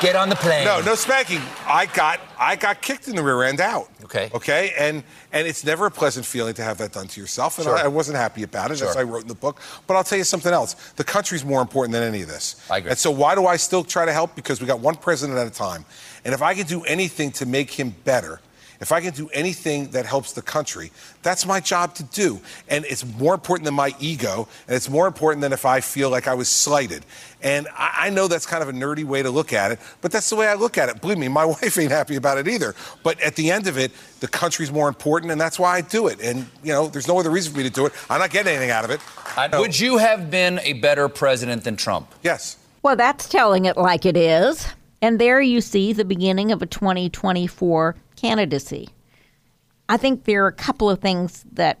Get 0.00 0.16
on 0.16 0.28
the 0.30 0.36
plane. 0.36 0.64
No, 0.64 0.80
no 0.80 0.94
spanking. 0.94 1.42
I 1.66 1.84
got 1.86 2.20
I 2.38 2.56
got 2.56 2.80
kicked 2.80 3.06
in 3.06 3.14
the 3.16 3.22
rear 3.22 3.42
end 3.42 3.60
out. 3.60 3.88
Okay. 4.04 4.30
Okay. 4.34 4.72
And 4.78 5.04
and 5.32 5.46
it's 5.46 5.62
never 5.62 5.84
a 5.86 5.90
pleasant 5.90 6.24
feeling 6.24 6.54
to 6.54 6.62
have 6.62 6.78
that 6.78 6.92
done 6.92 7.06
to 7.08 7.20
yourself. 7.20 7.58
And 7.58 7.66
Sure. 7.66 7.76
I, 7.76 7.82
I 7.82 7.88
wasn't 7.88 8.16
happy 8.16 8.42
about 8.42 8.70
it, 8.70 8.74
as 8.74 8.78
Sure. 8.80 8.98
I 8.98 9.02
wrote 9.02 9.22
in 9.22 9.28
the 9.28 9.34
book. 9.34 9.60
But 9.86 9.94
I'll 9.96 10.04
tell 10.04 10.16
you 10.18 10.24
something 10.24 10.52
else. 10.52 10.74
The 10.96 11.04
country's 11.04 11.44
more 11.44 11.60
important 11.60 11.92
than 11.92 12.02
any 12.02 12.22
of 12.22 12.28
this. 12.28 12.56
I 12.70 12.78
agree. 12.78 12.90
And 12.90 12.98
so 12.98 13.10
why 13.10 13.34
do 13.34 13.46
I 13.46 13.56
still 13.56 13.84
try 13.84 14.06
to 14.06 14.12
help? 14.12 14.34
Because 14.34 14.60
we 14.60 14.66
got 14.66 14.80
one 14.80 14.94
president 14.96 15.38
at 15.38 15.46
a 15.46 15.50
time. 15.50 15.84
And 16.24 16.32
if 16.34 16.40
I 16.40 16.54
can 16.54 16.66
do 16.66 16.82
anything 16.84 17.30
to 17.32 17.44
make 17.46 17.70
him 17.70 17.94
better, 18.04 18.40
if 18.80 18.92
I 18.92 19.00
can 19.00 19.12
do 19.12 19.28
anything 19.28 19.88
that 19.90 20.06
helps 20.06 20.32
the 20.32 20.42
country, 20.42 20.90
that's 21.22 21.44
my 21.44 21.60
job 21.60 21.94
to 21.96 22.02
do. 22.02 22.40
And 22.68 22.84
it's 22.86 23.04
more 23.04 23.34
important 23.34 23.66
than 23.66 23.74
my 23.74 23.94
ego, 24.00 24.48
and 24.66 24.74
it's 24.74 24.88
more 24.88 25.06
important 25.06 25.42
than 25.42 25.52
if 25.52 25.66
I 25.66 25.80
feel 25.80 26.08
like 26.08 26.26
I 26.26 26.34
was 26.34 26.48
slighted. 26.48 27.04
And 27.42 27.68
I, 27.76 28.06
I 28.06 28.10
know 28.10 28.26
that's 28.26 28.46
kind 28.46 28.62
of 28.62 28.68
a 28.68 28.72
nerdy 28.72 29.04
way 29.04 29.22
to 29.22 29.30
look 29.30 29.52
at 29.52 29.72
it, 29.72 29.80
but 30.00 30.12
that's 30.12 30.30
the 30.30 30.36
way 30.36 30.48
I 30.48 30.54
look 30.54 30.78
at 30.78 30.88
it. 30.88 31.00
Believe 31.00 31.18
me, 31.18 31.28
my 31.28 31.44
wife 31.60 31.78
ain't 31.78 31.92
happy 31.92 32.16
about 32.16 32.38
it 32.38 32.48
either. 32.48 32.74
But 33.02 33.20
at 33.20 33.36
the 33.36 33.50
end 33.50 33.66
of 33.66 33.76
it, 33.76 33.92
the 34.20 34.28
country's 34.28 34.72
more 34.72 34.88
important, 34.88 35.30
and 35.30 35.40
that's 35.40 35.58
why 35.58 35.76
I 35.76 35.80
do 35.82 36.08
it. 36.08 36.20
And, 36.20 36.46
you 36.62 36.72
know, 36.72 36.88
there's 36.88 37.08
no 37.08 37.18
other 37.18 37.30
reason 37.30 37.52
for 37.52 37.58
me 37.58 37.64
to 37.64 37.70
do 37.70 37.86
it. 37.86 37.92
I'm 38.08 38.18
not 38.18 38.30
getting 38.30 38.52
anything 38.52 38.70
out 38.70 38.84
of 38.84 38.90
it. 38.90 39.00
Would 39.58 39.78
you 39.78 39.98
have 39.98 40.30
been 40.30 40.58
a 40.60 40.74
better 40.74 41.08
president 41.08 41.64
than 41.64 41.76
Trump? 41.76 42.12
Yes. 42.22 42.56
Well, 42.82 42.96
that's 42.96 43.28
telling 43.28 43.66
it 43.66 43.76
like 43.76 44.06
it 44.06 44.16
is. 44.16 44.66
And 45.02 45.18
there 45.18 45.40
you 45.40 45.60
see 45.60 45.92
the 45.92 46.04
beginning 46.04 46.52
of 46.52 46.60
a 46.60 46.66
2024 46.66 47.96
candidacy. 48.20 48.88
I 49.88 49.96
think 49.96 50.24
there 50.24 50.44
are 50.44 50.48
a 50.48 50.52
couple 50.52 50.90
of 50.90 51.00
things 51.00 51.44
that 51.52 51.78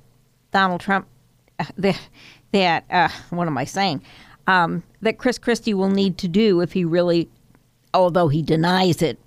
Donald 0.50 0.80
Trump 0.80 1.06
that 1.76 2.00
that 2.52 2.84
uh, 2.90 3.08
what 3.30 3.46
am 3.46 3.58
I 3.58 3.64
saying? 3.64 4.02
Um, 4.46 4.82
that 5.02 5.18
Chris 5.18 5.38
Christie 5.38 5.74
will 5.74 5.90
need 5.90 6.18
to 6.18 6.28
do 6.28 6.60
if 6.60 6.72
he 6.72 6.84
really, 6.84 7.28
although 7.94 8.28
he 8.28 8.42
denies 8.42 9.02
it, 9.02 9.18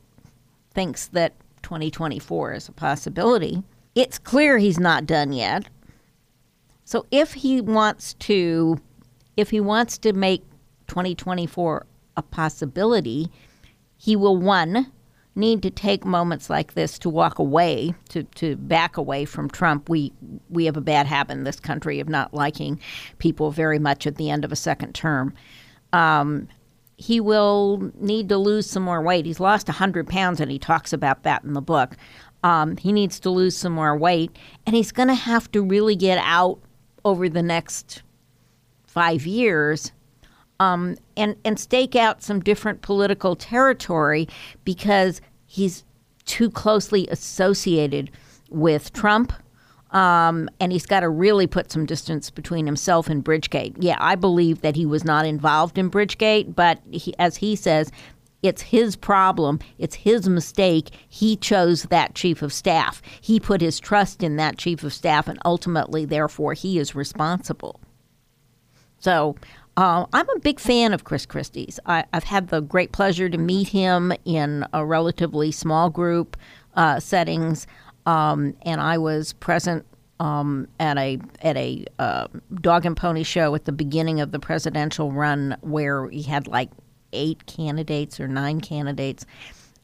thinks 0.74 1.08
that 1.10 1.34
2024 1.62 2.54
is 2.54 2.68
a 2.68 2.74
possibility. 2.74 3.64
It's 3.96 4.20
clear 4.20 4.58
he's 4.58 4.80
not 4.80 5.06
done 5.06 5.32
yet. 5.32 5.70
So 6.84 7.06
if 7.12 7.34
he 7.34 7.62
wants 7.62 8.16
to, 8.16 8.82
if 9.38 9.52
he 9.52 9.62
wants 9.62 9.98
to 10.00 10.12
make 10.12 10.44
2024 10.88 11.86
a 12.18 12.22
possibility, 12.22 13.30
he 13.98 14.16
will 14.16 14.36
one 14.36 14.92
need 15.36 15.64
to 15.64 15.72
take 15.72 16.06
moments 16.06 16.50
like 16.50 16.74
this 16.74 17.00
to 17.00 17.10
walk 17.10 17.40
away, 17.40 17.94
to, 18.10 18.24
to 18.24 18.56
back 18.56 18.98
away 18.98 19.26
from 19.26 19.50
Trump. 19.50 19.90
We 19.90 20.14
we 20.50 20.66
have 20.66 20.78
a 20.78 20.82
bad 20.82 21.08
habit 21.08 21.34
in 21.34 21.44
this 21.44 21.60
country 21.60 22.00
of 22.00 22.08
not 22.08 22.34
liking 22.34 22.80
people 23.18 23.52
very 23.52 23.80
much 23.80 24.06
at 24.06 24.16
the 24.16 24.30
end 24.30 24.46
of 24.46 24.52
a 24.52 24.56
second 24.56 24.94
term. 24.94 25.34
Um, 25.92 26.48
he 26.98 27.20
will 27.20 27.92
need 28.00 28.30
to 28.30 28.38
lose 28.38 28.70
some 28.70 28.84
more 28.84 29.02
weight. 29.02 29.26
He's 29.26 29.40
lost 29.40 29.68
100 29.68 30.08
pounds, 30.08 30.40
and 30.40 30.52
he 30.52 30.60
talks 30.60 30.94
about 30.94 31.24
that 31.24 31.44
in 31.44 31.54
the 31.54 31.62
book. 31.62 31.98
Um, 32.44 32.78
he 32.78 32.92
needs 32.92 33.20
to 33.22 33.30
lose 33.30 33.58
some 33.58 33.74
more 33.74 33.98
weight, 33.98 34.36
and 34.66 34.76
he's 34.76 34.92
going 34.92 35.08
to 35.08 35.16
have 35.16 35.52
to 35.54 35.62
really 35.62 35.96
get 35.96 36.20
out 36.20 36.60
over 37.04 37.28
the 37.28 37.42
next 37.42 38.04
five 38.86 39.26
years 39.26 39.92
um, 40.60 40.96
and 41.18 41.36
and 41.44 41.60
stake 41.60 41.96
out 41.96 42.24
some 42.24 42.40
different 42.40 42.82
political 42.82 43.36
territory 43.36 44.28
because 44.64 45.22
he's 45.46 45.84
too 46.26 46.50
closely 46.50 47.08
associated 47.08 48.12
with 48.50 48.94
Trump. 48.94 49.34
Um, 49.92 50.50
and 50.60 50.72
he's 50.72 50.88
got 50.88 51.02
to 51.02 51.10
really 51.10 51.46
put 51.46 51.72
some 51.72 51.86
distance 51.86 52.32
between 52.32 52.66
himself 52.66 53.10
and 53.10 53.24
Bridgegate. 53.24 53.76
Yeah, 53.78 53.98
I 54.00 54.16
believe 54.16 54.62
that 54.62 54.76
he 54.76 54.88
was 54.88 55.06
not 55.06 55.24
involved 55.24 55.78
in 55.78 55.92
Bridgegate, 55.92 56.56
but 56.56 56.80
he, 56.90 57.14
as 57.20 57.38
he 57.38 57.56
says, 57.56 57.92
it's 58.42 58.62
his 58.62 58.96
problem. 58.96 59.60
It's 59.78 59.96
his 59.96 60.28
mistake. 60.28 60.90
He 61.08 61.38
chose 61.38 61.84
that 61.84 62.16
chief 62.16 62.42
of 62.42 62.52
staff. 62.52 63.04
He 63.22 63.40
put 63.40 63.62
his 63.62 63.80
trust 63.80 64.24
in 64.24 64.36
that 64.36 64.58
chief 64.58 64.84
of 64.84 64.94
staff, 64.94 65.28
and 65.28 65.38
ultimately, 65.46 66.06
therefore, 66.06 66.54
he 66.54 66.80
is 66.80 66.96
responsible. 66.96 67.80
So 69.00 69.36
uh, 69.76 70.06
I'm 70.14 70.30
a 70.30 70.40
big 70.40 70.60
fan 70.60 70.94
of 70.94 71.04
Chris 71.04 71.26
Christie's. 71.26 71.80
I, 71.86 72.06
have 72.14 72.24
had 72.24 72.50
the 72.50 72.62
great 72.62 72.92
pleasure 72.92 73.30
to 73.30 73.38
meet 73.38 73.70
him 73.70 74.14
in 74.24 74.66
a 74.72 74.86
relatively 74.86 75.52
small 75.52 75.90
group 75.90 76.38
uh, 76.76 77.00
settings, 77.00 77.66
um, 78.06 78.56
and 78.64 78.80
I 78.80 78.98
was 79.00 79.34
present 79.34 79.86
um, 80.20 80.68
at 80.80 80.98
a 80.98 81.20
at 81.42 81.58
a 81.58 81.86
uh, 81.98 82.28
dog 82.62 82.86
and 82.86 82.96
pony 82.96 83.24
show 83.24 83.56
at 83.56 83.66
the 83.66 83.72
beginning 83.72 84.22
of 84.22 84.32
the 84.32 84.40
presidential 84.40 85.12
run, 85.12 85.58
where 85.62 86.08
he 86.10 86.22
had 86.22 86.48
like 86.48 86.70
eight 87.12 87.46
candidates 87.48 88.20
or 88.20 88.28
nine 88.28 88.62
candidates. 88.62 89.26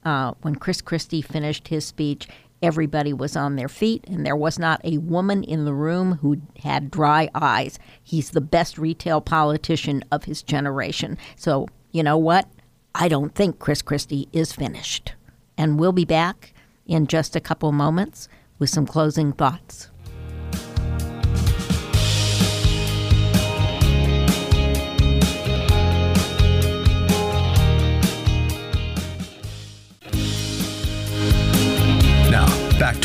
Uh, 0.05 0.33
when 0.43 0.55
Chris 0.55 0.81
Christie 0.81 1.21
finished 1.21 1.67
his 1.67 1.83
speech, 1.85 2.27
Everybody 2.61 3.13
was 3.13 3.35
on 3.35 3.55
their 3.55 3.69
feet, 3.69 4.03
and 4.07 4.25
there 4.25 4.35
was 4.35 4.59
not 4.59 4.81
a 4.83 4.97
woman 4.97 5.43
in 5.43 5.65
the 5.65 5.73
room 5.73 6.15
who 6.15 6.41
had 6.63 6.91
dry 6.91 7.29
eyes. 7.33 7.79
He's 8.03 8.31
the 8.31 8.41
best 8.41 8.77
retail 8.77 9.21
politician 9.21 10.03
of 10.11 10.25
his 10.25 10.43
generation. 10.43 11.17
So, 11.37 11.67
you 11.91 12.03
know 12.03 12.17
what? 12.17 12.49
I 12.93 13.07
don't 13.07 13.33
think 13.33 13.59
Chris 13.59 13.81
Christie 13.81 14.27
is 14.33 14.51
finished. 14.51 15.13
And 15.57 15.79
we'll 15.79 15.93
be 15.93 16.05
back 16.05 16.53
in 16.85 17.07
just 17.07 17.35
a 17.35 17.41
couple 17.41 17.71
moments 17.71 18.27
with 18.57 18.69
some 18.69 18.85
closing 18.85 19.31
thoughts. 19.31 19.89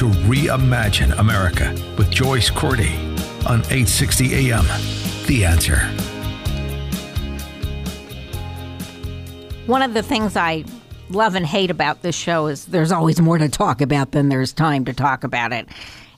To 0.05 0.11
Reimagine 0.29 1.19
America 1.19 1.75
with 1.97 2.11
Joyce 2.11 2.51
Cordy 2.51 2.95
on 3.47 3.61
860 3.71 4.51
AM. 4.51 4.67
The 5.27 5.47
answer. 5.47 5.79
One 9.67 9.81
of 9.81 9.95
the 9.95 10.03
things 10.03 10.37
I 10.37 10.65
love 11.09 11.35
and 11.35 11.47
hate 11.47 11.71
about 11.71 12.03
this 12.03 12.15
show 12.15 12.49
is 12.49 12.67
there's 12.67 12.93
always 12.93 13.19
more 13.19 13.39
to 13.39 13.49
talk 13.49 13.81
about 13.81 14.13
than 14.13 14.29
there's 14.29 14.53
time 14.53 14.85
to 14.85 14.93
talk 14.93 15.25
about 15.25 15.55
it. 15.55 15.69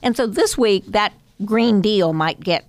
And 0.01 0.17
so 0.17 0.27
this 0.27 0.57
week, 0.57 0.83
that 0.87 1.13
Green 1.45 1.79
Deal 1.79 2.11
might 2.11 2.41
get 2.41 2.65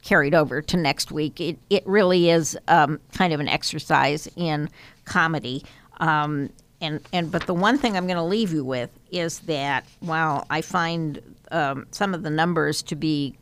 carried 0.00 0.34
over 0.34 0.62
to 0.62 0.76
next 0.78 1.12
week. 1.12 1.38
It, 1.38 1.58
it 1.68 1.86
really 1.86 2.30
is 2.30 2.56
um, 2.68 2.98
kind 3.12 3.34
of 3.34 3.40
an 3.40 3.48
exercise 3.48 4.26
in 4.36 4.70
comedy. 5.04 5.64
Um, 5.98 6.48
and 6.80 7.00
and 7.12 7.30
but 7.30 7.46
the 7.46 7.54
one 7.54 7.78
thing 7.78 7.96
I'm 7.96 8.06
going 8.06 8.16
to 8.16 8.22
leave 8.22 8.52
you 8.52 8.64
with 8.64 8.90
is 9.10 9.40
that 9.40 9.86
while 10.00 10.46
I 10.50 10.60
find 10.60 11.20
um, 11.50 11.86
some 11.90 12.14
of 12.14 12.22
the 12.22 12.30
numbers 12.30 12.82
to 12.84 12.96
be 12.96 13.34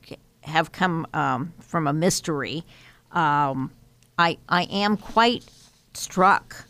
have 0.43 0.72
come 0.72 1.07
um, 1.14 1.53
from 1.61 1.87
a 1.87 1.93
mystery, 1.93 2.64
um, 3.12 3.70
I 4.18 4.39
I 4.49 4.64
am 4.64 4.97
quite 4.97 5.45
struck 5.95 6.66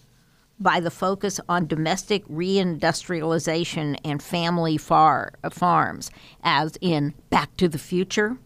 by 0.61 0.81
the 0.81 0.91
focus 0.91 1.41
on 1.49 1.67
domestic 1.67 2.27
reindustrialization 2.29 3.99
and 4.05 4.23
family 4.23 4.79
far, 4.79 5.33
uh, 5.43 5.51
farms, 5.51 6.11
as 6.43 6.79
in 6.81 7.13
Back 7.29 7.57
to 7.57 7.69
the 7.69 7.79
Future. 7.79 8.39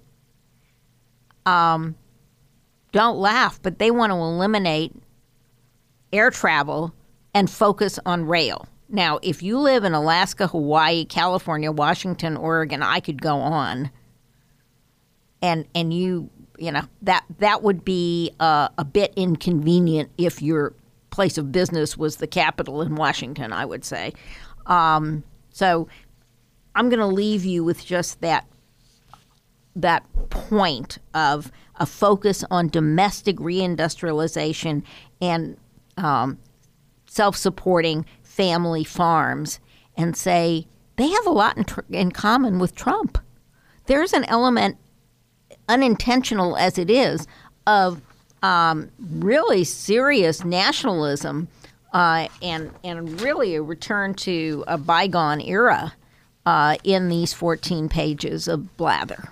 Um, 1.44 1.96
don't 2.92 3.18
laugh, 3.18 3.60
but 3.62 3.78
they 3.78 3.90
want 3.90 4.10
to 4.10 4.16
eliminate 4.16 4.92
air 6.12 6.30
travel 6.30 6.94
and 7.34 7.50
focus 7.50 7.98
on 8.06 8.24
rail. 8.24 8.66
Now, 8.88 9.18
if 9.22 9.42
you 9.42 9.58
live 9.58 9.84
in 9.84 9.92
Alaska, 9.92 10.46
Hawaii, 10.46 11.04
California, 11.04 11.70
Washington, 11.70 12.36
Oregon, 12.36 12.82
I 12.82 13.00
could 13.00 13.20
go 13.20 13.36
on. 13.36 13.90
And 15.40 15.66
and 15.74 15.92
you 15.92 16.30
you 16.58 16.72
know 16.72 16.82
that 17.02 17.24
that 17.38 17.62
would 17.62 17.84
be 17.84 18.32
uh, 18.40 18.68
a 18.76 18.84
bit 18.84 19.12
inconvenient 19.14 20.10
if 20.18 20.42
your 20.42 20.74
place 21.10 21.38
of 21.38 21.52
business 21.52 21.96
was 21.96 22.16
the 22.16 22.26
capital 22.26 22.82
in 22.82 22.96
Washington. 22.96 23.52
I 23.52 23.64
would 23.64 23.84
say. 23.84 24.14
Um, 24.66 25.22
so 25.50 25.88
I'm 26.74 26.88
going 26.88 27.00
to 27.00 27.06
leave 27.06 27.44
you 27.44 27.62
with 27.62 27.84
just 27.84 28.20
that 28.20 28.46
that 29.76 30.04
point 30.30 30.98
of 31.14 31.52
a 31.76 31.86
focus 31.86 32.44
on 32.50 32.68
domestic 32.68 33.36
reindustrialization 33.36 34.82
and 35.20 35.56
um, 35.96 36.38
self 37.08 37.36
supporting 37.36 38.06
family 38.22 38.84
farms 38.84 39.58
and 39.96 40.16
say 40.16 40.66
they 40.96 41.08
have 41.08 41.26
a 41.26 41.30
lot 41.30 41.56
in, 41.56 41.64
tr- 41.64 41.80
in 41.90 42.12
common 42.12 42.58
with 42.58 42.74
Trump. 42.74 43.18
There's 43.86 44.12
an 44.12 44.24
element, 44.24 44.76
unintentional 45.68 46.56
as 46.56 46.78
it 46.78 46.90
is, 46.90 47.26
of 47.66 48.00
um, 48.42 48.90
really 48.98 49.64
serious 49.64 50.44
nationalism 50.44 51.48
uh, 51.92 52.28
and, 52.42 52.70
and 52.84 53.20
really 53.20 53.56
a 53.56 53.62
return 53.62 54.14
to 54.14 54.62
a 54.66 54.78
bygone 54.78 55.40
era 55.40 55.94
uh, 56.46 56.76
in 56.84 57.08
these 57.08 57.32
14 57.32 57.88
pages 57.88 58.46
of 58.46 58.76
blather. 58.76 59.30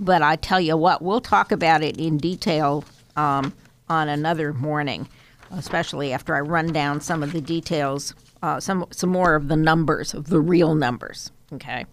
But 0.00 0.22
I 0.22 0.36
tell 0.36 0.60
you 0.60 0.76
what, 0.76 1.02
we'll 1.02 1.20
talk 1.20 1.52
about 1.52 1.82
it 1.82 1.96
in 1.98 2.18
detail 2.18 2.84
um, 3.14 3.54
on 3.88 4.08
another 4.08 4.52
morning 4.52 5.08
especially 5.52 6.12
after 6.12 6.34
I 6.34 6.40
run 6.40 6.72
down 6.72 7.00
some 7.00 7.22
of 7.22 7.32
the 7.32 7.40
details, 7.40 8.14
uh, 8.42 8.60
some 8.60 8.86
some 8.90 9.10
more 9.10 9.34
of 9.34 9.48
the 9.48 9.56
numbers 9.56 10.14
of 10.14 10.28
the 10.28 10.40
real 10.40 10.74
numbers. 10.74 11.30
Okay, 11.52 11.86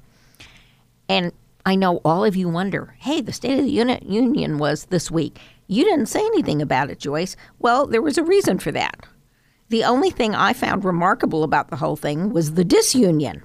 and 1.07 1.31
I 1.65 1.75
know 1.75 1.97
all 2.05 2.25
of 2.25 2.35
you 2.35 2.49
wonder, 2.49 2.95
hey, 2.99 3.21
the 3.21 3.33
State 3.33 3.59
of 3.59 3.65
the 3.65 3.71
Unit 3.71 4.03
Union 4.03 4.57
was 4.57 4.85
this 4.85 5.11
week. 5.11 5.39
You 5.67 5.83
didn't 5.83 6.07
say 6.07 6.21
anything 6.21 6.61
about 6.61 6.89
it, 6.89 6.99
Joyce. 6.99 7.35
Well, 7.59 7.85
there 7.85 8.01
was 8.01 8.17
a 8.17 8.23
reason 8.23 8.59
for 8.59 8.71
that. 8.71 9.05
The 9.69 9.83
only 9.83 10.09
thing 10.09 10.33
I 10.33 10.53
found 10.53 10.83
remarkable 10.83 11.43
about 11.43 11.69
the 11.69 11.75
whole 11.75 11.95
thing 11.95 12.33
was 12.33 12.53
the 12.53 12.63
disunion, 12.63 13.43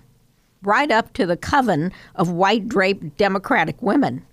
right 0.62 0.90
up 0.90 1.12
to 1.14 1.26
the 1.26 1.36
coven 1.36 1.92
of 2.14 2.30
white 2.30 2.66
draped 2.66 3.18
Democratic 3.18 3.82
women. 3.82 4.24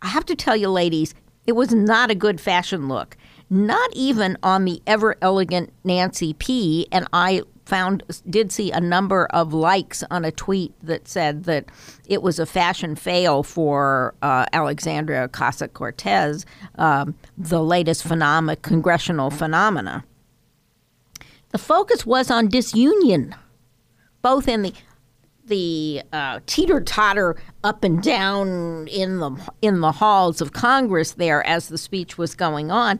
I 0.00 0.08
have 0.08 0.24
to 0.26 0.36
tell 0.36 0.54
you, 0.54 0.68
ladies, 0.68 1.12
it 1.46 1.52
was 1.52 1.74
not 1.74 2.10
a 2.10 2.14
good 2.14 2.40
fashion 2.40 2.88
look 2.88 3.16
not 3.50 3.90
even 3.94 4.36
on 4.42 4.64
the 4.64 4.82
ever 4.86 5.16
elegant 5.20 5.72
Nancy 5.84 6.32
P. 6.34 6.86
And 6.90 7.06
I 7.12 7.42
found 7.66 8.02
did 8.28 8.52
see 8.52 8.70
a 8.70 8.80
number 8.80 9.26
of 9.26 9.54
likes 9.54 10.04
on 10.10 10.24
a 10.24 10.30
tweet 10.30 10.74
that 10.82 11.08
said 11.08 11.44
that 11.44 11.66
it 12.06 12.22
was 12.22 12.38
a 12.38 12.46
fashion 12.46 12.94
fail 12.94 13.42
for 13.42 14.14
uh, 14.22 14.44
Alexandria 14.52 15.28
Ocasio 15.28 15.72
Cortez, 15.72 16.44
um, 16.76 17.14
the 17.38 17.62
latest 17.62 18.06
phenom- 18.06 18.60
congressional 18.62 19.30
phenomena. 19.30 20.04
The 21.50 21.58
focus 21.58 22.04
was 22.04 22.30
on 22.30 22.48
disunion, 22.48 23.34
both 24.22 24.48
in 24.48 24.62
the 24.62 24.74
the 25.46 26.02
uh, 26.10 26.40
teeter 26.46 26.80
totter 26.80 27.36
up 27.62 27.84
and 27.84 28.02
down 28.02 28.88
in 28.88 29.18
the 29.18 29.30
in 29.60 29.80
the 29.80 29.92
halls 29.92 30.40
of 30.40 30.52
Congress 30.52 31.12
there 31.12 31.46
as 31.46 31.68
the 31.68 31.78
speech 31.78 32.16
was 32.16 32.34
going 32.34 32.70
on, 32.70 32.98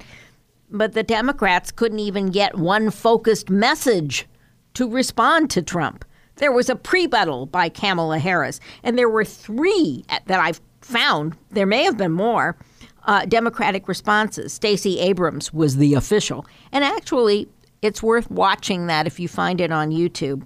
but 0.74 0.92
the 0.92 1.04
Democrats 1.04 1.70
couldn't 1.70 2.00
even 2.00 2.30
get 2.30 2.58
one 2.58 2.90
focused 2.90 3.48
message 3.48 4.26
to 4.74 4.90
respond 4.90 5.48
to 5.50 5.62
Trump. 5.62 6.04
There 6.36 6.50
was 6.50 6.68
a 6.68 6.74
prebuttal 6.74 7.46
by 7.46 7.68
Kamala 7.68 8.18
Harris, 8.18 8.58
and 8.82 8.98
there 8.98 9.08
were 9.08 9.24
three 9.24 10.04
that 10.26 10.40
I've 10.40 10.60
found. 10.80 11.36
There 11.50 11.64
may 11.64 11.84
have 11.84 11.96
been 11.96 12.12
more. 12.12 12.56
Uh, 13.04 13.24
Democratic 13.26 13.86
responses. 13.86 14.52
Stacey 14.52 14.98
Abrams 14.98 15.52
was 15.52 15.76
the 15.76 15.94
official, 15.94 16.44
and 16.72 16.82
actually, 16.82 17.48
it's 17.80 18.02
worth 18.02 18.30
watching 18.30 18.86
that 18.88 19.06
if 19.06 19.20
you 19.20 19.28
find 19.28 19.60
it 19.60 19.70
on 19.70 19.90
YouTube. 19.90 20.42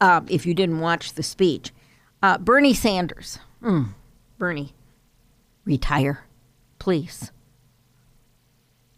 Uh, 0.00 0.22
if 0.28 0.46
you 0.46 0.54
didn't 0.54 0.80
watch 0.80 1.12
the 1.12 1.22
speech, 1.22 1.72
uh, 2.22 2.38
Bernie 2.38 2.72
Sanders, 2.72 3.38
mm, 3.62 3.88
Bernie, 4.38 4.74
retire, 5.66 6.24
please. 6.78 7.30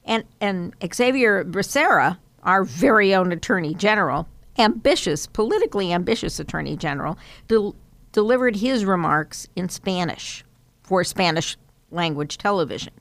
And 0.05 0.24
and 0.40 0.74
Xavier 0.92 1.44
Becerra, 1.44 2.18
our 2.42 2.64
very 2.64 3.14
own 3.14 3.32
Attorney 3.32 3.74
General, 3.74 4.26
ambitious, 4.59 5.26
politically 5.26 5.92
ambitious 5.92 6.40
Attorney 6.40 6.76
General, 6.76 7.16
del- 7.48 7.76
delivered 8.11 8.57
his 8.57 8.84
remarks 8.84 9.48
in 9.57 9.68
Spanish 9.68 10.44
for 10.82 11.05
Spanish 11.05 11.57
language 11.90 12.38
television. 12.38 12.92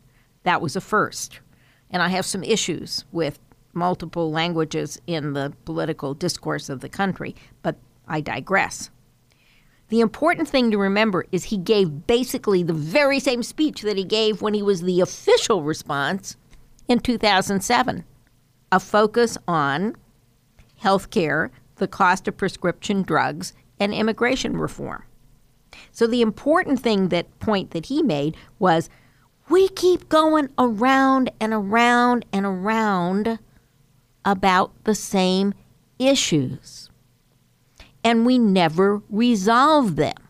That 0.44 0.62
was 0.62 0.76
a 0.76 0.82
first. 0.82 1.40
And 1.90 2.02
I 2.02 2.10
have 2.10 2.26
some 2.26 2.44
issues 2.44 3.04
with 3.12 3.40
multiple 3.74 4.32
languages 4.32 5.00
in 5.08 5.34
the 5.34 5.54
political 5.66 6.14
discourse 6.14 6.70
of 6.70 6.82
the 6.82 6.90
country, 6.90 7.36
but 7.62 7.78
I 8.08 8.22
digress. 8.22 8.90
The 9.90 10.00
important 10.00 10.48
thing 10.48 10.72
to 10.72 10.78
remember 10.78 11.26
is 11.32 11.46
he 11.46 11.58
gave 11.58 12.08
basically 12.08 12.64
the 12.64 12.74
very 12.74 13.20
same 13.20 13.44
speech 13.44 13.82
that 13.82 13.98
he 13.98 14.06
gave 14.06 14.42
when 14.42 14.54
he 14.54 14.62
was 14.62 14.82
the 14.82 15.02
official 15.02 15.64
response 15.64 16.38
in 16.92 17.00
2007 17.00 18.04
a 18.74 18.80
focus 18.80 19.38
on 19.48 19.96
health 20.80 21.10
care, 21.10 21.50
the 21.78 21.88
cost 21.88 22.28
of 22.28 22.36
prescription 22.36 23.02
drugs, 23.02 23.54
and 23.80 23.94
immigration 23.94 24.58
reform. 24.58 25.04
So 25.94 26.06
the 26.06 26.22
important 26.22 26.82
thing 26.82 27.08
that 27.08 27.40
point 27.40 27.72
that 27.72 27.86
he 27.86 28.04
made 28.04 28.36
was 28.60 28.90
we 29.50 29.70
keep 29.70 30.10
going 30.10 30.50
around 30.58 31.32
and 31.40 31.54
around 31.54 32.26
and 32.34 32.46
around 32.46 33.40
about 34.26 34.72
the 34.84 34.96
same 34.96 35.54
issues. 35.98 36.90
And 38.04 38.26
we 38.26 38.38
never 38.38 39.02
resolve 39.10 39.96
them. 39.96 40.21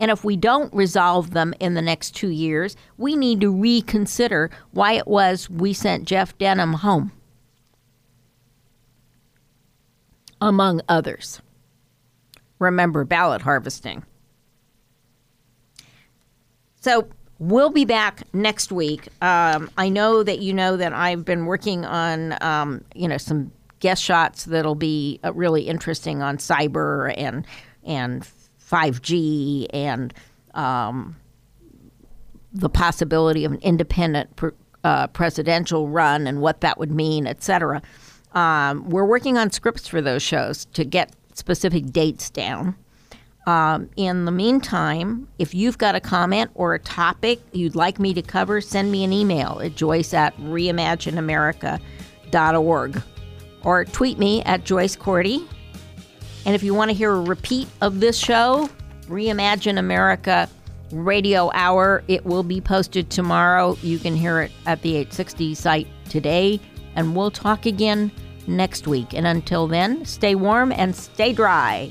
And 0.00 0.10
if 0.10 0.24
we 0.24 0.36
don't 0.36 0.72
resolve 0.74 1.32
them 1.32 1.52
in 1.60 1.74
the 1.74 1.82
next 1.82 2.16
two 2.16 2.30
years, 2.30 2.74
we 2.96 3.14
need 3.14 3.42
to 3.42 3.52
reconsider 3.52 4.50
why 4.72 4.94
it 4.94 5.06
was 5.06 5.48
we 5.50 5.74
sent 5.74 6.06
Jeff 6.06 6.36
Denham 6.38 6.72
home, 6.72 7.12
among 10.40 10.80
others. 10.88 11.42
Remember 12.58 13.04
ballot 13.04 13.42
harvesting. 13.42 14.02
So 16.80 17.06
we'll 17.38 17.70
be 17.70 17.84
back 17.84 18.22
next 18.32 18.72
week. 18.72 19.08
Um, 19.20 19.70
I 19.76 19.90
know 19.90 20.22
that 20.22 20.38
you 20.38 20.54
know 20.54 20.78
that 20.78 20.94
I've 20.94 21.26
been 21.26 21.44
working 21.44 21.84
on, 21.84 22.42
um, 22.42 22.84
you 22.94 23.06
know, 23.06 23.18
some 23.18 23.52
guest 23.80 24.02
shots 24.02 24.46
that'll 24.46 24.74
be 24.74 25.20
uh, 25.24 25.32
really 25.34 25.62
interesting 25.62 26.22
on 26.22 26.38
cyber 26.38 27.14
and 27.18 27.46
and 27.84 28.26
5G 28.70 29.66
and 29.72 30.12
um, 30.54 31.16
the 32.52 32.68
possibility 32.68 33.44
of 33.44 33.52
an 33.52 33.60
independent 33.60 34.28
uh, 34.84 35.06
presidential 35.08 35.88
run 35.88 36.26
and 36.26 36.40
what 36.40 36.62
that 36.62 36.78
would 36.78 36.90
mean, 36.90 37.26
et 37.26 37.42
cetera. 37.42 37.82
Um, 38.32 38.88
we're 38.88 39.04
working 39.04 39.36
on 39.36 39.50
scripts 39.50 39.86
for 39.88 40.00
those 40.00 40.22
shows 40.22 40.64
to 40.66 40.84
get 40.84 41.12
specific 41.34 41.92
dates 41.92 42.30
down. 42.30 42.76
Um, 43.46 43.90
in 43.96 44.26
the 44.26 44.30
meantime, 44.30 45.26
if 45.38 45.54
you've 45.54 45.78
got 45.78 45.94
a 45.94 46.00
comment 46.00 46.50
or 46.54 46.74
a 46.74 46.78
topic 46.78 47.40
you'd 47.52 47.74
like 47.74 47.98
me 47.98 48.12
to 48.14 48.22
cover, 48.22 48.60
send 48.60 48.92
me 48.92 49.02
an 49.02 49.12
email 49.12 49.60
at 49.62 49.74
joyce 49.74 50.14
at 50.14 50.36
reimagineamerica.org 50.36 53.02
or 53.62 53.84
tweet 53.84 54.18
me 54.18 54.42
at 54.44 54.64
Joyce 54.64 54.96
Cordy. 54.96 55.46
And 56.46 56.54
if 56.54 56.62
you 56.62 56.74
want 56.74 56.90
to 56.90 56.96
hear 56.96 57.12
a 57.12 57.20
repeat 57.20 57.68
of 57.80 58.00
this 58.00 58.18
show, 58.18 58.68
Reimagine 59.08 59.78
America 59.78 60.48
Radio 60.92 61.50
Hour, 61.54 62.02
it 62.08 62.24
will 62.24 62.42
be 62.42 62.60
posted 62.60 63.10
tomorrow. 63.10 63.76
You 63.82 63.98
can 63.98 64.16
hear 64.16 64.40
it 64.40 64.52
at 64.66 64.82
the 64.82 64.90
860 64.96 65.54
site 65.54 65.86
today, 66.08 66.60
and 66.96 67.14
we'll 67.14 67.30
talk 67.30 67.66
again 67.66 68.10
next 68.46 68.86
week. 68.86 69.14
And 69.14 69.26
until 69.26 69.66
then, 69.66 70.04
stay 70.04 70.34
warm 70.34 70.72
and 70.72 70.94
stay 70.94 71.32
dry. 71.32 71.90